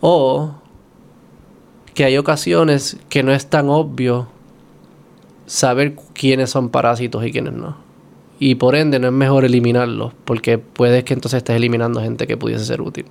[0.00, 0.54] O
[1.94, 4.28] que hay ocasiones que no es tan obvio
[5.46, 7.76] saber quiénes son parásitos y quiénes no.
[8.38, 12.36] Y por ende no es mejor eliminarlos, porque puedes que entonces estés eliminando gente que
[12.36, 13.06] pudiese ser útil.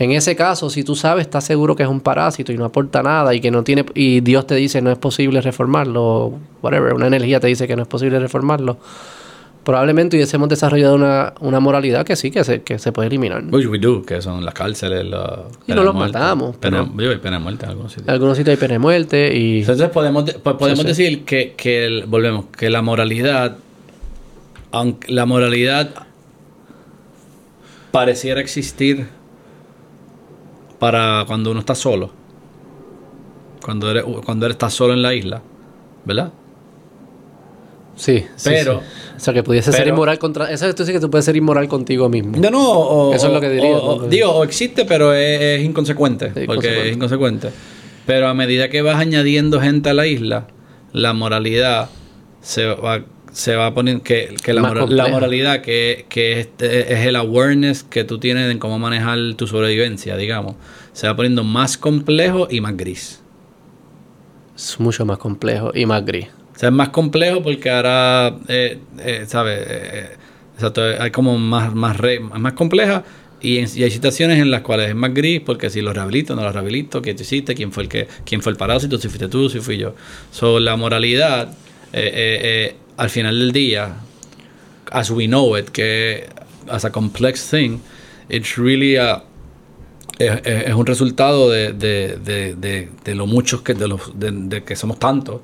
[0.00, 3.02] En ese caso, si tú sabes, estás seguro que es un parásito y no aporta
[3.02, 7.08] nada y que no tiene y Dios te dice no es posible reformarlo, whatever, una
[7.08, 8.78] energía te dice que no es posible reformarlo,
[9.64, 13.42] probablemente hubiésemos desarrollado una, una moralidad que sí, que se, que se puede eliminar.
[13.50, 16.16] Which we do, que son las cárceles, la Y no los muerte.
[16.16, 18.08] matamos, Pena, pero- digo, hay pena de muerte en algunos sitios.
[18.08, 19.60] En algunos sitios hay pena de muerte y...
[19.62, 21.02] Entonces podemos, de- pues podemos Sí, sí.
[21.02, 23.56] decir que, que el- volvemos, que la moralidad,
[24.70, 25.90] aunque la moralidad
[27.90, 29.08] pareciera existir
[30.78, 32.10] para cuando uno está solo,
[33.64, 35.42] cuando eres, cuando eres estás solo en la isla,
[36.04, 36.32] ¿verdad?
[37.96, 38.86] Sí, sí, Pero- sí.
[39.16, 40.48] O sea, que pudiese ser inmoral contra...
[40.52, 42.36] Eso tú dices que tú puedes ser inmoral contigo mismo.
[42.38, 44.06] No, no, o, Eso es lo que diría, o- o- ¿no?
[44.06, 46.32] digo, o existe, pero es, es inconsecuente.
[46.32, 47.50] Sí, porque es inconsecuente.
[48.06, 50.46] Pero a medida que vas añadiendo gente a la isla,
[50.92, 51.90] la moralidad
[52.40, 53.00] se va,
[53.38, 54.00] se va a poner.
[54.00, 58.58] Que, que la, mora- moralidad, que, que es, es el awareness que tú tienes en
[58.58, 60.56] cómo manejar tu sobrevivencia, digamos,
[60.92, 63.20] se va poniendo más complejo y más gris.
[64.56, 66.26] Es mucho más complejo y más gris.
[66.54, 69.60] O sea, es más complejo porque ahora, eh, eh, ¿sabes?
[69.68, 70.06] Eh,
[70.54, 73.04] exacto, hay como más, más, re- más compleja
[73.40, 76.34] y, en- y hay situaciones en las cuales es más gris porque si lo rehabilito,
[76.34, 77.54] no lo rehabilito, ¿qué tú hiciste?
[77.54, 78.98] ¿Quién fue el que quién fue el parásito?
[78.98, 79.94] Si fuiste tú, si fui yo.
[80.32, 81.52] So, la moralidad,
[81.92, 83.96] eh, eh, eh, al final del día,
[84.92, 86.28] as we know it, que
[86.68, 87.78] as a complex thing,
[88.28, 89.22] it's really a,
[90.18, 94.62] es, es- es un resultado de, de, de, de, lo muchos que de los de,
[94.64, 95.40] que somos tantos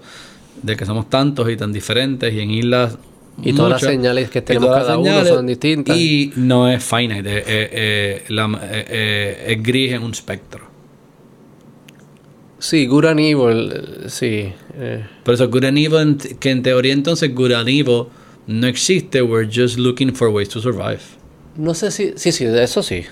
[0.63, 2.97] de que somos tantos y tan diferentes y en islas
[3.43, 5.97] Y todas las muchas, señales que tenemos cada uno son distintas.
[5.97, 10.61] y no es finite eh, eh, es gris en un espectro
[12.59, 14.53] Sí, good and evil, sí.
[14.75, 18.07] eh, por eso good and evil que en teoría entonces good and evil
[18.47, 21.01] no existe we're just looking for ways to survive
[21.57, 22.13] no sé si...
[22.17, 23.05] Sí, sí, eso sí.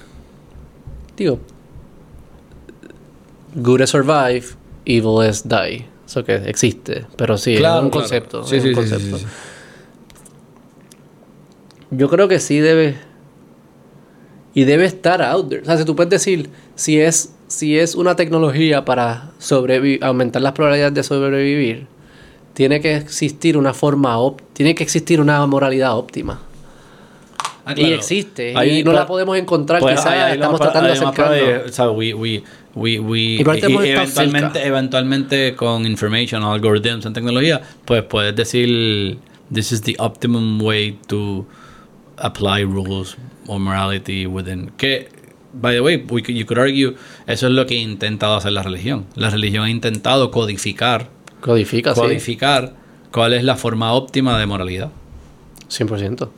[1.16, 1.39] Digo...
[3.55, 5.86] Good is survive, evil is die.
[6.06, 7.05] Eso que existe.
[7.16, 8.02] Pero sí, Claro, es un claro.
[8.02, 8.44] concepto.
[8.44, 9.19] Sí, es sí, un concepto.
[9.19, 9.24] sí.
[11.90, 12.97] Yo creo que sí debe.
[14.55, 15.62] Y debe estar out there.
[15.62, 19.31] O sea, si tú puedes decir, si es, si es una tecnología para
[20.01, 21.87] aumentar las probabilidades de sobrevivir,
[22.55, 24.16] tiene que existir una forma
[24.55, 26.41] tiene que existir una moralidad óptima.
[27.65, 28.55] Ah, Y existe.
[28.57, 31.37] Ahí, y no la podemos encontrar, pues, quizás ahí- ahí estamos tratando de acercarnos.
[33.91, 34.69] eventualmente, cerca.
[34.69, 39.19] eventualmente con information algorithms en tecnología, pues puedes decir,
[39.53, 41.47] this is the optimum way to
[42.16, 43.16] apply rules
[43.47, 44.73] or morality within.
[44.77, 45.09] Que,
[45.53, 46.95] by the way, we could- you could argue,
[47.27, 49.07] eso es lo que ha intentado hacer la religión.
[49.15, 51.09] La religión ha intentado codificar,
[51.41, 52.74] Codifica, codificar
[53.12, 54.91] cuál es la forma óptima de moralidad.
[55.69, 55.85] sí.
[55.85, 56.29] 100%.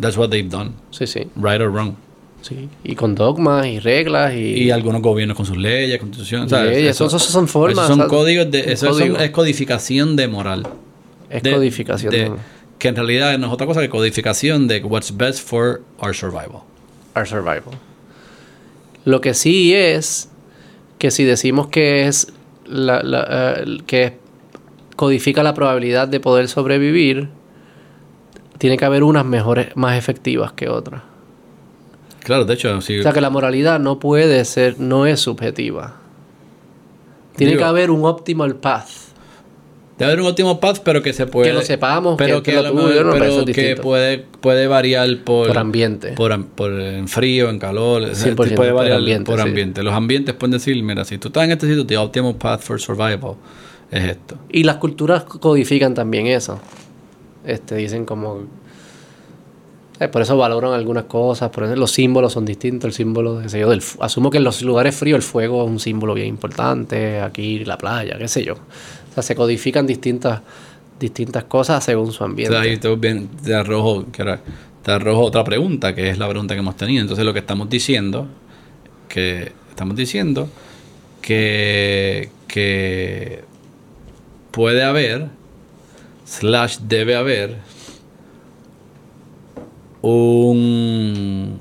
[0.00, 1.20] That's what they've done, Sí, sí.
[1.36, 1.94] right or wrong.
[2.42, 4.38] Sí, y con dogmas y reglas y...
[4.64, 8.72] Y algunos gobiernos con sus leyes, leyes, eso- eso son formas, Esos son códigos de...
[8.72, 10.66] Eso son- es codificación de moral.
[11.28, 12.10] es De- codificación.
[12.10, 12.32] de- de
[12.78, 16.62] que en realidad no es otra cosa que codificación de what's best for our survival.
[17.14, 17.74] our survival.
[19.04, 20.30] Lo que sí es
[20.98, 22.32] que si decimos que es
[22.66, 24.18] la, la, eh, que
[24.96, 27.28] codifica la probabilidad de poder sobrevivir,
[28.58, 31.02] tiene que haber unas mejores, más efectivas que otras.
[32.22, 32.76] Claro, de hecho.
[32.76, 35.96] O sea que la moralidad no puede ser, no es subjetiva.
[37.36, 38.88] Tiene Digo- que haber un optimal path.
[40.00, 41.48] Debe haber un último path, pero que se puede...
[41.50, 43.82] Que lo sepamos, pero que- que, que a lo tuyo, no, pero que distinto.
[43.82, 45.46] puede, puede variar por...
[45.48, 46.12] Por ambiente.
[46.12, 48.02] Por, por en frío, en calor.
[48.02, 49.46] o sea, 100% puede por variar ambiente, por sí.
[49.48, 49.82] ambiente.
[49.82, 52.80] Los ambientes pueden decir, mira, si tú estás en este sitio, the optimal path for
[52.80, 53.34] survival
[53.90, 54.36] es esto.
[54.50, 56.58] Y las culturas codifican también eso.
[57.44, 58.44] Este, dicen como...
[59.98, 63.50] eh, por eso valoran algunas cosas, por eso los símbolos son distintos, el símbolo, qué
[63.50, 66.28] sé yo, del, asumo que en los lugares fríos el fuego es un símbolo bien
[66.28, 68.54] importante, aquí la playa, qué sé yo.
[69.10, 70.40] O sea, se codifican distintas,
[70.98, 72.54] distintas cosas según su O ambiente.
[72.54, 74.04] sea, ahí te, bien- te arrojo,
[74.84, 77.02] te arrojo otra pregunta, que es la pregunta que hemos tenido.
[77.02, 78.26] Entonces, lo que estamos diciendo,
[79.08, 80.48] que estamos diciendo
[81.20, 83.42] que, que
[84.52, 85.28] puede haber,
[86.24, 87.56] slash debe haber,
[90.02, 91.58] un,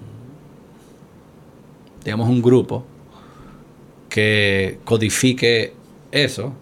[2.03, 2.85] digamos, un grupo
[4.09, 5.73] que codifique
[6.11, 6.53] eso,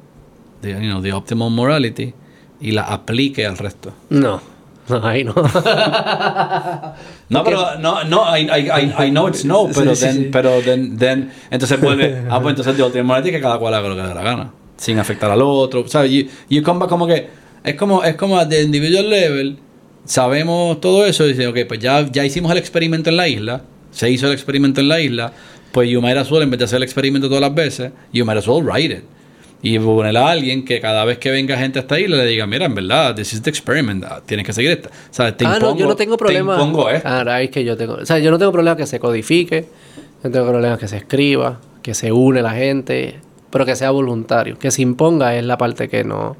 [0.73, 2.13] de, you know, the optimal morality,
[2.61, 3.93] y la aplique al resto.
[4.09, 4.41] No,
[4.89, 5.33] no, ahí no.
[7.29, 10.29] No, pero no, no, I, I, I, I know it's no, pero Sí, then, sí.
[10.31, 13.89] pero then, then, entonces vuelve, ah, pues entonces the optimal morality que cada cual haga
[13.89, 16.11] lo que le dé la gana, sin afectar al otro, ¿sabes?
[16.11, 17.27] You, you come back como que,
[17.63, 19.57] es como, es como the individual level,
[20.05, 23.61] sabemos todo eso y dice, ok, pues ya, ya hicimos el experimento en la isla,
[23.91, 25.33] se hizo el experimento en la isla,
[25.73, 28.23] pues you might as well, en vez de hacer el experimento todas las veces, you
[28.25, 29.03] might as well write it.
[29.61, 32.45] Y poner a alguien que cada vez que venga gente a esta isla le diga,
[32.45, 34.89] mira, en verdad, this is the experiment, ah, tienes que seguir esta.
[34.89, 36.55] O sea, te ah, impongo, no, yo no tengo problema.
[36.55, 37.07] Te impongo esto.
[37.09, 37.95] Ah, ahí es que yo tengo.
[37.95, 39.65] O sea, yo no tengo problema que se codifique,
[40.23, 43.19] no tengo problema que se escriba, que se une la gente,
[43.49, 44.59] pero que sea voluntario.
[44.59, 46.37] Que se imponga es la parte que no.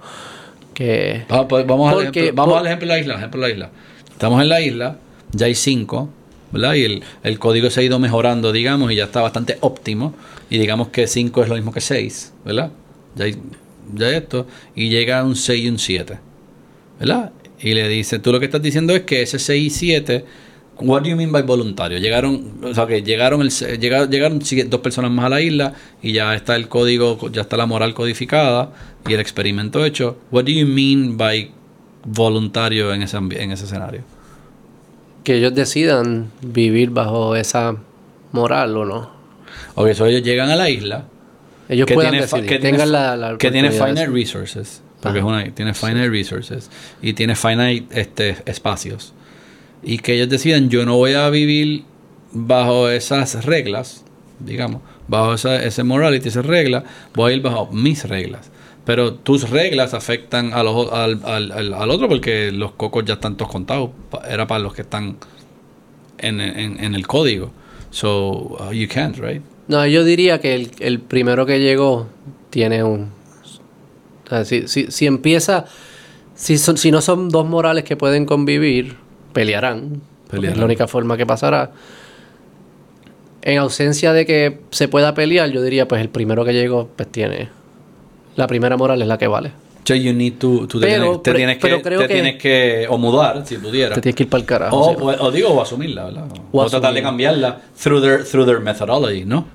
[0.76, 1.26] Que.
[1.30, 3.15] Ah, pues vamos, al Porque- ejemplo, vamos por- al ejemplo de la isla.
[3.15, 3.69] ejemplo de la isla.
[4.11, 4.98] Estamos en la isla,
[5.31, 6.10] ya hay cinco,
[6.52, 6.73] ¿verdad?
[6.76, 10.14] Y el, el código se ha ido mejorando, digamos, y ya está bastante óptimo.
[10.49, 12.69] Y digamos que cinco es lo mismo que seis, ¿verdad?
[13.18, 13.35] Ya hay,
[13.94, 14.48] ya hay esto.
[14.76, 16.19] Y llega un 6 y un 7,
[16.99, 17.31] ¿verdad?
[17.60, 20.26] Y le dice, tú lo que estás diciendo es que ese 6 y 7,
[20.80, 21.98] what do you mean by voluntario?
[21.98, 23.49] Llegaron, o sea, que llegaron, el,
[23.80, 24.39] llegaron, llegaron
[24.69, 27.94] dos personas más a la isla y ya está el código, ya está la moral
[27.94, 28.72] codificada
[29.07, 30.18] y el experimento hecho.
[30.31, 31.52] What do you mean by
[32.06, 34.02] voluntario en ese, en ese escenario?
[35.23, 37.76] Que ellos decidan vivir bajo esa
[38.31, 39.10] moral o no.
[39.76, 41.06] Ok, so ellos llegan a la isla
[41.69, 42.49] Ellos que puedan tiene, decidir.
[42.49, 46.69] que tengan la, la que tiene finite resources porque es una tiene finite resources
[47.02, 49.14] y tiene finite este espacios.
[49.84, 51.84] Y que ellos decidan yo no voy a vivir
[52.31, 54.03] bajo esas reglas
[54.39, 56.84] digamos bajo esa, ese morality esa regla
[57.14, 58.52] voy a ir bajo mis reglas.
[58.85, 63.15] Pero tus reglas afectan a los, al, al, al, al otro porque los cocos ya
[63.15, 63.89] están todos contados
[64.30, 65.18] era para los que están
[66.18, 67.52] en, en, en el código.
[67.89, 72.07] So uh, you can't right No, yo diría que el, el primero que llegó
[72.49, 73.11] tiene un...
[74.26, 75.65] o sea, si, si, si empieza...
[76.35, 78.95] Si, son, si no son dos morales que pueden convivir,
[79.34, 80.02] pelearán.
[80.30, 80.53] Pelearán.
[80.53, 81.72] Es la única forma que pasará.
[83.41, 87.11] En ausencia de que se pueda pelear, yo diría, pues el primero que llegó, pues
[87.11, 87.49] tiene...
[88.35, 89.52] La primera moral es la que vale.
[89.88, 92.08] So you need to, to- te Pero- tienes, te pero- tienes que, pero creo te
[92.08, 94.76] que- tienes que o mudar si pudiera Te tienes que ir para el carajo.
[94.78, 94.96] o, sí.
[95.22, 96.26] o- o digo o asumirla ¿verdad?
[96.52, 99.48] o, O tratar de cambiarla through their through their methodology ¿no?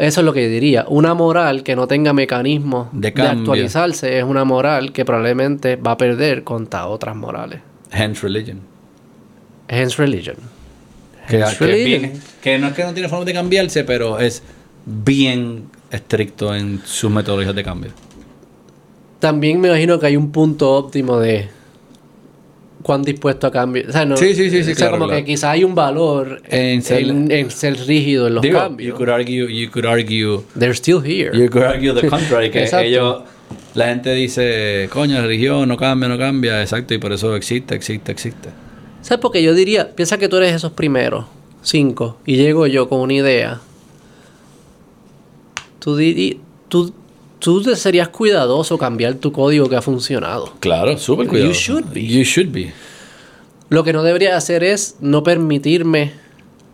[0.00, 0.84] Eso es lo que yo diría.
[0.88, 5.96] Una moral que no tenga mecanismos De actualizarse es una moral que probablemente va a
[5.96, 7.60] perder contra otras morales.
[7.92, 8.58] hence religion
[9.68, 10.36] Hence religion.
[11.28, 12.02] que, Hence que es religion.
[12.02, 14.42] bien- que no es que no tiene forma de cambiarse pero es
[14.84, 17.90] bien estricto en sus metodologías de cambio
[19.18, 21.48] También me imagino que hay un punto óptimo de
[22.82, 23.88] cuán dispuesto a cambiar.
[23.88, 25.18] O sea, no, Sí, sí, sí, sí, o sea, claro, como claro.
[25.24, 28.88] que quizá hay un valor En en, ser- en ser rígido en los digo cambios.
[28.90, 31.36] you could argue you could argue They're still here.
[31.36, 33.22] You could argue the contrary, que ellos,
[33.74, 37.74] la gente dice, coño, la religión no cambia, no cambia, exacto, y por eso existe,
[37.74, 38.50] existe, existe.
[39.02, 39.20] ¿Sabes?
[39.20, 41.24] Porque yo diría, piensa que tú eres esos primeros,
[41.62, 43.60] cinco, y llego yo con una idea.
[45.78, 46.38] Tú, diri-
[46.68, 46.92] tú,
[47.38, 50.52] tú serías cuidadoso cambiar tu código que ha funcionado.
[50.60, 51.48] Claro, súper cuidado.
[51.50, 52.06] You should be.
[52.06, 52.72] You should be.
[53.68, 56.12] Lo que no debería hacer es no permitirme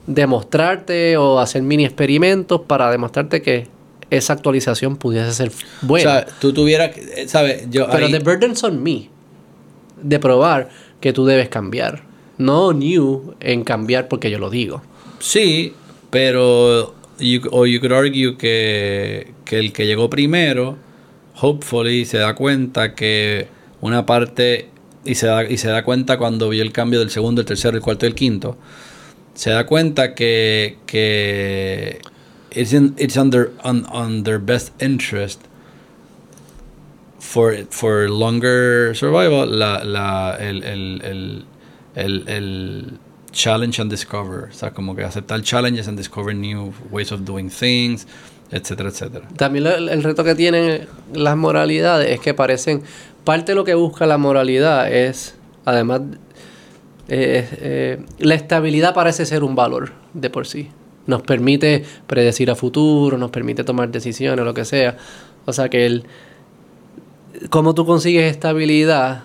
[0.07, 3.67] demostrarte o hacer mini experimentos para demostrarte que
[4.11, 6.11] esa actualización pudiese ser buena.
[6.11, 7.65] O sea, tú tuvieras, eh, ¿sabes?
[7.71, 9.09] Yo Pero ahí- the burden's on me
[10.03, 10.69] de probar
[11.01, 12.03] que tú debes cambiar.
[12.39, 14.83] No new en cambiar porque yo lo digo.
[15.19, 15.73] Sí,
[16.11, 20.77] pero you, you could argue que, que el que llegó primero,
[21.41, 23.49] hopefully se da cuenta que
[23.81, 24.69] una parte
[25.05, 27.77] y se da, y se da cuenta cuando vio el cambio del segundo, el tercero,
[27.77, 28.57] el cuarto y el quinto,
[29.35, 32.01] se da cuenta que, que
[32.55, 35.41] it's, in, it's under, on, on their best interest
[37.19, 41.03] for, for longer survival, la, la, el, el,
[41.95, 42.99] el
[43.33, 44.49] challenge and discover.
[44.51, 48.07] O sea, como que aceptar challenges and discover new ways of doing things,
[48.51, 49.27] etcétera, etcétera.
[49.37, 52.83] También lo- el reto que tienen las moralidades es que parecen.
[53.25, 55.35] Parte de lo que busca la moralidad es,
[55.65, 56.03] además,
[57.09, 60.69] eh, eh, la estabilidad parece ser un valor de por sí.
[61.07, 64.97] Nos permite predecir a futuro, nos permite tomar decisiones, lo que sea.
[65.47, 66.05] O sea que el.
[67.51, 69.25] ¿Cómo tú consigues estabilidad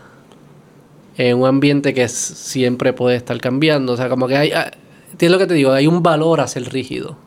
[1.18, 3.94] en un ambiente que siempre puede estar cambiando?
[3.94, 4.52] O sea, como que hay.
[4.52, 4.72] ah,
[5.18, 7.18] Tienes lo que te digo, hay un valor a ser rígido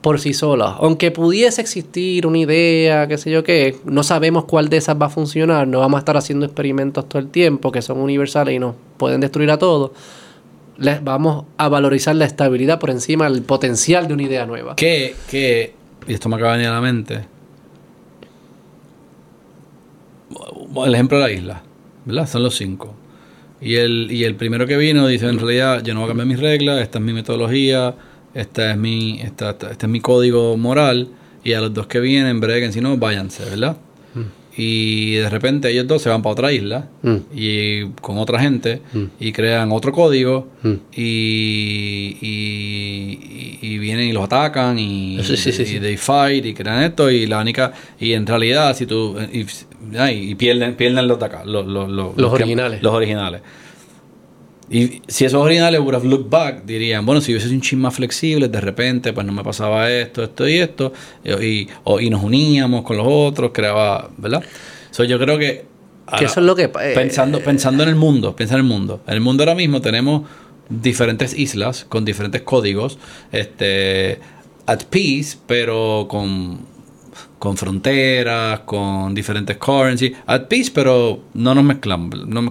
[0.00, 0.76] por sí sola.
[0.78, 5.06] Aunque pudiese existir una idea, qué sé yo qué, no sabemos cuál de esas va
[5.06, 8.60] a funcionar, no vamos a estar haciendo experimentos todo el tiempo que son universales y
[8.60, 9.90] nos pueden destruir a todos.
[10.78, 14.76] Les vamos a valorizar la estabilidad por encima del potencial de una idea nueva.
[14.76, 15.74] Que, que,
[16.06, 17.26] y esto me acaba de venir a la mente,
[20.84, 21.62] el ejemplo de la isla,
[22.06, 22.26] ¿verdad?
[22.26, 22.94] Son los cinco.
[23.60, 26.28] Y el, y el primero que vino dice, en realidad, yo no voy a cambiar
[26.28, 27.94] mis reglas, esta es mi metodología,
[28.34, 31.08] esta es mi, esta, esta- este es mi código moral,
[31.44, 33.76] y a los dos que vienen, breguen, si no, váyanse, ¿verdad?
[34.58, 37.16] Y de repente ellos dos se van para otra isla Mm.
[37.34, 39.04] y con otra gente Mm.
[39.20, 40.72] y crean otro código Mm.
[40.96, 42.16] y,
[43.62, 47.10] y, vienen y los atacan y, Sí, sí, sí, y they fight y crean esto
[47.10, 49.46] y la única y en realidad si tú y,
[49.98, 52.82] ay, y pierden pierden los de acá los, los, los, Los originales.
[52.82, 53.42] los originales
[54.68, 57.62] y si esos originales would have looked back, dirían, bueno, si yo hubiese sido un
[57.62, 60.92] chin más flexible, de repente, pues no me pasaba esto, esto y esto,
[61.24, 64.42] y, y- o- y nos uníamos con los otros, creaba, ¿verdad?
[64.90, 65.64] So, yo creo que...
[66.08, 66.64] Que ahora, eso es lo que...
[66.64, 69.00] eh, pensando, pensando en el mundo, piensa en el mundo.
[69.06, 70.22] En el mundo ahora mismo tenemos
[70.68, 72.98] diferentes islas con diferentes códigos,
[73.32, 74.18] este,
[74.66, 76.60] at peace, pero con,
[77.38, 82.26] con fronteras, con diferentes currencies, at peace, pero no nos mezclamos.
[82.26, 82.50] No me,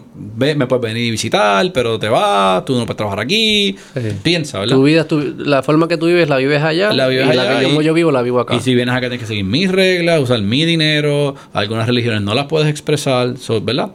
[0.67, 3.75] puedes venir y visitar, pero te vas, tú no puedes trabajar aquí.
[3.95, 4.01] Sí.
[4.21, 4.75] Piensa, ¿verdad?
[4.75, 6.93] tu vida, tu- la forma que tú vives, la vives allá.
[6.93, 8.55] La vives y allá la que yo, y- yo vivo, la vivo acá.
[8.55, 12.35] Y si vienes acá tienes que seguir mis reglas, usar mi dinero, algunas religiones no
[12.35, 13.91] las puedes expresar, so, ¿verdad?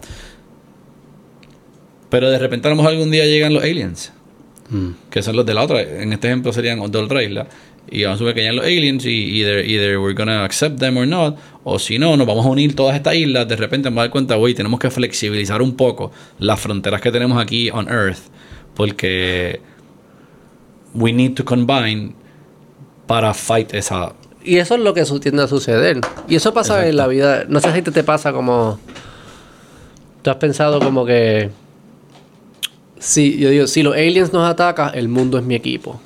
[2.08, 4.12] Pero de repente a lo mejor algún día llegan los aliens,
[4.70, 4.90] Mm.
[5.10, 7.46] que son los de la otra, en este ejemplo serían de otra isla,
[7.90, 10.96] y vamos a ver que llegan los aliens y either, either we're gonna accept them
[10.96, 14.02] or not, o si no, nos vamos a unir todas estas islas, de repente vamos
[14.02, 17.88] a dar cuenta, oye, tenemos que flexibilizar un poco las fronteras que tenemos aquí on
[17.88, 18.20] Earth,
[18.74, 19.60] porque
[20.94, 22.14] we need to combine
[23.06, 24.12] para fight esa
[24.44, 26.00] Y eso es lo que tiende a suceder.
[26.28, 26.90] Y eso pasa Exacto.
[26.90, 27.44] en la vida.
[27.48, 28.78] No sé si te, te pasa como.
[30.22, 31.50] Tú has pensado como que.
[32.98, 36.00] Sí, yo digo, si los aliens nos atacan, el mundo es mi equipo.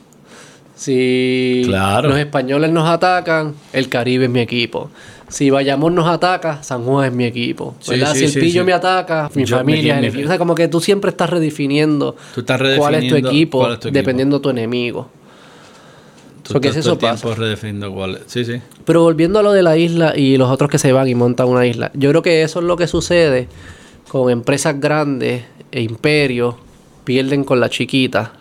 [0.75, 2.09] Si Claro.
[2.11, 4.91] los españoles nos atacan, el Caribe es mi equipo.
[5.29, 7.75] Si Bayamón nos ataca, San Juan es mi equipo.
[7.81, 8.13] Sí, ¿verdad?
[8.15, 8.67] sí, si el pillo sí.
[8.67, 10.27] me ataca, mi Yo- familia es mi- el equipo.
[10.27, 13.73] O sea, como que tú siempre estás redefiniendo Tú estás cuál es tu equipo, cuál
[13.75, 13.99] es tu equipo.
[13.99, 15.09] dependiendo de tu enemigo.
[16.43, 17.35] Tú Porque estás eso todo el pasa.
[17.35, 18.21] redefiniendo cuál es.
[18.27, 18.61] Sí, sí.
[18.85, 21.49] Pero volviendo a lo de la isla y los otros que se van y montan
[21.49, 23.49] una isla, yo creo que eso es lo que sucede
[24.09, 26.57] con empresas grandes e imperios
[27.05, 28.33] pierden con la chiquita.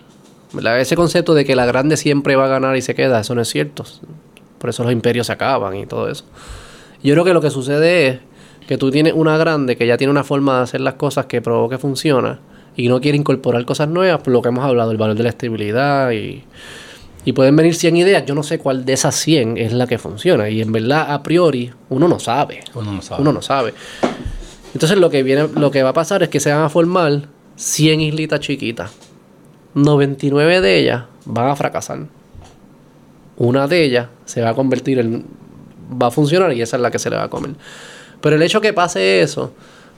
[0.53, 0.80] ¿Verdad?
[0.80, 3.41] Ese concepto de que la grande siempre va a ganar y se queda, eso no
[3.41, 3.84] es cierto.
[4.59, 6.25] Por eso los imperios se acaban y todo eso.
[7.03, 8.19] Yo creo que lo que sucede es
[8.67, 11.41] que tú tienes una grande que ya tiene una forma de hacer las cosas que
[11.41, 12.39] provoque funciona
[12.75, 15.30] y no quiere incorporar cosas nuevas, por lo que hemos hablado, el valor de la
[15.30, 16.43] estabilidad y,
[17.25, 18.25] y pueden venir 100 ideas.
[18.25, 21.23] Yo no sé cuál de esas 100 es la que funciona y en verdad a
[21.23, 22.61] priori uno no sabe.
[22.73, 23.21] Uno no sabe.
[23.21, 23.73] Uno no sabe.
[24.73, 27.27] Entonces lo que viene, lo que va a pasar es que se van a formar
[27.57, 28.91] 100 islitas chiquitas.
[29.76, 32.00] 99 de ellas van a fracasar.
[33.38, 35.26] Una de ellas se va a convertir en
[36.02, 37.52] va a funcionar y esa es la que se le va a comer.
[38.22, 39.54] Pero el hecho que pase eso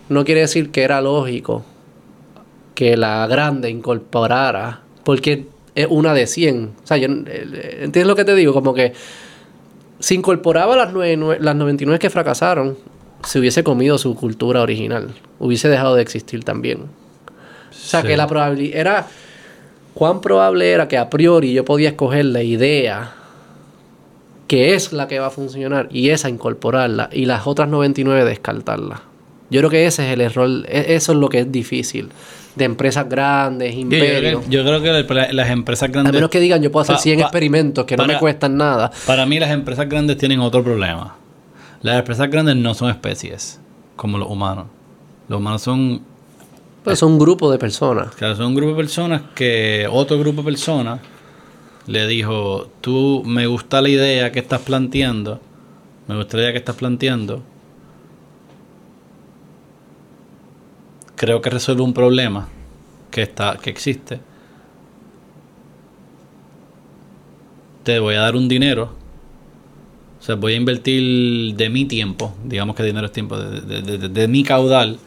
[0.10, 1.64] no quiere decir que era lógico
[2.74, 5.46] que la grande incorporara porque
[5.76, 6.72] es una de 100.
[6.84, 8.54] O sea, yo, eh, ¿entiendes lo que te digo?
[8.54, 8.94] Como que
[10.00, 12.78] si incorporaba las, nueve- las 99 que fracasaron,
[13.24, 15.10] se hubiese comido su cultura original.
[15.40, 16.80] Hubiese dejado de existir también.
[16.82, 18.08] O sea, Sí.
[18.08, 19.08] que la probabilidad era...
[19.96, 23.14] cuán probable era que a priori yo podía escoger la idea
[24.48, 29.02] que es la que va a funcionar y esa incorporarla y las otras 99 descartarla.
[29.50, 32.10] Yo creo que ese es el error, e- eso es lo que es difícil
[32.56, 34.44] de empresas grandes, Yo, yo creo imperios.
[34.46, 36.14] que, yo creo que la- las empresas A grandes...
[36.14, 38.92] menos que digan yo puedo hacer Pa- 100 pa- experimentos que no me cuestan nada.
[39.08, 41.16] Para mí las empresas grandes tienen otro problema.
[41.82, 43.60] Las empresas grandes no son especies,
[43.96, 44.66] como los humanos.
[45.28, 46.02] Los humanos son,
[46.86, 48.16] Pues son un grupo de personas.
[48.16, 51.02] claro, son un grupo de personas que otro grupo de personas
[51.88, 55.41] le dijo, tú me gusta la idea que estás planteando,
[56.07, 57.44] me gusta la idea que estás planteando,
[61.16, 62.48] creo que resuelve un problema
[63.12, 64.20] que, está, que existe.
[67.84, 68.91] Te voy a dar un dinero.
[70.20, 73.82] O sea, voy a invertir de mi tiempo, digamos que dinero es tiempo, de, de-
[73.82, 74.98] de- de- de mi caudal,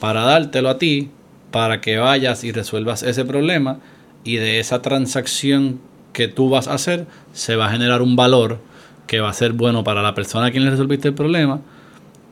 [0.00, 1.10] para dártelo a ti,
[1.52, 3.78] para que vayas y resuelvas ese problema.
[4.24, 5.80] Y de esa transacción
[6.12, 8.58] que tú vas a hacer, se va a generar un valor
[9.06, 11.60] que va a ser bueno para la persona a quien le resolviste el problema.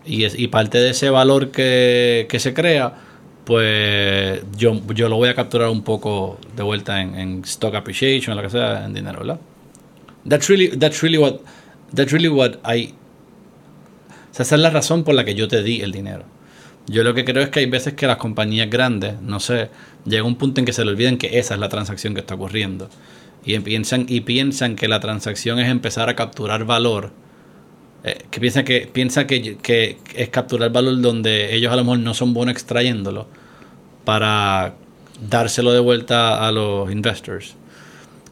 [0.05, 2.95] Y, es, y parte de ese valor que, que se crea,
[3.45, 8.43] pues yo, yo lo voy a capturar un poco de vuelta en, stock appreciation, lo
[8.43, 9.41] que sea, en dinero, ¿verdad?
[10.29, 11.37] That's really, that's really what,
[11.95, 12.95] that's really what I,
[14.31, 16.25] o sea, esa es la razón por la que yo te di el dinero.
[16.89, 19.69] Yo lo que creo es que hay veces que las compañías grandes, no sé,
[20.07, 22.35] llega un punto en que se le olviden que esa es la transacción que está
[22.35, 22.89] ocurriendo.
[23.45, 27.13] Y piensan, y piensan que la transacción es empezar a capturar valor.
[28.05, 31.99] Eh, que piensan que, piensa que, que es capturar valor donde ellos a lo mejor
[31.99, 33.27] no son buenos extrayéndolo
[34.05, 34.75] para
[35.29, 37.55] dárselo de vuelta a los investors.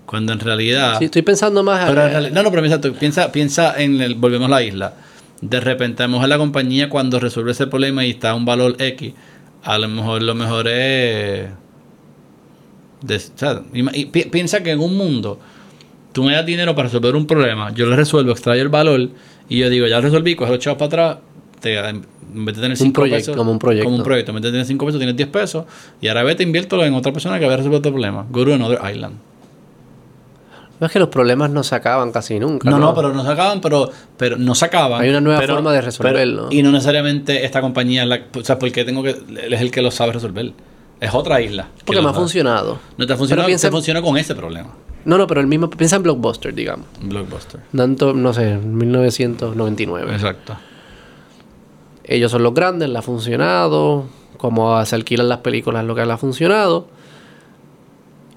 [0.06, 0.98] Cuando en realidad...
[0.98, 1.88] Sí, estoy pensando más...
[1.88, 4.94] Pero en reali- no, no, pero piensa, piensa, piensa en el, volvemos a la isla.
[5.40, 8.44] De repente a lo mejor la compañía cuando resuelve ese problema y está a un
[8.44, 9.12] valor X,
[9.62, 11.48] a lo mejor lo mejor es...
[13.02, 15.38] de- o sea, ima- y pi- piensa que en un mundo
[16.12, 19.10] tú me das dinero para resolver un problema, yo lo resuelvo, extraigo el valor
[19.48, 21.24] y yo digo, ya lo resolví, coge los chavos para atrás,
[21.60, 23.84] te, en vez de tener Un 5 proyecto, pesos, como un proyecto.
[23.84, 25.64] como un proyecto, en vez de tener 5 pesos tienes 10 pesos
[26.00, 28.26] y ahora vete, inviértelo en otra persona que había resuelto otro problema.
[28.30, 29.16] Go to another island.
[30.80, 32.68] Es que los problemas no se acaban casi nunca.
[32.68, 35.00] No, no, pero no se acaban, pero, pero no se acaban.
[35.00, 36.48] Hay una nueva Pero- forma de resolverlo.
[36.48, 39.70] pero- y no necesariamente esta compañía, la, o sea, porque tengo que, él es el
[39.70, 40.52] que lo sabe resolver.
[41.00, 41.68] Es otra isla.
[41.78, 42.20] que Porque me ha sabe.
[42.22, 42.78] funcionado.
[42.98, 44.70] No te ha funcionado, piensa- te funciona con ese problema.
[45.06, 45.70] No, no, pero el mismo...
[45.70, 46.86] Piensa en Blockbuster, digamos.
[47.00, 47.60] Blockbuster.
[47.74, 50.12] Tanto, no sé, 1999.
[50.12, 50.56] Exacto.
[52.04, 54.06] Ellos son los grandes, le ha funcionado.
[54.36, 56.88] Como se alquilan las películas, lo que le ha funcionado.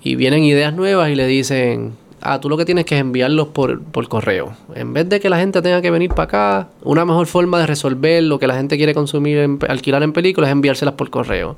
[0.01, 3.47] Y vienen ideas nuevas y le dicen: Ah, tú lo que tienes que es enviarlos
[3.47, 4.51] por, por correo.
[4.75, 7.65] En vez de que la gente tenga que venir para acá, una mejor forma de
[7.67, 11.55] resolver lo que la gente quiere consumir, en- alquilar en películas, es enviárselas por correo.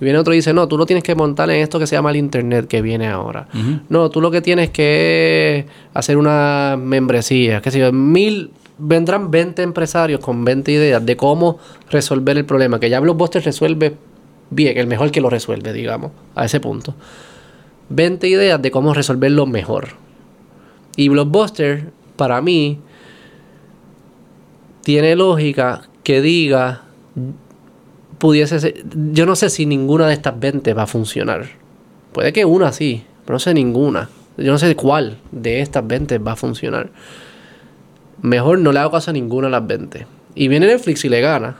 [0.00, 1.96] Y viene otro y dice: No, tú lo tienes que montar en esto que se
[1.96, 3.48] llama el Internet que viene ahora.
[3.88, 9.62] No, tú lo que tienes que hacer una membresía, qué sé yo, mil, vendrán 20
[9.62, 11.58] empresarios con 20 ideas de cómo
[11.90, 13.94] resolver el problema, que ya Blockbuster resuelve
[14.50, 16.94] bien, el mejor que lo resuelve, digamos, a ese punto.
[17.88, 19.88] 20 ideas de cómo resolverlo mejor.
[20.96, 22.80] Y Blockbuster, para mí,
[24.82, 26.82] tiene lógica que diga,
[28.18, 31.46] pudiese ser, yo no sé si ninguna de estas 20 va a funcionar.
[32.12, 34.10] Puede que una sí, pero no sé ninguna.
[34.36, 36.90] Yo no sé cuál de estas 20 va a funcionar.
[38.20, 40.06] Mejor no le hago caso a ninguna de las 20.
[40.34, 41.56] Y viene Netflix y le gana.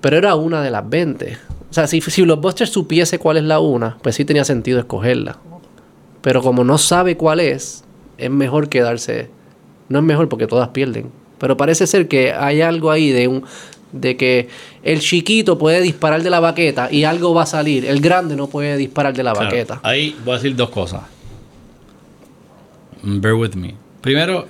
[0.00, 1.36] Pero era una de las 20.
[1.70, 5.38] O sea, si, si Blockbuster supiese cuál es la una, pues sí tenía sentido escogerla.
[6.22, 7.84] Pero como no sabe cuál es,
[8.18, 9.28] es mejor quedarse.
[9.88, 11.10] No es mejor porque todas pierden.
[11.38, 13.44] Pero parece ser que hay algo ahí de un
[13.92, 14.48] de que
[14.82, 17.84] el chiquito puede disparar de la baqueta y algo va a salir.
[17.86, 19.80] El grande no puede disparar de la Claro, baqueta.
[19.82, 21.02] Ahí voy a decir dos cosas.
[23.02, 23.74] Mm, Bear with me.
[24.00, 24.46] Primero,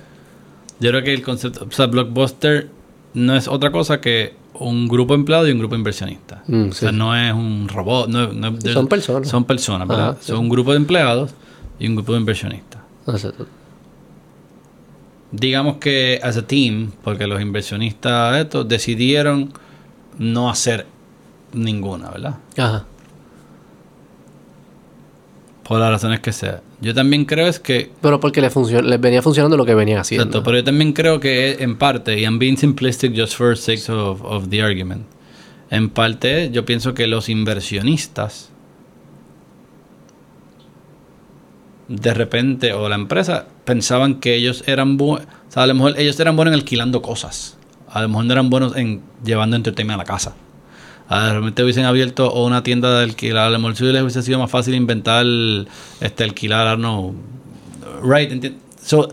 [0.79, 2.69] yo creo que el concepto, o sea, Blockbuster
[3.13, 6.43] no es otra cosa que un grupo empleado y un grupo inversionista.
[6.47, 8.09] Mm, o sea, no es un robot.
[8.09, 9.27] No, son personas.
[9.29, 10.09] Son personas, ¿verdad?
[10.09, 10.27] Ajá, sí.
[10.27, 11.31] Son un grupo de empleados
[11.79, 12.81] y un grupo de inversionistas.
[13.07, 13.47] Exacto.
[15.31, 19.51] Digamos que as a team, porque los inversionistas estos decidieron
[20.17, 20.85] no hacer
[21.53, 22.37] ninguna, ¿verdad?
[22.57, 22.85] Ajá.
[25.63, 26.61] Por las razones que sea.
[26.79, 30.23] Yo también creo es que Pero porque les, les venía funcionando lo que venían haciendo.
[30.23, 33.91] Exacto, pero yo también creo que en parte, y I'm being simplistic just for sake
[33.91, 35.05] of, of the argument,
[35.69, 38.51] en parte yo pienso que los inversionistas
[41.87, 45.99] de repente, o la empresa, pensaban que ellos eran buenos, o sea, a lo mejor
[45.99, 47.57] ellos eran buenos en alquilando cosas,
[47.89, 50.35] a lo mejor no eran buenos en llevando entertainment a la casa.
[51.09, 54.49] a repente hubiesen abierto una tienda de alquilar, a lo mejor les hubiese sido más
[54.49, 55.25] fácil inventar
[55.99, 57.13] este alquilar, no,
[58.01, 59.09] right, so,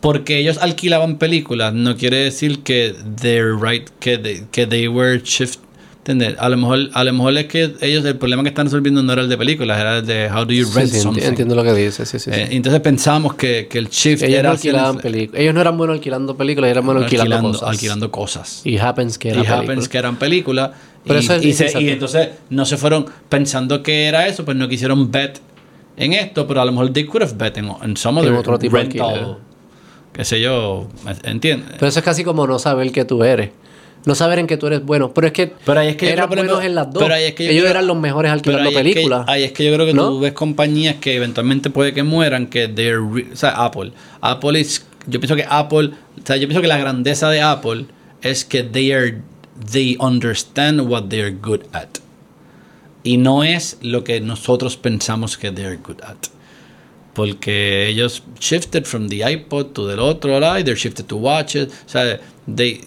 [0.00, 5.20] porque ellos alquilaban películas no quiere decir que they're right que they, que they were
[5.22, 5.60] shift
[6.10, 6.34] ¿entendés?
[6.38, 9.12] a lo mejor a lo mejor es que ellos el problema que están resolviendo no
[9.12, 11.62] era el de películas era el de how do you rent sí, something entiendo lo
[11.64, 12.08] que dices.
[12.08, 12.38] Sí, sí, sí.
[12.40, 15.40] Eh, entonces pensamos que, que el shift ellos no era alquilaban películas.
[15.40, 17.68] Ellos no eran buenos alquilando películas, eran buenos alquilando, alquilando, cosas.
[17.70, 19.88] alquilando cosas Y Happens que y era happens película.
[19.88, 20.70] que eran películas
[21.04, 24.68] y, es- y se- y entonces no se fueron pensando que era eso pues no
[24.68, 25.40] quisieron bet
[25.96, 28.38] en esto pero a lo mejor they could have bet en, en some En other
[28.38, 29.38] otro tipo rental,
[30.12, 30.88] qué sé yo
[31.24, 33.50] entiendes Pero eso es casi como no saber que tú eres.
[34.06, 35.12] No saber en que tú eres bueno.
[35.12, 37.02] Pero es que, Pero ahí es que eran creo, buenos en las dos.
[37.02, 39.24] pero ahí es que Ellos creo- eran los mejores alquilando ahí es que- películas.
[39.28, 40.08] ahí es que yo creo que ¿No?
[40.08, 43.92] tú ves compañías que eventualmente puede que mueran, que re- o sea, Apple.
[44.22, 45.90] Apple es, yo pienso que Apple,
[46.22, 47.86] o sea, yo pienso que la grandeza de Apple
[48.22, 49.18] es que they are,
[49.70, 51.88] they understand what they're good at.
[53.02, 56.16] Y no es lo que nosotros pensamos que they're good at.
[57.14, 61.68] Porque ellos shifted from the iPod to del otro lado, they're shifted to watches.
[61.86, 62.80] O sea, they,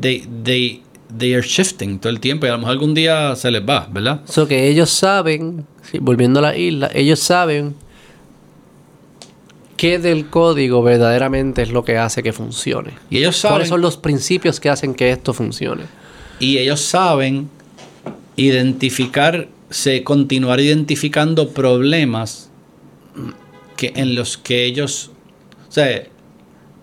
[0.00, 0.82] they, they,
[1.16, 3.88] they are shifting todo el tiempo y a lo mejor algún día se les va,
[3.90, 4.20] ¿verdad?
[4.26, 7.74] So que ellos saben, sí, volviendo a la isla, ellos saben
[9.76, 12.92] qué del código verdaderamente es lo que hace que funcione.
[13.10, 15.84] Y ellos saben, ¿Cuáles son los principios que hacen que esto funcione?
[16.38, 17.48] y ellos saben
[18.36, 22.50] identificar, se continuar identificando problemas
[23.76, 25.10] que en los que ellos,
[25.68, 26.04] o sea,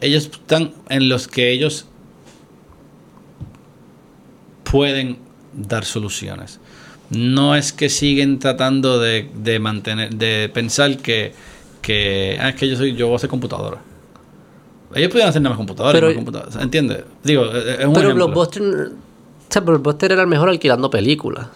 [0.02, 1.86] ellos están en los que ellos
[4.64, 5.18] pueden
[5.54, 6.60] dar soluciones.
[7.10, 11.34] No es que siguen tratando de, de mantener, de pensar que,
[11.82, 13.82] que ah, es que yo soy, yo voy a hacer computadora.
[14.96, 17.04] Ellos pudieran hacer nada más computadoras, Pero- más computadoras, ¿entiendes?
[17.24, 18.26] Digo, es es un Pero ejemplo.
[18.28, 18.92] Blockbuster, o
[19.52, 21.48] sea, Blockbuster era el mejor alquilando películas.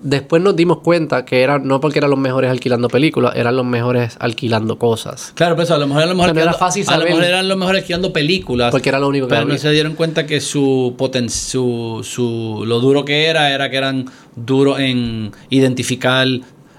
[0.00, 3.66] Después nos dimos cuenta que era no porque eran los mejores alquilando películas, eran los
[3.66, 5.32] mejores alquilando cosas.
[5.34, 6.96] Claro, pero eso, a lo mejor, a lo mejor, O sea, no era fácil a
[6.98, 8.70] lo mejor eran los mejores alquilando películas.
[8.70, 9.54] Porque era lo único que Pero había.
[9.54, 13.76] no se dieron cuenta que su poten su, su lo duro que era era que
[13.76, 14.06] eran
[14.36, 16.26] duros en identificar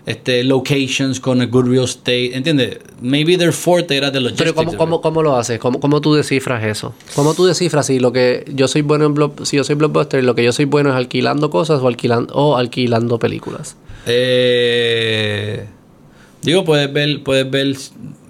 [0.09, 2.79] este locations con a good real estate, ¿entiendes?
[2.99, 4.53] Maybe their forte era de logistics.
[4.53, 5.59] Pero ¿cómo, cómo, cómo lo haces?
[5.59, 6.95] ¿Cómo, ¿Cómo tú descifras eso?
[7.13, 10.23] ¿Cómo tú descifras si lo que yo soy bueno en Block, si yo soy Blockbuster,
[10.23, 13.77] lo que yo soy bueno es alquilando cosas o alquilando, o alquilando películas?
[14.07, 15.67] Eh,
[16.41, 17.77] digo, puedes ver, puedes ver,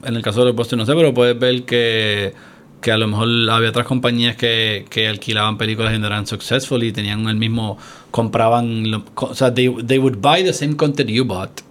[0.03, 2.33] en el caso de postes no sé, pero puedes ver que,
[2.81, 6.83] que a lo mejor había otras compañías que, que alquilaban películas y no eran successful
[6.83, 7.77] y tenían el mismo,
[8.11, 11.61] compraban, o sea, they, they would buy the same content you bought.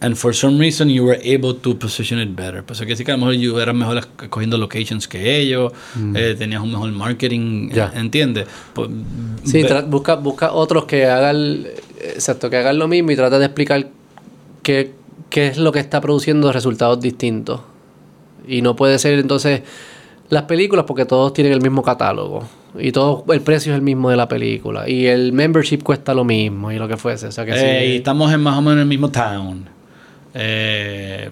[0.00, 2.62] And for some reason you were able to position it better.
[2.62, 5.72] Pues quiere decir que a lo mejor you eras mejor cogiendo locations que ellos,
[6.14, 7.72] eh, tenías un mejor marketing, Mm.
[7.72, 7.92] Ya.
[7.96, 8.46] ¿entiendes?
[8.74, 8.88] Pues,
[9.44, 11.66] Sí, busca, busca otros que hagan,
[12.14, 13.88] exacto, que hagan lo mismo y trata de explicar
[14.62, 14.92] qué,
[15.30, 17.60] qué es lo que está produciendo resultados distintos.
[18.46, 19.62] Y no puede ser entonces
[20.28, 22.46] las películas porque todos tienen el mismo catálogo
[22.78, 26.22] y todo el precio es el mismo de la película y el membership cuesta lo
[26.24, 27.26] mismo y lo que fuese.
[27.26, 27.58] O sea que sí.
[27.64, 29.68] Eh, y estamos en más o menos en el mismo town.
[30.34, 31.30] Eh,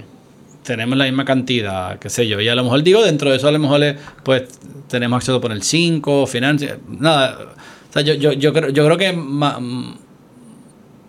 [0.62, 2.40] tenemos la misma cantidad, qué sé yo.
[2.40, 4.44] Y a lo mejor digo, dentro de eso a lo mejor es, pues
[4.89, 7.55] tenemos acceso por el 5, financia, nada.
[7.89, 9.94] O sea, yo, yo, yo, creo, yo creo que ma- m-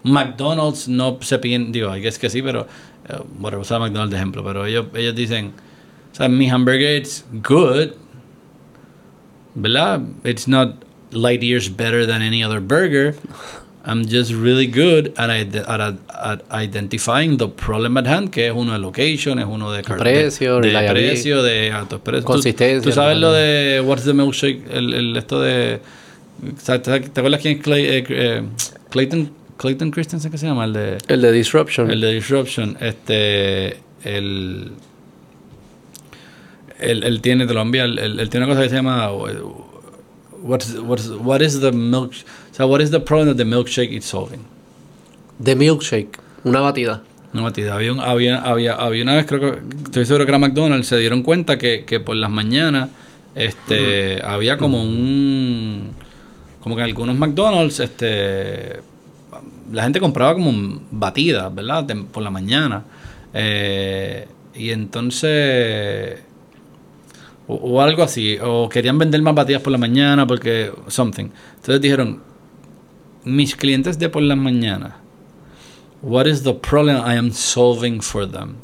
[0.04, 2.68] McDonald's no se piden, digo, guess que sí, pero,
[3.10, 5.54] eh, bueno, usar McDonald's de ejemplo, pero ellos, ellos dicen,
[6.12, 7.90] o sea, mi hamburger it's good,
[9.56, 10.02] ¿verdad?
[10.24, 10.76] It's not
[11.12, 13.16] light years better than any other burger.
[13.90, 18.54] I'm just really good at, ide- at, at identifying the problem at hand, que es
[18.54, 22.26] uno de location, es uno de Precio, de, de precio, de altos precios.
[22.26, 25.80] Tú- Consistencia, Tú, sabes lo de What's the Milkshake, el, el esto de...
[26.66, 28.44] ¿Te, acuerdas quién es Clay- eh, eh,
[28.90, 30.66] Clayton, Clayton Christensen, que se llama?
[30.66, 30.98] El de...
[31.08, 31.90] El de Disruption.
[31.90, 34.72] El de Disruption, este, el,
[36.80, 39.10] él, él tiene, te lo envía, él, tiene una cosa que se llama,
[40.42, 42.12] what's, what's, what is the milk,
[42.58, 44.40] o sea, what is the problem that the milkshake is solving?
[45.40, 46.18] The Milkshake.
[46.44, 47.04] Una batida.
[47.32, 47.76] Una batida.
[47.76, 50.98] Había, un- había, había, había una vez, creo que, estoy seguro que era McDonald's, se
[50.98, 52.90] dieron cuenta que, que por las mañanas,
[53.36, 55.92] este, había como un,
[56.60, 58.78] como que en algunos McDonald's, este,
[59.72, 61.86] la gente compraba como batidas, ¿verdad?
[62.12, 62.84] Por la mañana.
[63.36, 66.18] Eh, y entonces,
[67.48, 71.26] o, o algo así, o querían vender más batidas por la mañana porque, something.
[71.58, 72.24] Entonces dijeron,
[73.28, 74.98] mis clientes de por la mañana,
[76.02, 78.56] what is the problem I am solving for them?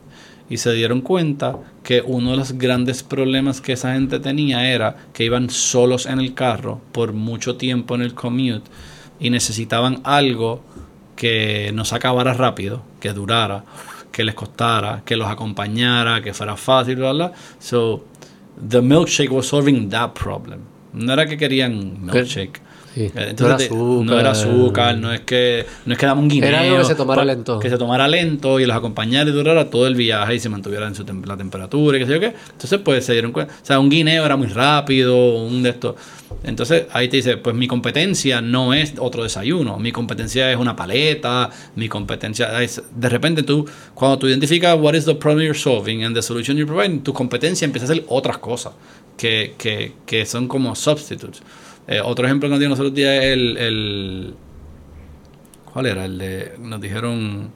[0.49, 4.97] Y se dieron cuenta que uno de los grandes problemas que esa gente tenía era
[5.13, 8.69] que iban solos en el carro por mucho tiempo en el commute,
[9.19, 10.63] y necesitaban algo
[11.15, 13.63] que no se acabara rápido, que durara,
[14.11, 17.31] que les costara, que los acompañara, que fuera fácil, bla, bla.
[17.59, 18.05] So,
[18.69, 20.61] the milkshake was solving that problem.
[20.93, 22.61] No era que querían milkshake.
[22.93, 23.05] Sí.
[23.15, 24.97] Eh, Entonces, no era azúcar.
[24.97, 26.49] no es que no es que daba un guineo.
[26.49, 27.59] Era algo que se tomara lento.
[27.59, 30.87] Que se tomara lento y los acompañara y durara todo el viaje y se mantuviera
[30.87, 32.33] en su tem- la temperatura y qué sé yo qué.
[32.51, 33.53] Entonces, pues se dieron cuenta.
[33.61, 35.95] O sea, un guineo era muy rápido, un de estos.
[36.43, 39.79] Entonces, ahí te dice, pues mi competencia no es otro desayuno.
[39.79, 41.49] Mi competencia es una paleta.
[41.75, 42.81] Mi competencia es.
[42.95, 46.57] De repente tú, cuando tú identificas what is the problem you're solving and the solution
[46.57, 48.73] you're providing, tu competencia empieza a hacer otras cosas
[49.17, 51.41] que, que, que son como substitutes.
[51.87, 54.33] Eh, otro ejemplo que nos dio los otros días es el, el-
[55.71, 56.05] ¿Cuál era?
[56.05, 56.53] El de.
[56.59, 57.49] Nos dijeron.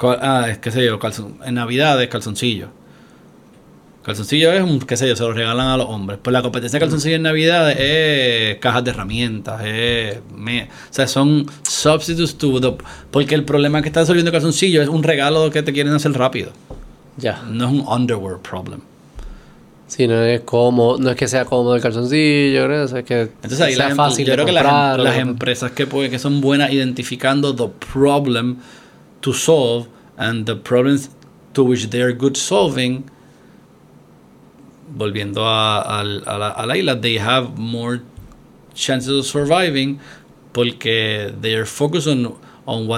[0.00, 2.68] Ah, es qué sé yo, calzon, en Navidad es calzoncillo.
[4.02, 6.18] Calzoncillo es un, qué sé yo, se lo regalan a los hombres.
[6.22, 10.18] Pues la competencia de calzoncillo en Navidad es cajas de herramientas, es...
[10.34, 12.74] me- o sea, son substitutes to the...
[13.10, 16.52] Porque el problema que está resolviendo calzoncillo es un regalo que te quieren hacer rápido.
[17.16, 17.42] Ya.
[17.50, 18.80] No es un underwear problem.
[19.88, 23.60] Sí, no es cómodo, no es que sea cómodo el calzoncillo, creo, es que Entonces
[23.60, 26.10] ahí sea las, em- fácil yo creo que las, em- las o- empresas que, pueden,
[26.10, 28.56] que son buenas identificando the problem
[29.20, 29.86] to solve
[30.16, 31.10] and the problems
[31.52, 33.04] to which they are good solving,
[34.96, 38.00] volviendo a, al- a la, a la isla, they have more
[38.74, 39.98] chances of surviving
[40.52, 42.34] porque they are focused on,
[42.66, 42.88] on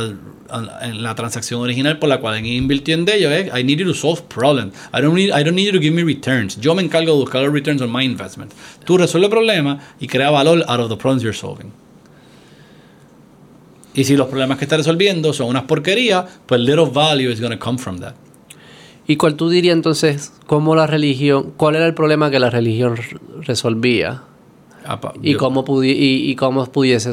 [0.82, 3.94] en la transacción original por la cual invirtió en ello es I need you to
[3.94, 4.74] solve problems.
[4.94, 6.58] I don't need I don't need you to give me returns.
[6.58, 8.52] Yo me encargo de buscar los returns on my investment.
[8.84, 11.70] Tú resuelve problemas y crea valor out of the problems you're solving.
[13.94, 17.52] Y si los problemas que estás resolviendo son unas porquerías pues little value is going
[17.52, 18.14] to come from that.
[19.06, 22.94] ¿Y cuál tú dirías entonces, cómo la religión, cuál era el problema que la religión
[23.40, 24.22] resolvía?
[24.86, 27.12] Apa, Y yo- cómo, pudi y, y cómo pudiese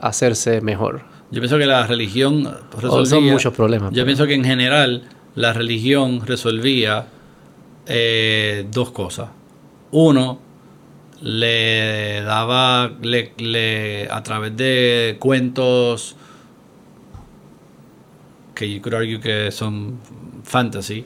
[0.00, 1.02] hacerse mejor.
[1.32, 3.00] Yo pienso que la religión resolvía...
[3.00, 5.02] Oh, son muchos problemas, Yo pero- pienso que en general
[5.34, 7.06] la religión resolvía
[7.86, 9.30] eh, dos cosas.
[9.90, 10.38] Uno,
[11.22, 16.16] le daba, le, le- a través de cuentos
[18.54, 19.98] que you could argue que son
[20.44, 21.04] fantasy,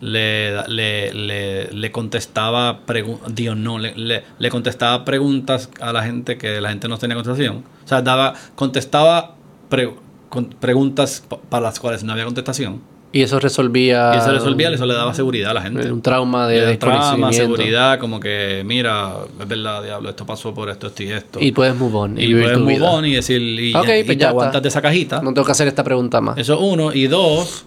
[0.00, 2.80] le, le, le, le contestaba
[3.28, 7.16] Dios no, le, le, le contestaba preguntas a la gente que la gente no tenía
[7.16, 7.64] contestación.
[7.84, 9.34] O sea, daba, contestaba
[9.68, 9.94] pre-
[10.28, 12.80] con- preguntas pa- para las cuales no había contestación.
[13.10, 14.12] Y eso resolvía...
[14.14, 15.90] Y eso resolvía, eso le daba seguridad a la gente.
[15.90, 17.32] Un trauma de Le desconocimiento.
[17.32, 21.38] seguridad, como que, mira, es verdad, diablo, esto pasó por esto, esto y esto.
[21.40, 22.18] Y puedes move on.
[22.18, 22.90] Y, Y puedes move vida.
[22.90, 25.22] on y decir, y, Ok, ya- y pues te aguantas de esa cajita.
[25.22, 26.36] No tengo que hacer esta pregunta más.
[26.36, 26.92] Eso uno.
[26.92, 27.64] Y dos,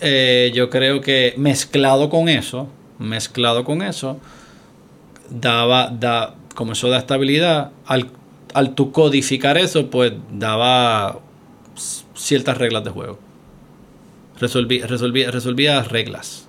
[0.00, 2.66] eh, yo creo que mezclado con eso,
[2.98, 4.18] mezclado con eso,
[5.28, 8.06] daba, da, como eso da estabilidad, al,
[8.54, 11.18] al tu codificar eso, pues daba
[12.14, 13.18] ciertas reglas de juego.
[14.38, 16.48] Resolvía, reglas.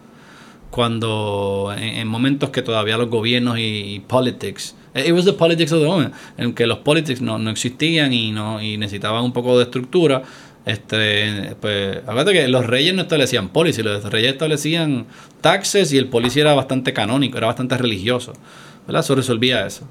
[0.70, 5.82] Cuando en, en momentos que todavía los gobiernos y, politics, it was the politics of
[5.82, 9.58] the moment, en que los politics no, no existían y no y necesitaban un poco
[9.58, 10.24] de estructura.
[10.66, 15.06] Este, pues, acuérdate que los reyes no establecían policy, los reyes establecían
[15.42, 18.34] taxes y el policy era bastante canónico, era bastante religioso.
[18.86, 19.02] ¿Verdad?
[19.02, 19.88] Eso resolvía eso.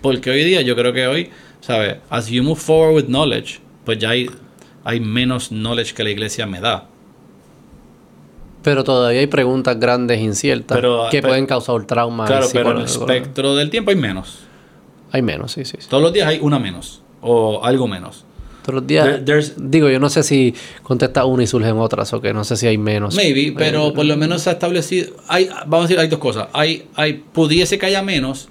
[0.00, 1.30] Porque hoy día, yo creo que hoy,
[1.60, 1.96] ¿sabes?
[2.10, 4.28] As you move forward with knowledge, pues ya hay,
[4.84, 6.88] hay menos knowledge que la iglesia me da.
[8.62, 12.26] Pero todavía hay preguntas grandes inciertas Pero- que pero- pueden causar trauma.
[12.26, 14.40] Claro, pero en el espectro del tiempo hay menos.
[15.10, 15.76] Hay menos, sí, sí.
[15.80, 15.88] sí.
[15.88, 18.24] Todos los días hay una menos o algo menos.
[18.62, 19.24] Todos los días.
[19.24, 20.54] There- digo, yo no sé si
[20.84, 23.16] contesta una y surgen otras o que no sé si hay menos.
[23.16, 25.16] Maybe, pero por lo menos se ha establecido.
[25.26, 26.46] Hay, vamos a decir, hay dos cosas.
[26.52, 28.48] Hay, hay, pudiese que haya menos.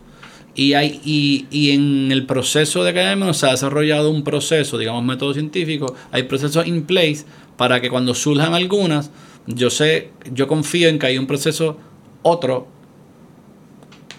[0.53, 5.03] Y, hay, y, y en el proceso de menos se ha desarrollado un proceso, digamos,
[5.03, 5.95] método científico.
[6.11, 7.25] Hay procesos in place
[7.55, 9.11] para que cuando surjan algunas,
[9.47, 11.77] yo sé, yo confío en que hay un proceso
[12.21, 12.67] otro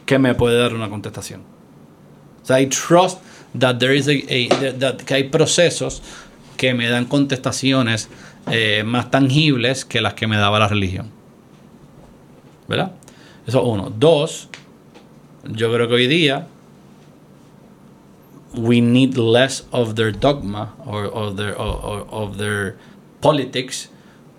[0.06, 1.42] que me puede dar una contestación.
[2.42, 3.20] O sea, I trust
[3.58, 4.06] that there is
[4.78, 6.02] that- que hay procesos
[6.56, 8.08] que me dan contestaciones
[8.50, 11.10] eh, más tangibles que las que me daba la religión.
[12.68, 12.92] ¿Verdad?
[13.46, 13.92] Eso es uno.
[13.96, 14.48] Dos,
[15.44, 16.46] yo creo que hoy día
[18.54, 22.76] we need less of their dogma or of their, of their
[23.20, 23.88] politics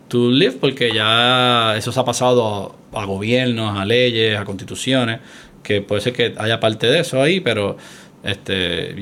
[0.10, 5.20] to live porque ya eso se ha pasado a, gobiernos, a leyes, a constituciones,
[5.64, 7.78] que puede ser que haya parte de eso ahí, pero
[8.24, 8.94] este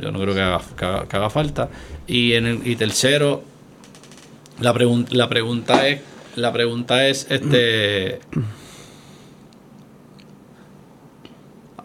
[0.00, 1.68] yo no creo que haga, que haga- que haga falta.
[2.06, 3.42] Y en el, y tercero,
[4.60, 6.00] la, pregun- la pregunta es
[6.36, 8.20] la pregunta es este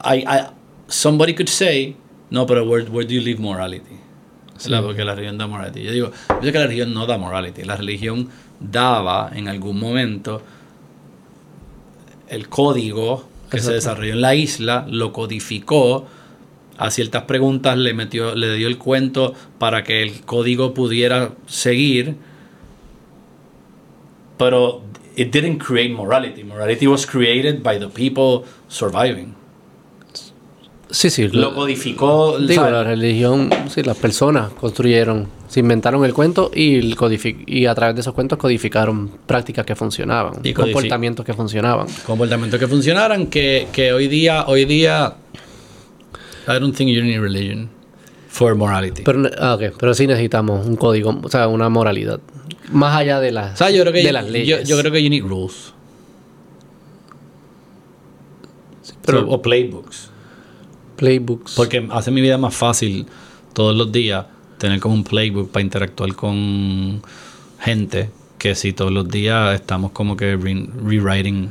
[0.03, 0.49] I, I-
[0.87, 1.95] somebody could say
[2.29, 3.97] no, pero where, where do you leave morality?
[4.83, 5.83] Porque la religión da morality.
[5.83, 6.11] Yo digo,
[6.41, 7.63] yo que la religión no da morality.
[7.63, 8.29] La religión
[8.59, 10.41] daba en algún momento
[12.29, 16.05] el código que se desarrolló en la isla, lo codificó,
[16.77, 22.15] a ciertas preguntas le metió, le dio el cuento para que el código pudiera seguir.
[24.37, 24.83] Pero
[25.15, 26.43] it didn't create morality.
[26.43, 29.35] Morality was created by the people surviving.
[30.91, 31.27] Sí, sí.
[31.29, 32.37] Lo codificó.
[32.37, 36.95] Digo, la religión, sí, las personas construyeron, se inventaron el cuento y, el
[37.47, 41.87] y a través de esos cuentos codificaron prácticas que funcionaban, Y comportamientos que funcionaban.
[42.05, 45.15] comportamientos que funcionaran que, que hoy día hoy día
[46.47, 47.69] I don't think you need religion
[48.27, 52.19] for morality Pero, ah, ok, pero sí necesitamos un código, o sea, una moralidad.
[52.71, 54.67] Más allá de las, o sea yo creo que de las yo, leyes.
[54.67, 55.73] yo creo que you need rules
[59.05, 60.10] pero- So, o playbooks
[61.01, 61.55] Playbooks.
[61.55, 63.05] porque hace mi vida más fácil
[63.53, 64.25] todos los días
[64.57, 67.01] tener como un playbook para interactuar con
[67.59, 71.49] gente que si todos los días estamos como que re- rewriting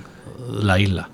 [0.62, 1.09] la isla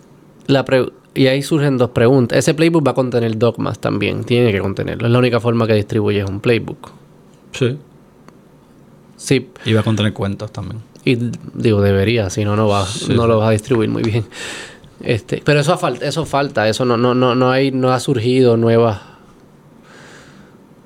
[0.46, 2.36] La pre- y ahí surgen dos preguntas.
[2.38, 5.06] Ese playbook va a contener dogmas también, tiene que contenerlo.
[5.06, 6.90] Es la única forma que distribuyes un playbook.
[7.52, 7.78] sí
[9.16, 11.16] Sí, y va a contener cuentos también y
[11.54, 13.28] digo, debería, si no, no va, Sí, no sí.
[13.28, 14.24] lo vas a distribuir muy bien.
[15.02, 18.56] Este, pero eso falta, eso falta, eso no, no, no, no hay, no ha surgido
[18.56, 19.00] nuevas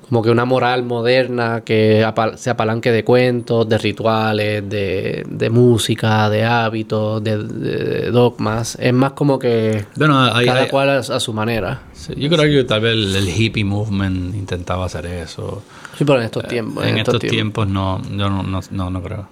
[0.09, 5.49] como que una moral moderna que apa- se apalanque de cuentos, de rituales, de, de
[5.49, 8.75] música, de hábitos, de, de dogmas.
[8.81, 11.83] Es más como que bueno hay, cada hay- cual a, a su manera.
[11.93, 15.63] Sí, yo creo que tal vez el, el hippie movement intentaba hacer eso.
[15.97, 16.83] Sí, pero en estos tiempos.
[16.85, 17.29] Eh, en, estos, tiempos.
[17.37, 19.29] tiempos no, yo no, no, no, no creo.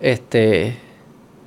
[0.00, 0.78] Este,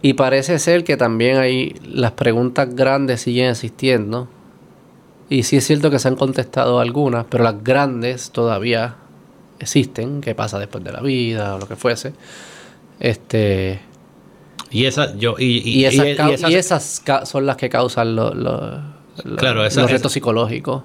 [0.04, 4.28] y parece ser que también hay las preguntas grandes siguen existiendo.
[5.30, 8.98] Y sí es cierto que se han contestado algunas, pero las grandes todavía
[9.60, 10.22] existen.
[10.22, 12.14] ¿Qué pasa después de la vida o lo que fuese?
[13.00, 13.80] Este,
[14.70, 18.34] Y esa, yo, y, y, y, esas, y- esas- esas son las que causan lo-
[18.34, 18.82] lo-
[19.24, 20.84] lo- Claro, esa- los esa- retos psicológicos.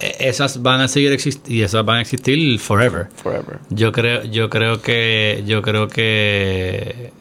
[0.00, 3.08] e- esas van a seguir existiendo y esas van a existir forever.
[3.14, 3.58] Forever.
[3.70, 7.12] Yo creo, yo creo que, yo creo que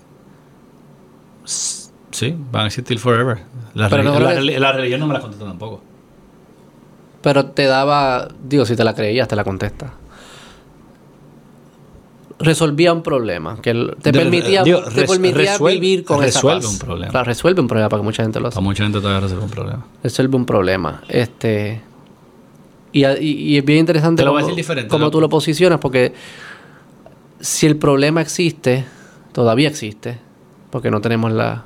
[1.45, 3.39] sí, van a existir forever.
[3.73, 5.81] La, Pero no religión no me la contesta tampoco.
[7.21, 9.93] Pero te daba, digo, si te la creías, te la contesta.
[12.37, 16.39] Resolvía un problema, que te De- permitía, digo, te res- permitía resuel- vivir con esa
[16.39, 16.71] resuelve paz.
[16.73, 17.11] un problema.
[17.11, 18.55] Claro, resuelve un problema para que mucha gente lo hace.
[18.55, 19.85] Para mucha gente todavía resuelve un problema.
[20.03, 21.01] Resuelve un problema.
[21.07, 21.81] Este
[22.91, 26.13] y, a- y- y es bien interesante Te lo cómo, diferente, tú lo posicionas, porque
[27.39, 28.85] si el problema existe,
[29.31, 30.19] todavía existe,
[30.75, 31.63] porque no tenemos la,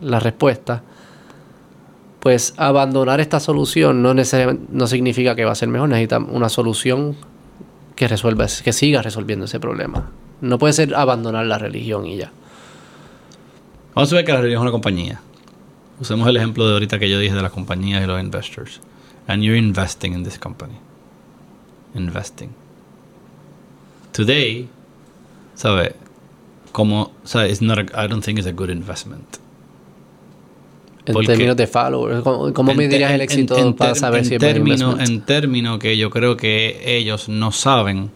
[0.00, 0.84] la respuesta,
[2.20, 7.16] pues abandonar esta solución no no significa que va a ser mejor, necesita una solución
[7.96, 10.08] que resuelva, que siga resolviendo ese problema.
[10.40, 12.30] No puede ser abandonar la religión y ya.
[13.92, 15.20] Vamos a ver que la religión es una compañía.
[15.98, 18.80] Usemos el ejemplo de ahorita que yo dije de las compañías y los investors.
[19.26, 20.78] And you're investing in this company.
[21.96, 22.50] Investing.
[24.12, 24.68] Today,
[25.56, 25.96] ¿sabe?
[26.74, 27.50] Como, ¿sabe?
[27.50, 29.36] It's not a- I don't think it's a good investment.
[31.06, 34.24] En Porque- términos de followers, ¿cómo, cómo me dirías el éxito en- en para saber
[34.24, 35.08] si es término, investment?
[35.08, 38.10] En términos que yo creo que ellos no saben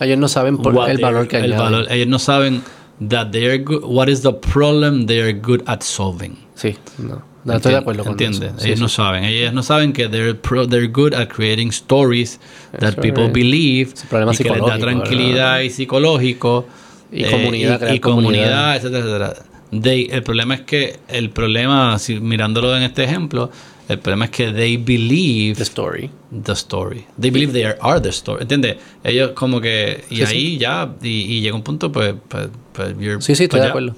[0.00, 1.58] Ellos no saben por el valor que el añaden.
[1.64, 2.62] valor- ellos no saben
[3.08, 6.36] that they are good, what is the problem they are good at solving.
[6.56, 7.22] Sí, no.
[7.54, 8.32] Estoy de acuerdo con eso.
[8.58, 8.82] Sí, ellos sí.
[8.82, 9.24] no saben.
[9.24, 12.40] Ellos no saben que they're, pro- they're good at creating stories
[12.72, 13.32] that Eso people es.
[13.32, 15.60] believe Es y que les da tranquilidad ¿verdad?
[15.60, 16.66] y psicológico.
[17.12, 18.76] Y comunidad, y, crear y comunidad, comunidad.
[18.76, 19.34] etcétera, etcétera.
[19.82, 23.50] They- el problema es que, el problema, si, mirándolo en este ejemplo,
[23.88, 26.10] el problema es que they believe The story.
[26.44, 27.04] the story.
[27.20, 28.42] They believe they are, are the story.
[28.42, 28.76] ¿Entiendes?
[29.04, 30.04] Ellos como que...
[30.10, 32.14] Y Sí, ahí ya, y, y llega un punto, pues...
[32.28, 32.94] pues, pues
[33.24, 33.68] Sí, sí, estoy pues de ya.
[33.70, 33.94] acuerdo.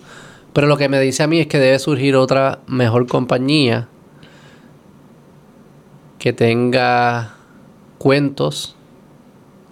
[0.58, 3.86] Pero lo que me dice a mí es que debe surgir otra mejor compañía
[6.18, 7.36] que tenga
[7.98, 8.74] cuentos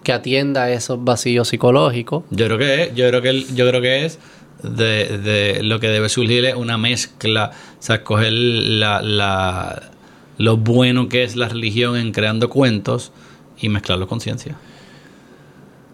[0.05, 2.23] que atienda a esos vacíos psicológicos.
[2.29, 4.17] Yo creo que es, yo creo que yo creo que es
[4.63, 9.91] de, de lo que debe surgir es una mezcla, o sea, coger la, la,
[10.37, 13.11] lo bueno que es la religión en creando cuentos
[13.59, 14.55] y mezclarlo con ciencia.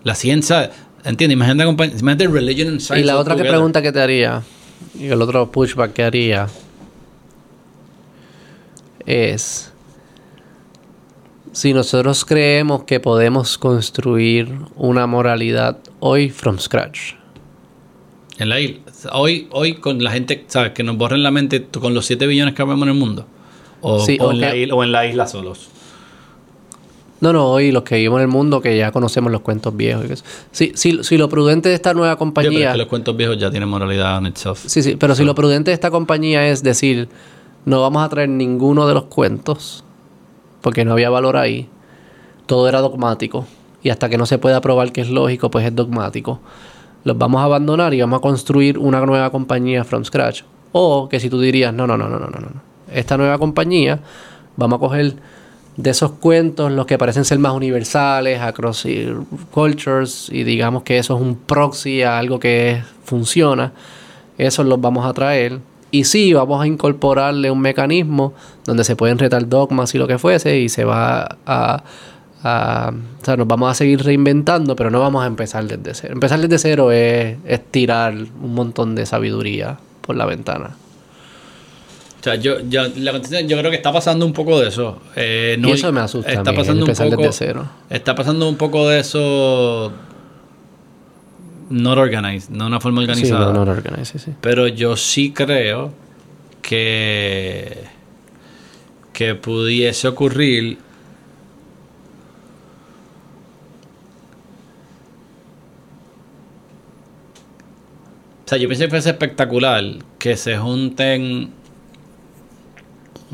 [0.03, 0.69] La ciencia,
[1.03, 1.33] ¿entiendes?
[1.33, 3.03] Imagínate, imagínate religion and science.
[3.03, 4.43] Y la otra que pregunta que te haría,
[4.93, 6.47] y el otro pushback que haría,
[9.05, 9.73] es
[11.51, 17.13] si nosotros creemos que podemos construir una moralidad hoy from scratch.
[18.39, 18.79] En la isla.
[19.11, 20.71] Hoy, hoy con la gente, ¿sabes?
[20.71, 23.27] Que nos borren la mente con los 7 billones que habemos en el mundo.
[23.81, 25.69] O, Sí, o o en la isla, o en la isla solos.
[27.23, 30.03] No, no, hoy los que vivimos en el mundo que ya conocemos los cuentos viejos.
[30.03, 30.25] y que eso.
[30.51, 32.67] Si, si, si lo prudente de esta nueva Sí, pero compañía...
[32.67, 34.61] es que los cuentos viejos ya tienen moralidad on itself.
[34.65, 37.07] Sí, sí, pero si lo prudente de esta compañía es decir,
[37.63, 39.85] no vamos a traer ninguno de los cuentos,
[40.59, 41.69] porque no había valor ahí,
[42.45, 43.45] todo era dogmático,
[43.81, 46.41] y hasta que no se pueda probar que es lógico, pues es dogmático.
[47.05, 50.41] Los vamos a abandonar y vamos a construir una nueva compañía from scratch.
[50.73, 52.61] O que si tú dirías, no, no, no, no, no, no, no.
[52.91, 54.01] Esta nueva compañía,
[54.57, 55.15] vamos a coger
[55.77, 58.85] de esos cuentos los que parecen ser más universales, across
[59.51, 63.71] cultures, y digamos que eso es un proxy a algo que funciona,
[64.37, 65.59] esos los vamos a traer.
[65.91, 68.33] Y sí, vamos a incorporarle un mecanismo
[68.65, 71.83] donde se pueden retar dogmas y lo que fuese, y se va a,
[72.43, 72.91] a-
[73.21, 76.13] o sea, nos vamos a seguir reinventando, pero no vamos a empezar desde cero.
[76.13, 80.75] Empezar desde cero es, es tirar un montón de sabiduría por la ventana.
[82.23, 85.01] O sea, yo, yo, la yo creo que está pasando un poco de eso.
[85.13, 86.29] Eh, no- y eso me asusta.
[86.31, 87.31] a Está mí, pasando un poco.
[87.33, 87.69] cero.
[87.89, 89.91] Está pasando un poco de eso.
[91.69, 93.47] Not organized, no una forma Sí, organizada.
[93.47, 94.31] no, no, no, organize, sí.
[94.39, 95.91] Pero yo sí creo
[96.61, 97.83] que.
[99.11, 100.77] que pudiese ocurrir.
[108.45, 109.83] O sea, yo pienso que fuese espectacular
[110.19, 111.51] que se junten.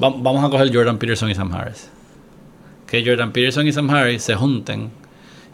[0.01, 1.89] Va- Vamos a coger Jordan Peterson y Sam Harris.
[2.87, 4.89] Que Jordan Peterson y Sam Harris se junten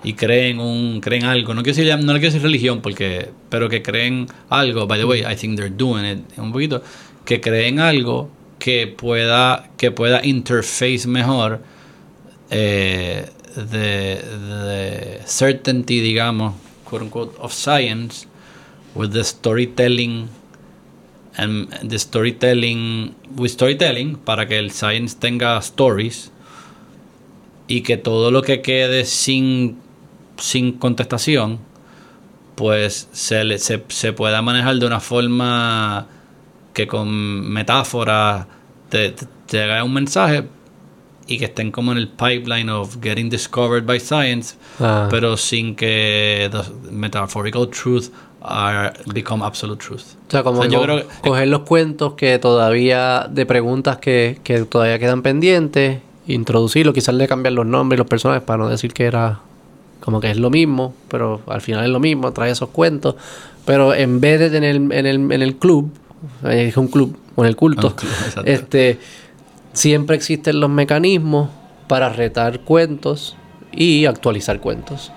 [0.04, 1.54] y creen un creen algo.
[1.54, 4.88] No quiero decir, no le quiero decir religión porque, pero que creen algo.
[4.88, 6.82] By the way, I think they're doing it un poquito.
[7.26, 11.62] Que creen algo que pueda que pueda interface mejor
[12.52, 13.26] eh,
[15.26, 16.54] certainty, digamos,
[16.84, 18.28] quote unquote, of science
[18.94, 20.30] with the storytelling
[21.38, 26.32] and the storytelling with storytelling para que el science tenga stories
[27.68, 29.78] y que todo lo que quede sin
[30.38, 31.60] sin contestación
[32.56, 36.08] pues se, le- se, se pueda manejar de una forma
[36.74, 37.10] que con
[37.52, 38.46] metáforas
[38.90, 40.46] te, te, te haga un mensaje
[41.28, 45.08] y que estén como en el pipeline of getting discovered by science Ah.
[45.10, 48.10] pero sin que the metaphorical truth
[48.48, 50.02] are become absolute truth.
[50.28, 53.46] O sea, como O sea, yo co- creo que- coger los cuentos que todavía, de
[53.46, 58.44] preguntas que, que todavía quedan pendientes, introducirlo, quizás le cambiar los nombres y los personajes
[58.44, 59.40] para no decir que era
[60.00, 63.16] como que es lo mismo, pero al final es lo mismo, trae esos cuentos.
[63.66, 65.92] Pero en vez de tener en el, en el club,
[66.44, 68.12] eh, es un club, o en el culto, club,
[68.46, 69.00] este,
[69.74, 71.50] siempre existen los mecanismos
[71.88, 73.36] para retar cuentos
[73.72, 75.12] y actualizar cuentos.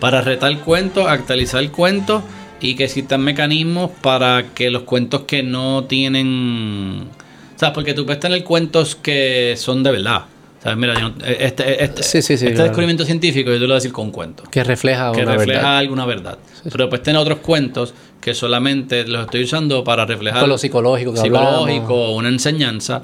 [0.00, 2.22] Para retar cuentos, actualizar cuentos
[2.60, 7.08] y que existan mecanismos para que los cuentos que no tienen...
[7.54, 10.22] O sea, porque tú puedes tener cuentos que son de verdad.
[10.62, 12.64] Sea, mira, yo no- este, este, Sí, sí, sí, este claro.
[12.64, 14.48] descubrimiento científico yo te lo voy a decir con cuentos.
[14.48, 15.76] Que refleja que una refleja verdad.
[15.78, 16.38] alguna verdad.
[16.64, 21.12] Pero después tener otros cuentos que solamente los estoy usando para reflejar Con lo psicológico
[21.12, 22.16] que psicológico, hablamos.
[22.16, 23.02] una enseñanza.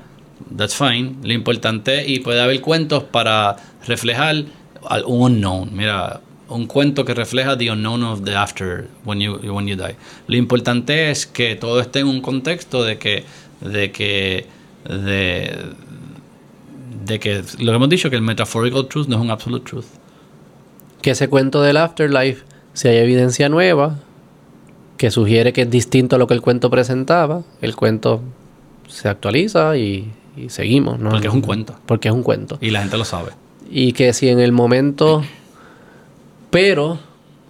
[0.56, 1.16] That's fine.
[1.22, 3.56] Lo importante y puede haber cuentos para
[3.86, 4.36] reflejar
[5.04, 5.68] un unknown.
[5.76, 6.20] Mira,
[6.50, 9.96] un cuento que refleja the unknown of the after when you when you die.
[10.26, 13.24] Lo importante es que todo esté en un contexto de que
[13.60, 14.46] de que
[14.84, 15.56] de
[17.04, 19.86] de que lo que hemos dicho que el metaphorical truth no es un absolute truth.
[21.00, 22.44] que ese cuento del afterlife,
[22.74, 23.96] si hay evidencia nueva
[24.96, 28.20] que sugiere que es distinto a lo que el cuento presentaba, el cuento
[28.86, 31.10] se actualiza y, y seguimos, ¿no?
[31.10, 31.74] Porque es un cuento.
[31.86, 32.58] Porque es un cuento.
[32.60, 33.30] Y la gente lo sabe.
[33.70, 35.22] Y que si en el momento...
[36.50, 36.98] Pero,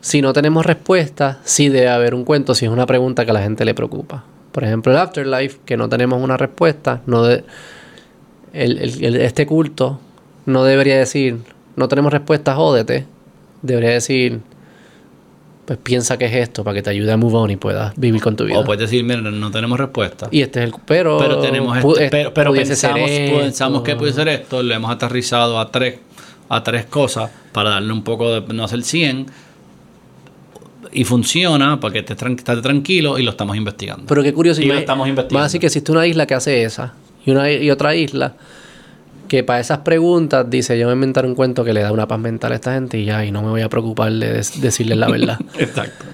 [0.00, 3.34] si no tenemos respuesta, sí debe haber un cuento, si es una pregunta que a
[3.34, 4.24] la gente le preocupa.
[4.52, 7.44] Por ejemplo, el afterlife, que no tenemos una respuesta, no de,
[8.52, 10.00] el- el- el- este culto
[10.46, 11.38] no debería decir,
[11.76, 13.06] no tenemos respuesta, jódete.
[13.62, 14.40] Debería decir,
[15.66, 18.20] pues piensa que es esto para que te ayude a move on y puedas vivir
[18.20, 18.58] con tu vida.
[18.58, 20.28] O puedes decir, mira, no tenemos respuesta.
[20.32, 20.72] y este es el...
[20.86, 24.90] Pero, pero tenemos este- es- pero, pero pensamos, pensamos que puede ser esto, lo hemos
[24.90, 25.98] aterrizado a tres,
[26.50, 29.26] a tres cosas para darle un poco de no hacer 100
[30.92, 32.16] y funciona para que estés
[32.60, 34.04] tranquilo y lo estamos investigando.
[34.06, 34.60] Pero qué curioso.
[34.60, 35.38] Y lo estamos investigando.
[35.38, 36.94] Más así que existe una isla que hace esa.
[37.24, 38.34] Y, una, y otra isla
[39.28, 42.08] que para esas preguntas dice, yo voy a inventar un cuento que le da una
[42.08, 44.98] paz mental a esta gente y ya, y no me voy a preocupar de decirles
[44.98, 45.38] la verdad.
[45.58, 46.04] Exacto.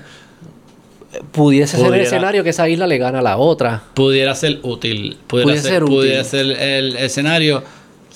[1.32, 3.84] Pudiese ser el escenario que esa isla le gana a la otra.
[3.94, 5.16] Pudiera ser útil.
[5.26, 5.96] Pudiera, Pudiera ser, ser útil.
[5.96, 7.62] pudiera ser el escenario.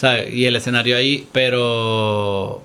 [0.00, 0.32] ¿Sabes?
[0.32, 2.62] Y el escenario ahí, pero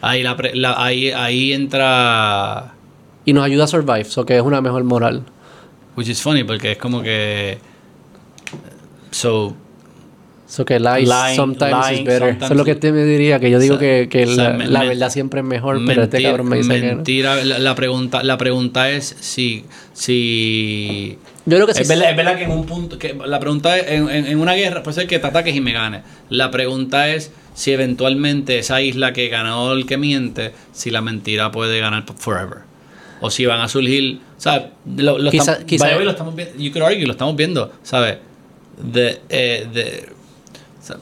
[0.00, 2.72] ahí, la, pre- la- ahí, ahí entra
[3.26, 5.24] Y nos ayuda a survive, so que es una mejor moral.
[5.96, 7.58] Which is funny porque es como que.
[9.10, 9.54] So.
[10.46, 12.28] So que lies Lying- sometimes lying is better.
[12.28, 14.24] sometimes Eso es lo que te me diría, que yo digo O sea, que, que
[14.24, 16.56] o sea, la, me- la me- verdad siempre es mejor, pero este Mentira- cabrón me
[16.58, 16.94] dice que no.
[16.96, 19.64] mentira, la, la pregunta, la pregunta es si,
[19.94, 21.82] si Yo creo que sí.
[21.82, 24.38] es, verdad, es verdad que en un punto, que la pregunta es, en, en- en
[24.40, 26.02] una guerra puede ser que te ataques y me ganes.
[26.30, 31.50] La pregunta es si eventualmente esa isla que ganó el que miente, si la mentira
[31.50, 32.58] puede ganar forever.
[33.20, 34.68] O si van a surgir, ¿sabes?
[34.96, 38.18] Lo, lo Quizá- estam- quizá- lo estamos viendo, you could argue, lo estamos viendo, ¿sabes?
[38.82, 40.08] De, eh, de,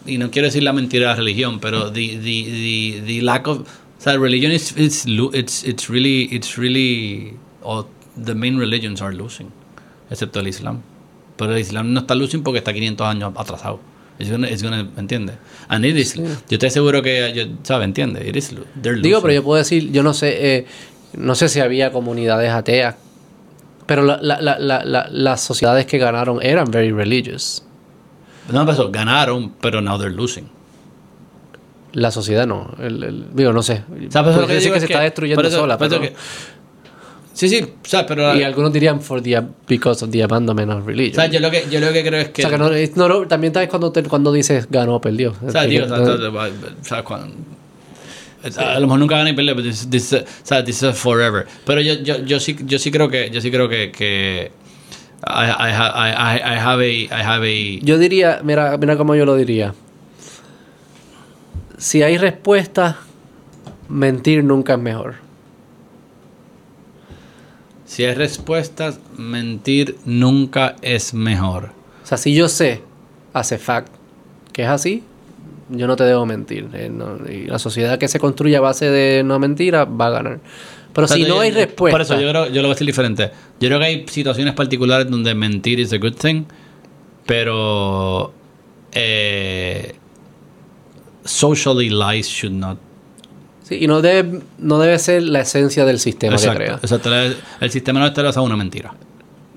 [0.06, 3.46] y no quiero decir la mentira de la religión, pero the, the, the, the lack
[3.48, 3.64] of, o
[4.00, 7.86] sea, religion is, it's, it's, it's really, it's really, or
[8.22, 9.48] the main religions are losing,
[10.12, 10.80] excepto el Islam.
[11.36, 13.80] Pero el Islam no está losing porque está 500 años atrasado.
[14.18, 15.36] It's gonna, it's gonna, ¿entiendes?
[15.68, 17.86] And it is, yo estoy seguro que, yo, ¿sabes?
[17.86, 18.26] ¿Entiendes?
[18.28, 18.54] It is,
[19.00, 20.66] Digo, pero yo puedo decir, yo no sé, eh,
[21.14, 22.94] no sé si había comunidades ateas,
[23.86, 27.64] pero la- la- la- la- la- las sociedades que ganaron eran very religious.
[28.52, 30.48] No, pero ganaron, pero now they're losing.
[31.92, 32.74] La sociedad no.
[32.78, 33.82] El, el- digo, no sé.
[33.90, 36.14] O sea, pero Puede lo que que es se está destruyendo sola, pero- que-
[37.34, 38.34] sí, sí, o sea, pero...
[38.36, 41.12] y algunos dirían for the, because of the abandonment of religion.
[41.18, 42.42] o sea, yo lo que, yo lo que creo es O que...
[42.42, 45.34] sea, que no, es- no, no, también sabes cuando, te- cuando dices ganó o perdió.
[45.46, 47.34] O sea, tío, o sea, o o cuando-
[48.56, 51.46] a lo mejor nunca van a perder, pero this, this, o sea, this is forever.
[51.64, 54.50] Pero yo, yo, yo sí, yo sí creo que, yo sí creo que, que
[55.24, 59.24] I, I, I, I have a, I have a, Yo diría, mira, mira cómo yo
[59.24, 59.74] lo diría.
[61.78, 62.98] Si hay respuesta,
[63.88, 65.14] mentir nunca es mejor.
[67.92, 71.72] Si hay respuestas, mentir nunca es mejor.
[72.02, 72.80] O sea, si yo sé,
[73.34, 73.88] hace fact,
[74.52, 75.02] que es así,
[75.68, 76.68] yo no te debo mentir.
[76.72, 80.10] eh, no, y la sociedad que se construye a base de no mentira va a
[80.10, 80.40] ganar.
[80.94, 82.68] Pero O sea, si yo- no hay yo- respuesta, Por eso yo creo, yo lo
[82.68, 83.30] voy a decir diferente.
[83.60, 86.44] Yo creo que hay situaciones particulares donde mentir is a good thing,
[87.26, 88.32] pero
[88.92, 89.94] eh,
[91.24, 92.78] socially lies should not.
[93.62, 96.74] Sí, y no debe, no debe ser la esencia del sistema que crea.
[96.74, 97.36] Exacto, exacto.
[97.60, 98.94] El, sistema no está basado en una mentira.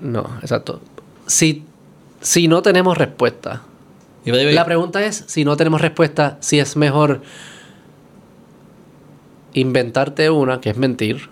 [0.00, 0.80] No, exacto.
[1.26, 1.64] Si,
[2.20, 3.62] si no tenemos respuesta,
[4.24, 7.22] La pregunta es, si no tenemos respuesta, si es mejor
[9.54, 11.28] inventarte una, que es mentir.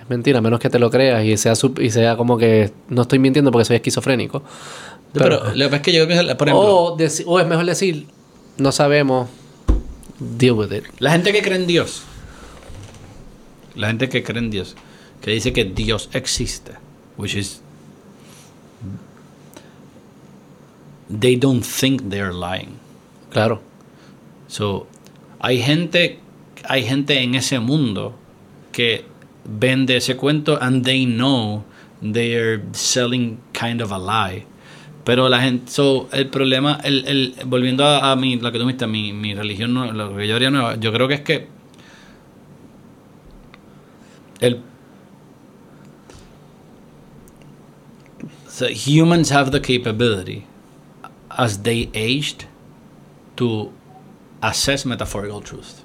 [0.00, 2.72] Es mentira, a menos que te lo creas y sea, sub- y sea como que
[2.88, 4.42] no estoy mintiendo porque soy esquizofrénico.
[5.12, 8.06] pero, lo que es que yo pienso, por ejemplo, o, o es mejor decir,
[8.58, 9.28] no sabemos,
[10.38, 10.84] deal with it.
[10.98, 12.02] la gente que cree en Dios,
[13.74, 14.76] la gente que cree en Dios,
[15.20, 16.72] que dice que Dios existe,
[17.16, 17.60] which is
[21.08, 22.78] they don't think they're lying.
[23.30, 23.60] Claro.
[24.48, 24.86] So,
[25.40, 26.20] hay gente,
[26.68, 28.14] hay gente en ese mundo
[28.72, 29.04] que
[29.44, 31.64] vende ese cuento and they know
[32.00, 34.44] they're selling kind of a lie.
[35.04, 38.86] Pero la gente, so, el problema, el, el, volviendo a, mi, lo que tú viste,
[38.86, 41.48] mi, mi religión, no- lo que yo haría nueva, yo creo que es que
[44.40, 44.60] el
[48.48, 50.46] so humans have the capability
[51.30, 52.46] as they aged
[53.36, 53.72] to
[54.42, 55.81] assess metaphorical truth.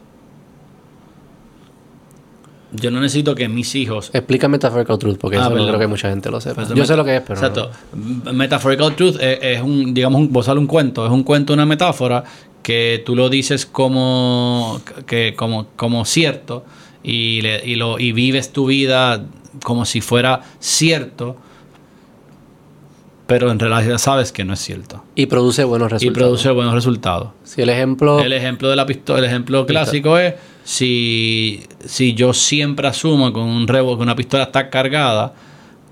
[2.74, 5.88] Yo no necesito que mis hijos Explica Metaphorical Truth, porque Ah, eso no creo que
[5.88, 6.56] mucha gente lo sepa.
[6.66, 7.40] Pues, Yo sé lo que es, pero...
[7.40, 7.48] no.
[7.48, 7.72] Exacto.
[7.94, 11.54] M- Metaphorical truth es, es un, digamos, un, vos sale un cuento, es un cuento,
[11.54, 12.24] una metáfora
[12.62, 16.66] que tú lo dices como, que, como, como cierto
[17.04, 19.24] y, le- y, lo, y vives tu vida
[19.64, 21.38] como si fuera cierto,
[23.28, 25.04] pero en realidad sabes que no es cierto.
[25.16, 26.18] Y produce buenos Y resultados.
[26.18, 27.30] produce buenos resultados.
[27.44, 28.20] Si el ejemplo...
[28.20, 30.34] El ejemplo de la pistola, el ejemplo clásico es
[30.72, 35.34] si, si yo siempre asumo que un revol- que una pistola está cargada,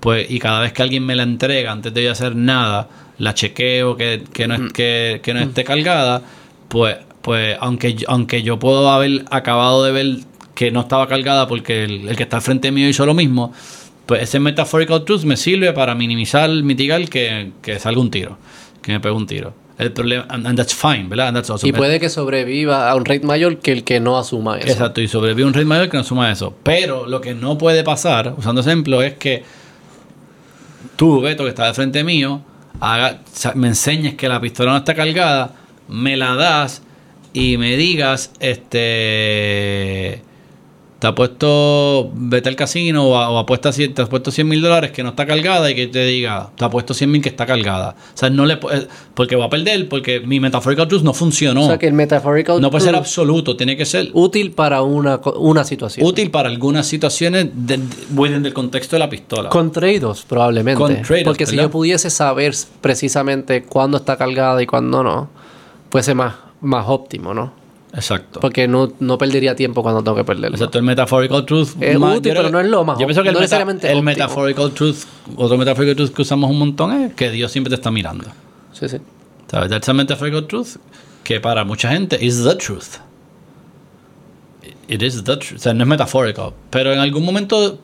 [0.00, 2.86] pues, y cada vez que alguien me la entrega, antes de yo hacer nada,
[3.16, 6.20] la chequeo que, que no, es- que, que no esté cargada,
[6.68, 10.16] pues, pues aunque, yo- aunque yo puedo haber acabado de ver
[10.54, 13.54] que no estaba cargada porque el, el que está al frente mío hizo lo mismo,
[14.04, 18.36] pues ese metaphorical truth me sirve para minimizar, mitigar que, que salga un tiro,
[18.82, 19.54] que me pegue un tiro.
[19.78, 21.28] El problema, and, and that's fine, ¿verdad?
[21.28, 21.68] And that's awesome.
[21.68, 24.68] y puede que sobreviva a un rate mayor que el que no asuma eso.
[24.68, 26.54] Exacto, y sobrevive un rey mayor que no suma eso.
[26.62, 29.44] Pero lo que no puede pasar, usando ejemplo, es que
[30.96, 32.40] tú, Beto, que está de frente mío,
[32.80, 33.20] haga,
[33.54, 35.54] me enseñes que la pistola no está cargada,
[35.88, 36.82] me la das
[37.34, 40.22] y me digas, este.
[41.06, 44.90] Te ha puesto, vete al casino o, o apuesta, te has puesto 100 mil dólares
[44.90, 47.46] que no está cargada y que te diga, te ha puesto 100 mil que está
[47.46, 47.90] cargada.
[48.12, 51.62] O sea, no le, eh, porque va a perder, porque mi metaphorical truth no funcionó.
[51.62, 55.20] O sea que el metaphorical no puede ser absoluto, tiene que ser útil para una,
[55.36, 56.04] una situación.
[56.04, 59.48] útil para algunas situaciones de, de- del contexto de la pistola.
[59.48, 60.76] Con trade-offs, probablemente.
[60.82, 65.28] Con Porque si yo pudiese saber precisamente cuándo está cargada y cuándo no,
[65.88, 67.65] fuese más, más óptimo, ¿no?
[67.96, 68.40] Exacto.
[68.40, 70.54] Porque no, no perdería tiempo cuando tengo que perderlo.
[70.56, 71.70] Exacto, el metaphorical truth.
[71.80, 73.90] Es más- útil, pero no es lo más Yo pienso que el, no meta- necesariamente
[73.90, 74.96] el metaphorical truth,
[75.36, 78.26] otro metaphorical truth que usamos un montón es que Dios siempre te está mirando.
[78.72, 78.98] Sí, sí.
[79.50, 79.70] ¿Sabes?
[79.70, 80.76] That's a metaphorical truth
[81.24, 82.98] que para mucha gente is the truth.
[84.88, 85.56] It is the truth.
[85.56, 86.54] O sea, no es metafórico.
[86.70, 87.78] Pero en algún momento,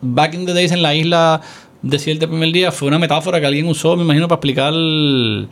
[0.00, 1.40] back in the days en la isla
[1.82, 4.72] desierta el primer día, fue una metáfora que alguien usó, me imagino, para explicar.
[4.72, 5.48] el-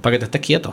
[0.00, 0.72] para que te estés quieto.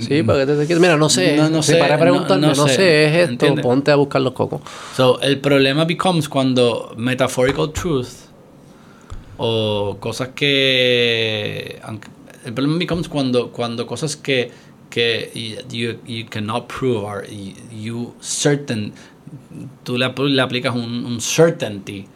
[0.00, 1.36] Sí, para que te- te quieres- Mira, no sé.
[1.36, 2.74] No, no sé, para preguntarme, no no, sé.
[2.76, 3.04] sé.
[3.06, 3.62] es esto, ¿Entiendes?
[3.64, 4.60] ponte a buscar los cocos.
[4.96, 8.08] So, el problema becomes cuando metaphorical truth
[9.38, 11.80] o cosas que
[12.44, 14.50] el problema becomes cuando cuando cosas que
[14.90, 15.30] que
[15.70, 17.24] you, you cannot prove or
[17.72, 18.92] you, certain
[19.84, 22.06] tú le, le aplicas un, un certainty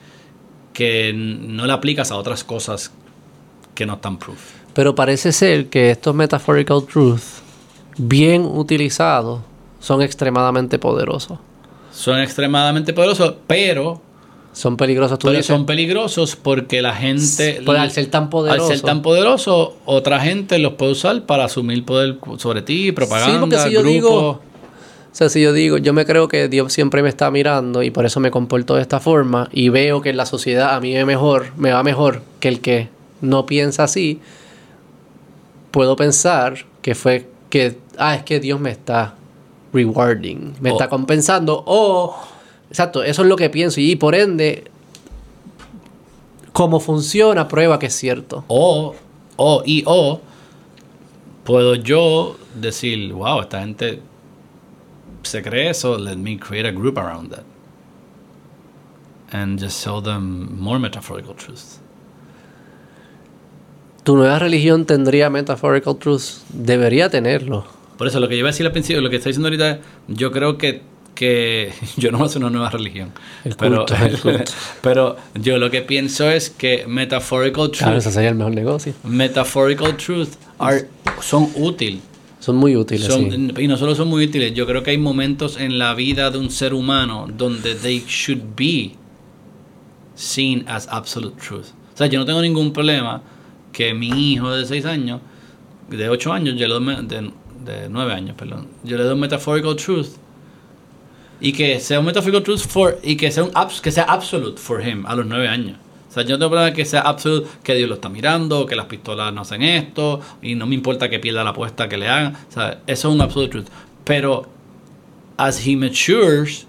[0.74, 2.92] que no le aplicas a otras cosas
[3.74, 4.38] que no están proof.
[4.76, 7.40] Pero parece ser que estos metaphorical truths,
[7.96, 9.40] bien utilizados,
[9.80, 11.38] son extremadamente poderosos.
[11.90, 14.02] Son extremadamente poderosos, pero
[14.52, 15.18] Son peligrosos.
[15.18, 17.62] Tú Pero dices, son peligrosos porque la gente.
[17.64, 18.62] Por al ser tan poderoso.
[18.64, 23.40] Al ser tan poderoso, otra gente los puede usar para asumir poder sobre ti, propaganda,
[23.40, 23.92] porque si yo grupo.
[23.92, 24.40] digo- O
[25.12, 28.04] sea, si yo digo, yo me creo que Dios siempre me está mirando y por
[28.04, 31.06] eso me comporto de esta forma y veo que en la sociedad a mí me,
[31.06, 32.90] mejor, me va mejor que el que
[33.22, 34.20] no piensa así,
[35.76, 39.14] puedo pensar que fue que, ah, es que Dios me está
[39.74, 42.16] rewarding, me está compensando o,
[42.70, 44.70] exacto, eso es lo que pienso y por ende,
[46.54, 48.42] como funciona, prueba que es cierto.
[48.48, 48.94] O,
[49.36, 50.22] o, y o,
[51.44, 54.00] puedo yo decir, wow, esta gente
[55.24, 57.44] se cree eso, let me create a group around that.
[59.30, 61.80] And just show them more metaphorical truths.
[64.06, 67.66] Tu nueva religión tendría metaphorical truths, debería tenerlo.
[67.98, 69.80] Por eso, lo que yo iba a decir al principio, lo que está diciendo ahorita,
[70.06, 70.82] yo creo que,
[71.16, 73.10] que yo no voy a hacer una nueva religión.
[73.44, 74.52] El pero, culto, el culto.
[74.80, 78.94] pero yo lo que pienso es que metaphorical truth, Claro, ese sería el mejor negocio.
[79.02, 80.28] metaphorical truth
[80.60, 80.86] are-
[81.20, 82.00] son útiles.
[82.38, 83.08] Son muy útiles.
[83.08, 83.62] Son- sí.
[83.64, 86.38] Y no solo son muy útiles, yo creo que hay momentos en la vida de
[86.38, 88.92] un ser humano donde they should be
[90.14, 91.66] seen as absolute truth.
[91.92, 93.20] O sea, yo no tengo ningún problema
[93.76, 95.20] que mi hijo de 6 años,
[95.90, 97.30] de 8 años, yo le doy, de,
[97.62, 100.16] de 9 años, perdón, yo le doy un metaphorical truth
[101.42, 104.80] y que sea un metaphorical truth for, y que sea, un que sea absolute for
[104.80, 105.76] him a los 9 años.
[106.08, 108.76] O sea, yo no tengo problema que sea absolute, que Dios lo está mirando, que
[108.76, 112.08] las pistolas no hacen esto, y no me importa que pierda la apuesta que le
[112.08, 112.32] hagan.
[112.48, 113.66] O sea, eso es un absolute truth.
[114.04, 114.46] Pero,
[115.36, 116.66] as he matures,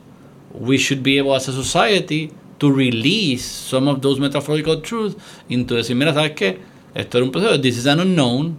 [0.52, 5.16] we should be able as a society to release some of those metaphorical truths
[5.48, 6.60] into decir, mira, ¿sabes qué?
[6.98, 8.58] Esto era un proceso, this is an unknown,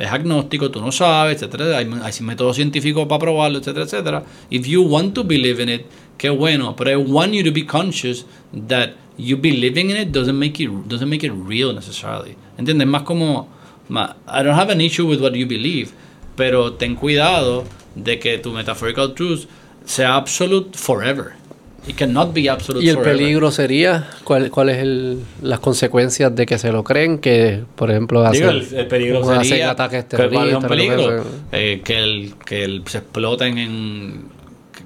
[0.00, 4.24] es agnóstico, tú no sabes, etcétera, hay, hay métodos científicos para probarlo, etcétera, etcétera.
[4.50, 5.86] If you want to believe in it,
[6.16, 8.26] qué bueno, pero I want you to be conscious
[8.66, 12.36] that you believing in it doesn't make it doesn't make it real necessarily.
[12.58, 12.88] ¿Entiendes?
[12.88, 13.48] Más como
[13.88, 15.92] ma- I don't have an issue with what you believe,
[16.34, 17.64] pero ten cuidado
[17.94, 19.46] de que tu metaphorical truth
[19.84, 21.37] sea absolute forever.
[21.88, 23.16] It cannot be absolute Y el forever.
[23.16, 27.18] peligro sería, ¿cuál, cuál es el, las consecuencias de que se lo creen?
[27.18, 30.62] Que, por ejemplo, hacen, Digo, el, el peligro sería ataques que, ¿cuál es terroristas.
[30.62, 31.24] que peligro?
[31.52, 34.24] Eh, que, el, que el, se exploten en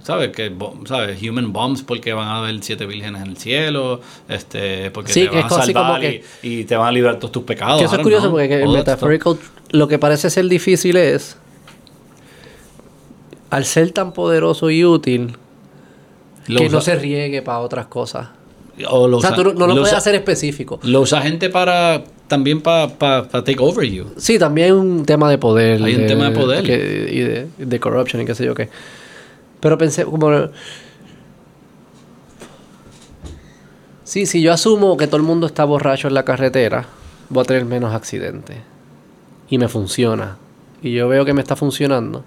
[0.04, 0.30] ¿sabes?
[0.30, 0.52] que
[0.86, 1.20] ¿sabes?
[1.22, 5.28] human bombs porque van a haber siete vírgenes en el cielo este porque Sí, te
[5.28, 7.84] van es a salvar que- y, y te van a librar todos tus pecados Que
[7.86, 8.32] eso I es curioso know.
[8.32, 9.38] porque que el metaphorical,
[9.70, 11.36] lo que parece ser difícil es,
[13.50, 15.36] al ser tan poderoso y útil,
[16.48, 18.28] Lo que no se riegue para otras cosas.
[18.88, 20.80] o lo O sea, usa- tú no, no lo, lo puedes usa- hacer específico.
[20.82, 22.88] lo usa gente para también para
[23.28, 25.82] take over you Sí, también hay un tema de poder.
[25.82, 26.64] Hay un tema de poder.
[26.64, 28.68] que- y de, de corruption y qué sé yo qué.
[29.60, 30.30] Pero pensé, como.
[34.04, 36.86] Sí, si yo asumo que todo el mundo está borracho en la carretera,
[37.28, 38.56] voy a tener menos accidentes.
[39.48, 40.36] Y me funciona.
[40.82, 42.24] Y yo veo que me está funcionando.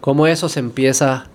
[0.00, 1.26] Cómo eso se empieza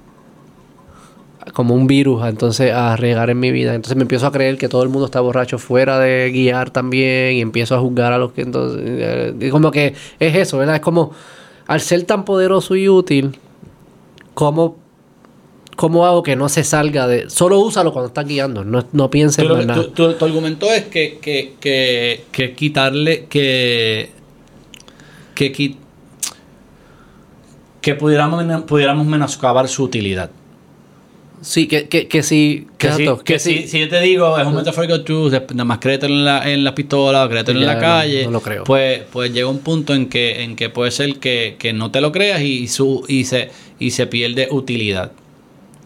[1.54, 3.74] como un virus entonces a regar en mi vida.
[3.74, 7.34] Entonces me empiezo a creer que todo el mundo está borracho fuera de guiar también
[7.36, 8.82] y empiezo a juzgar a los que entonces...
[8.86, 10.76] eh, como que es eso, ¿verdad?
[10.76, 11.12] Es como
[11.68, 13.38] al ser tan poderoso y útil,
[14.34, 14.78] ¿cómo,
[15.76, 17.30] ¿cómo hago que no se salga de...
[17.30, 19.82] Solo úsalo cuando estás guiando, no, no pienses en nada.
[19.84, 24.10] tu- tu- tu argumento es que, que, que, que quitarle, que,
[25.34, 25.76] que,
[27.82, 30.30] que pudiéramos, pudiéramos menoscabar su utilidad.
[31.42, 32.68] Sí, que, que, que si...
[32.78, 36.14] Que, si, que si, si yo te digo, es un metaphorical truth, nada más créetelo
[36.14, 38.64] en la, en la pistola, créetelo en la no, calle, no lo creo.
[38.64, 42.00] Pues, pues llega un punto en que, en que puede ser que, que no te
[42.00, 43.50] lo creas y, su, y, se,
[43.80, 45.14] y se pierde utilidad.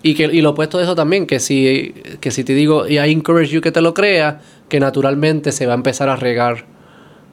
[0.04, 3.00] Y, que, y lo opuesto de eso también, que si, que si te digo, y
[3.00, 4.36] I encourage you que te lo creas,
[4.68, 6.66] que naturalmente se va a empezar a regar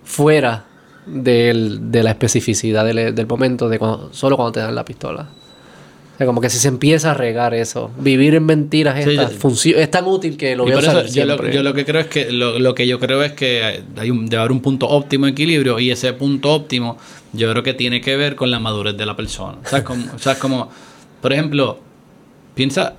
[0.05, 0.67] fuera
[1.07, 5.29] del- de la especificidad del, del momento, de cuando- solo cuando te dan la pistola.
[6.15, 9.33] O sea, como que si se empieza a regar eso, vivir en mentiras Sí, estas,
[9.65, 12.01] yo- es tan útil que lo voy a usar yo lo, yo lo que creo
[12.03, 14.89] es que lo, lo que yo creo es que hay un, debe haber un punto
[14.89, 16.99] óptimo de equilibrio y ese punto óptimo
[17.33, 19.57] yo creo que tiene que ver con la madurez de la persona.
[19.65, 20.71] O sea, como, o sea, como
[21.23, 21.79] por ejemplo,
[22.55, 22.95] piensa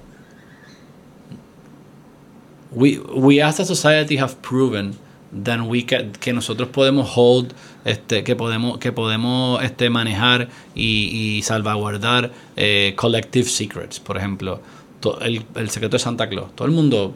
[2.72, 4.96] we, we as a society have proven
[5.44, 7.54] that we ca- que nosotros podemos hold
[7.86, 14.00] este que podemos que podemos este manejar y, y salvaguardar eh, collective secrets.
[14.00, 14.62] Por ejemplo
[15.00, 16.56] to- el, el secreto de Santa Claus.
[16.56, 17.16] Todo el mundo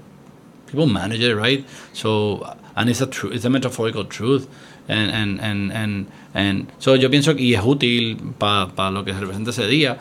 [0.72, 2.42] people manage it right so
[2.76, 4.48] and it's a true it's a metaphorical truth.
[4.90, 9.20] And and and and, and so yo pienso que es útil para lo que se
[9.20, 9.98] representa ese día.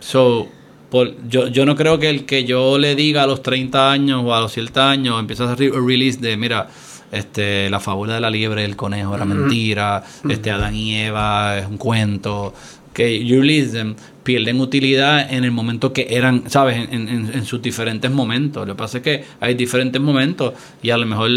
[0.00, 0.48] So,
[0.90, 4.22] por, yo, yo no creo que el que yo le diga a los 30 años
[4.24, 6.70] o a los 7 años empiezas a hacer release de, mira,
[7.12, 11.58] este, la fábula de la liebre y el conejo era mentira, este, Adán y Eva
[11.58, 12.54] es un cuento,
[12.92, 13.94] que them,
[14.24, 16.76] pierden utilidad en el momento que eran, ¿sabes?
[16.90, 18.66] En, en- en sus diferentes momentos.
[18.66, 21.30] Lo que pasa es que hay diferentes momentos y a lo mejor,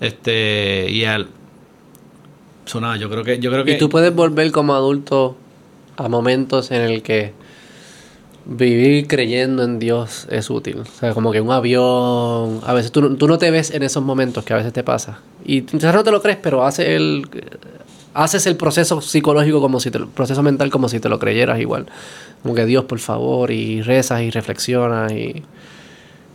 [0.00, 1.28] este, y al...
[2.66, 3.72] So, nada, yo creo que, yo creo que...
[3.72, 5.36] Y tú puedes volver como adulto
[5.96, 7.32] a momentos en el que
[8.50, 10.78] vivir creyendo en Dios es útil.
[10.80, 14.02] O sea, como que un avión, a veces tú, tú no te ves en esos
[14.02, 15.20] momentos que a veces te pasa.
[15.44, 17.28] Y quizás no te lo crees, pero haces el,
[18.14, 21.60] haces el proceso psicológico como si te, lo- proceso mental como si te lo creyeras
[21.60, 21.86] igual.
[22.42, 25.42] Como que Dios, por favor, y rezas y reflexionas y...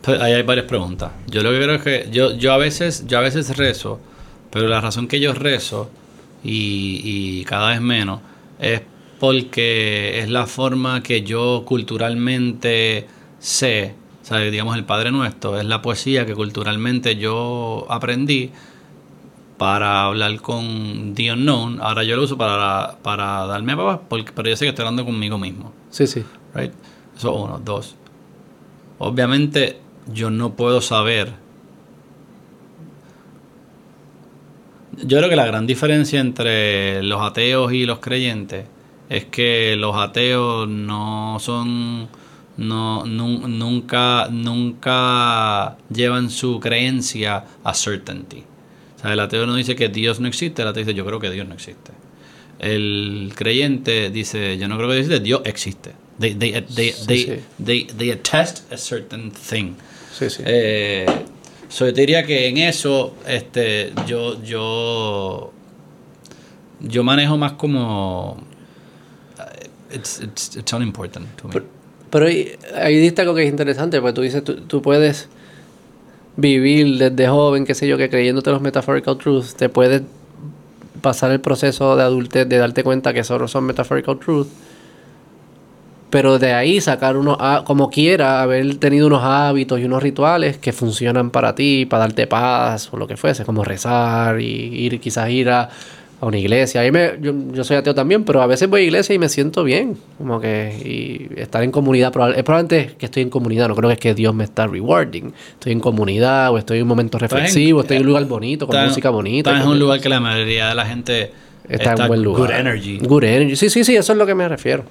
[0.06, 1.12] Ahí hay varias preguntas.
[1.28, 4.00] Yo lo que creo es que yo, yo a veces, yo a veces rezo,
[4.52, 5.90] pero la razón que yo rezo
[6.44, 7.02] y,
[7.40, 8.20] y cada vez menos
[8.60, 8.82] es
[9.24, 13.08] porque es la forma que yo culturalmente
[13.40, 18.52] sé, o sea, digamos el Padre Nuestro, es la poesía que culturalmente yo aprendí
[19.58, 21.80] para hablar con The Unknown.
[21.82, 24.84] Ahora yo lo uso para, para darme a papá, porque, pero yo sé que estoy
[24.84, 25.72] hablando conmigo mismo.
[25.90, 26.26] Sí, sí.
[26.54, 26.74] Right?
[27.16, 27.62] Eso uno.
[27.64, 27.96] Dos.
[28.98, 29.80] Obviamente
[30.14, 31.32] yo no puedo saber.
[34.98, 38.66] Yo creo que la gran diferencia entre los ateos y los creyentes
[39.10, 42.08] es que los ateos no son
[42.58, 48.44] no nun- nunca nunca llevan su creencia a certainty.
[48.98, 51.20] O sea, el ateo no dice que Dios no existe, el ateo dice yo creo
[51.20, 51.92] que Dios no existe.
[52.60, 55.92] El creyente dice yo no creo que Dios existe, Dios existe.
[56.20, 57.34] They, they, they, Sí, they, sí.
[57.66, 59.74] they, they attest a certain thing.
[60.18, 60.44] Sí, sí.
[60.46, 61.06] Eh,
[61.70, 65.52] so yo te diría que en eso, este, yo, yo,
[66.82, 68.38] yo manejo más como,
[69.94, 71.54] it's, it's, it's unimportant to me.
[71.54, 71.66] Pero,
[72.10, 75.30] pero ahí, diste algo que es interesante, porque tú dices, tú, puedes
[76.36, 80.04] vivir desde joven, qué sé yo, que creyéndote los metaphorical truths, te puedes
[81.02, 84.52] pasar el proceso de adultez, de darte cuenta que solo son metaphorical truths,
[86.10, 90.72] pero de ahí sacar unos, como quiera, haber tenido unos hábitos y unos rituales que
[90.72, 95.32] funcionan para ti, para darte paz o lo que fuese, como rezar y ir, quizás
[95.32, 95.70] ir a,
[96.24, 96.82] a una iglesia.
[96.82, 99.28] Ahí me, yo, yo soy ateo también, pero a veces voy a iglesia y me
[99.30, 103.68] siento bien, como que y estar en comunidad, probable- es probablemente que estoy en comunidad,
[103.68, 106.84] no creo que es que Dios me está rewarding, estoy en comunidad o estoy en
[106.84, 109.50] un momento reflexivo, estoy en un lugar bonito, con Estás en- música bonita.
[109.52, 111.32] Estás en un lugar que la mayoría de la gente
[111.68, 112.50] Está, en buen lugar.
[112.52, 112.98] Good energy.
[113.02, 113.56] Good energy.
[113.56, 114.84] Sí, sí, sí, eso es lo que me refiero.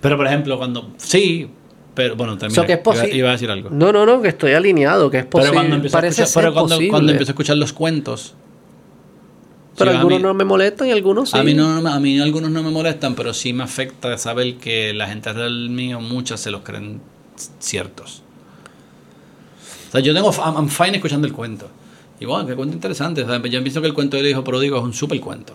[0.00, 1.48] Pero por ejemplo, cuando, sí,
[1.94, 2.60] pero bueno, termina.
[2.62, 3.70] So que es iba, iba a decir algo.
[3.70, 5.54] No, no, no, que estoy alineado, que es Pero posible.
[5.54, 8.34] cuando empiezo a Parece escuchar, pero cuando, cuando empiezo a escuchar los cuentos.
[9.78, 11.38] Pero sí, algunos mí- no me molestan y algunos sí.
[11.38, 14.92] A mí, no, a mí algunos no me molestan, pero sí me afecta saber que
[14.94, 17.00] la gente alrededor mío, muchas se los creen
[17.58, 18.22] ciertos.
[19.88, 21.68] O sea, yo tengo, I'm, fine escuchando el cuento.
[22.20, 23.22] Igual, qué cuento interesante.
[23.22, 25.54] O sea, yo pienso que el cuento del hijo pródigo es un super cuento.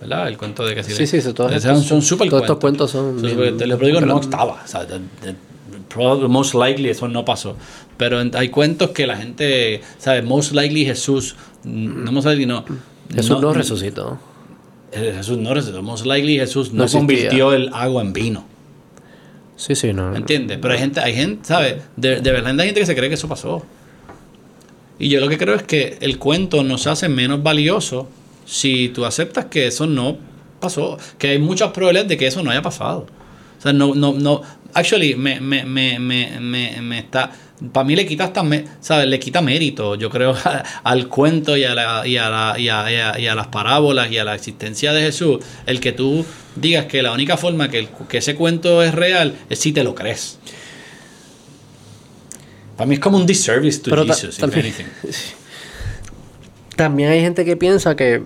[0.00, 0.28] ¿Verdad?
[0.28, 2.58] El cuento de que si Sí, sí, sí, todos Esos estos- son super todos estos
[2.58, 2.90] cuentos.
[2.90, 4.62] son bien- El hijo pródigo no estaba.
[4.64, 5.34] O sea, de- de-
[5.88, 7.56] probably- most likely eso no pasó.
[7.96, 10.22] Pero hay cuentos que la gente, ¿sabes?
[10.24, 11.34] Most likely Jesús,
[11.64, 12.64] no most likely no.
[13.14, 14.18] Jesús no, resucitó.
[14.92, 15.82] Eh, Jesús no resucitó.
[15.82, 18.44] Most likely Jesús no, convirtió el agua en vino.
[19.56, 20.14] Sí, sí, no.
[20.14, 20.58] ¿Entiendes?
[20.60, 21.82] Pero hay gente, hay gente, ¿sabes?
[21.96, 23.64] De, de verdad hay gente que se cree que eso pasó.
[24.98, 28.08] Y yo lo que creo es que el cuento nos hace menos valioso
[28.44, 30.18] si tú aceptas que eso no
[30.60, 30.98] pasó.
[31.18, 33.06] Que hay muchas probabilidades de que eso no haya pasado.
[33.58, 34.42] O sea, no, no, no.
[34.74, 37.30] Actually, me, me, me, me, me, me está.
[37.72, 38.44] Para mí le quita hasta,
[38.80, 39.06] ¿sabes?
[39.08, 40.36] Le quita mérito, yo creo,
[40.84, 43.48] al cuento y a, la, y, a la- y, a, y a- y a las
[43.48, 45.38] parábolas y a la existencia de Jesús.
[45.66, 46.24] El que tú
[46.54, 49.82] digas que la única forma que, el- que ese cuento es real es si te
[49.82, 50.38] lo crees.
[52.76, 54.84] Para mí es como un disservice to Pero ta- Jesus, if anything.
[56.76, 58.22] También hay gente que piensa que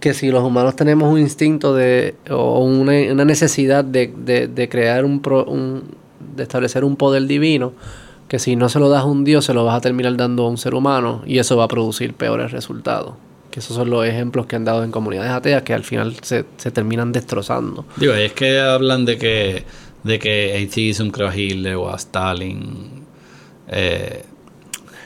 [0.00, 2.92] que si los humanos tenemos un instinto de o una,
[3.24, 5.82] necesidad de, de- de crear un, pro- un
[6.34, 7.72] de establecer un poder divino
[8.28, 10.46] que si no se lo das a un dios se lo vas a terminar dando
[10.46, 13.14] a un ser humano y eso va a producir peores resultados
[13.50, 16.44] que esos son los ejemplos que han dado en comunidades ateas que al final se,
[16.56, 19.64] se terminan destrozando Digo, es que hablan de que
[20.02, 23.04] de que atheism creó a Hitler o a Stalin.
[23.68, 24.22] Eh,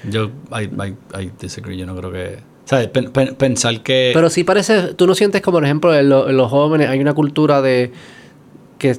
[0.08, 2.38] yo, I, I, I disagree, yo no creo que...
[2.64, 2.88] ¿Sabes?
[2.88, 4.10] Pen- pen- pensar que...
[4.14, 6.98] Pero sí parece, tú no sientes como, por ejemplo, en, lo- en los jóvenes hay
[7.00, 7.92] una cultura de
[8.78, 8.96] que,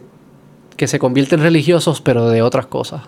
[0.77, 3.01] que se convierten religiosos, pero de otras cosas.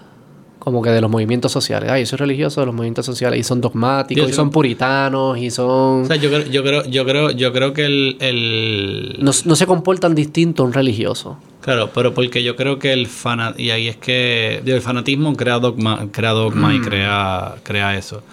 [0.60, 1.90] Como que de los movimientos sociales.
[1.90, 3.40] Ay, yo soy religioso de los movimientos sociales.
[3.40, 6.02] Y son dogmáticos, Yo y son puritanos, y son...
[6.02, 9.56] o sea, yo creo, yo creo, yo creo, yo creo que el, el no, no
[9.56, 11.38] se comportan distinto a un religioso.
[11.62, 15.60] Claro, pero porque yo creo que el fana y ahí es que el fanatismo crea
[15.60, 18.24] dogma, crea dogma y crea, crea eso.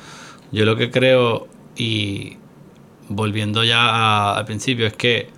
[0.50, 1.46] Yo lo que creo,
[1.76, 2.36] y
[3.08, 5.28] volviendo ya a- al principio, es que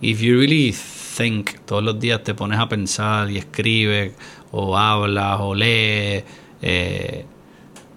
[0.00, 0.74] if you really
[1.16, 4.12] think, todos los días te pones a pensar y escribes,
[4.50, 6.24] o hablas, o lees,
[6.62, 7.24] eh,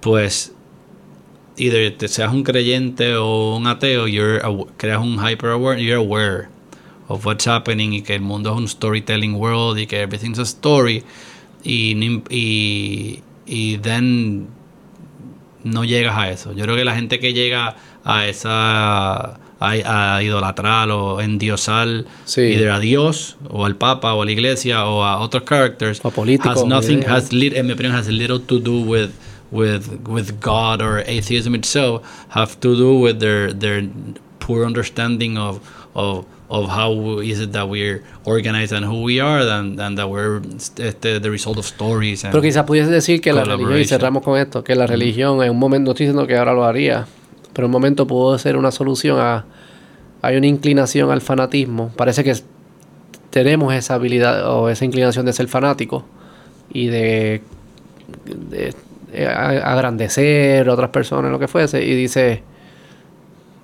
[0.01, 0.53] pues
[1.57, 4.39] either te seas un creyente o un ateo, you're
[4.77, 6.49] creas un hyper aware, you're aware
[7.07, 10.43] of what's happening y que el mundo es un storytelling world y que everything's a
[10.45, 11.03] story.
[11.63, 11.95] Y,
[12.29, 14.47] y, y then
[15.71, 16.53] no llegas a eso.
[16.53, 22.41] Yo creo que la gente que llega a esa a, a idolatrar o endiosar Sí.
[22.41, 26.11] either a Dios o al Papa o a la Iglesia o a otros characters O
[26.11, 27.13] políticos, has nothing yeah.
[27.15, 29.11] has lit- en mi opinión has little to do with
[29.51, 33.87] with with God or atheism itself have to do with their their
[34.39, 35.59] poor understanding of
[35.95, 40.07] of of how is it that we're organized and who we are and, and that
[40.07, 40.41] we're
[40.77, 44.23] este, the result of stories and Pero quizás pudiese decir que la religión, y cerramos
[44.23, 47.05] con esto, que la religión en un momento, no estoy diciendo que ahora lo haría,
[47.53, 49.45] pero en un momento pudo ser una solución a...
[50.21, 51.91] Hay una inclinación al fanatismo.
[51.95, 52.33] Parece que
[53.29, 56.05] tenemos esa habilidad o esa inclinación de ser fanático
[56.73, 57.41] y de,
[58.49, 58.73] de-
[59.13, 62.41] de a- agrandecer a otras personas, lo que fuese, y dice,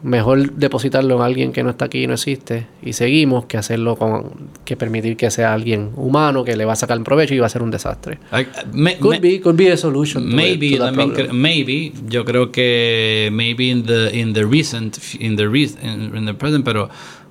[0.03, 3.95] mejor depositarlo en alguien que no está aquí y no existe, y seguimos, que hacerlo
[3.95, 7.45] con, que permitir que sea alguien humano, que le va a sacar provecho y va
[7.45, 8.19] a ser un desastre.
[8.34, 10.30] I- me- Could me- be, could be a solution.
[10.30, 15.35] to maybe to cre- maybe yo creo que maybe in the in the recent in
[15.38, 16.89] the re- in, in the present pero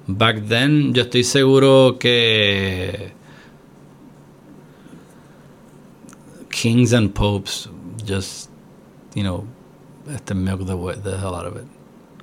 [0.08, 3.12] back then yo estoy seguro que
[6.50, 7.68] kings and popes
[8.06, 8.48] just
[9.14, 9.44] you know
[10.14, 11.66] este milk the, the hell out of it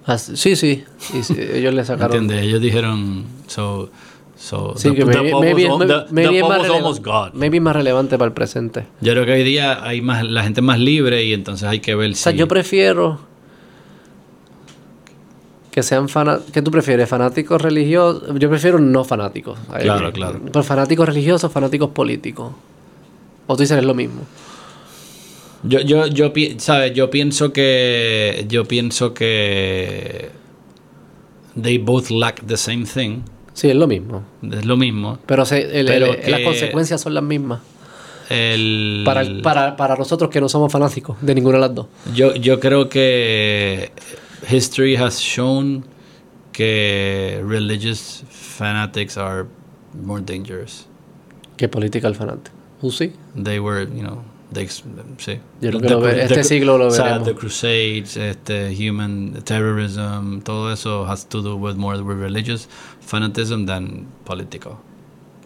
[0.09, 0.83] As- sí, sí.
[1.13, 2.15] Y sí, ellos le sacaron.
[2.17, 2.45] ¿entiendes?
[2.47, 3.89] ellos dijeron so
[4.37, 7.33] so Sí, the- que maybe, maybe- the- the más almost God.
[7.33, 8.85] maybe más relevante para el presente.
[9.01, 11.93] yo creo que hoy día hay más la gente más libre y entonces hay que
[11.95, 13.19] ver O sea, si yo prefiero
[15.71, 16.51] que sean fanáticos.
[16.51, 17.07] ¿Qué tú prefieres?
[17.07, 18.23] ¿Fanáticos religiosos?
[18.39, 19.59] Yo prefiero no fanáticos.
[19.81, 20.39] Claro, claro.
[20.43, 22.51] Pero fanáticos religiosos, fanáticos políticos.
[23.45, 24.21] O tú dices es lo mismo.
[25.63, 26.93] Yo, yo, yo, ¿sabes?
[26.93, 30.29] Yo pienso que, yo pienso que
[31.61, 33.21] they both lack the same thing.
[33.53, 34.23] Sí, es lo mismo.
[34.49, 35.19] Es lo mismo.
[35.25, 37.59] Pero, se- el- Pero el- las consecuencias son las mismas.
[38.29, 41.87] El, Para, para, para nosotros que no somos fanáticos de ninguna de las dos.
[42.13, 43.91] yo, yo creo que
[44.51, 45.83] history has shown
[46.53, 49.45] que religious fanatics are
[50.03, 50.85] more dangerous.
[51.57, 52.55] Que political fanático.
[52.79, 53.11] ¿Tú sí?
[53.35, 54.21] They were, you know,
[54.53, 55.39] they, sí.
[55.61, 57.23] Yo creo que lo ve- este siglo lo veremos.
[57.25, 62.67] the Crusades, este, human terrorism, todo eso has to do with more with religious
[63.05, 64.73] fanatism than political.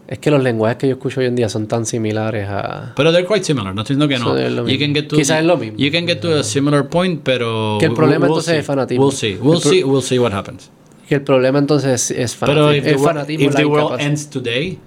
[0.08, 2.94] Es que los lenguajes que yo escucho hoy en día son tan similares a...
[2.96, 3.74] Pero they're quite similar.
[3.74, 4.68] No estoy diciendo que no.
[4.68, 5.78] You can get to, Quizás es lo mismo.
[5.78, 8.60] You can get to a similar point, pero Que el problema we'll entonces see.
[8.60, 9.06] es fanatismo.
[9.06, 9.38] We'll see.
[9.42, 9.84] We'll El see.
[9.84, 10.70] We'll see what happens.
[11.08, 12.78] Que el problema entonces es, es Pero fanatismo.
[12.78, 14.78] if the, es wor- fanatismo if the world ends today,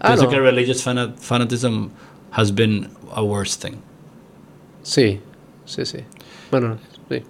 [0.00, 0.28] Ah, no.
[0.28, 1.90] que religious fana- fanatism
[2.32, 3.78] has been a worse thing.
[4.82, 5.20] Sí,
[5.64, 5.98] sí, sí.
[6.50, 6.78] Bueno,
[7.08, 7.22] sí.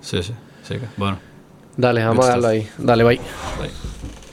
[0.00, 0.34] Sí, sí.
[0.62, 1.18] sí bueno.
[1.76, 2.68] Dale, vamos a darlo ahí.
[2.78, 3.16] Dale, bye.
[3.58, 4.23] bye.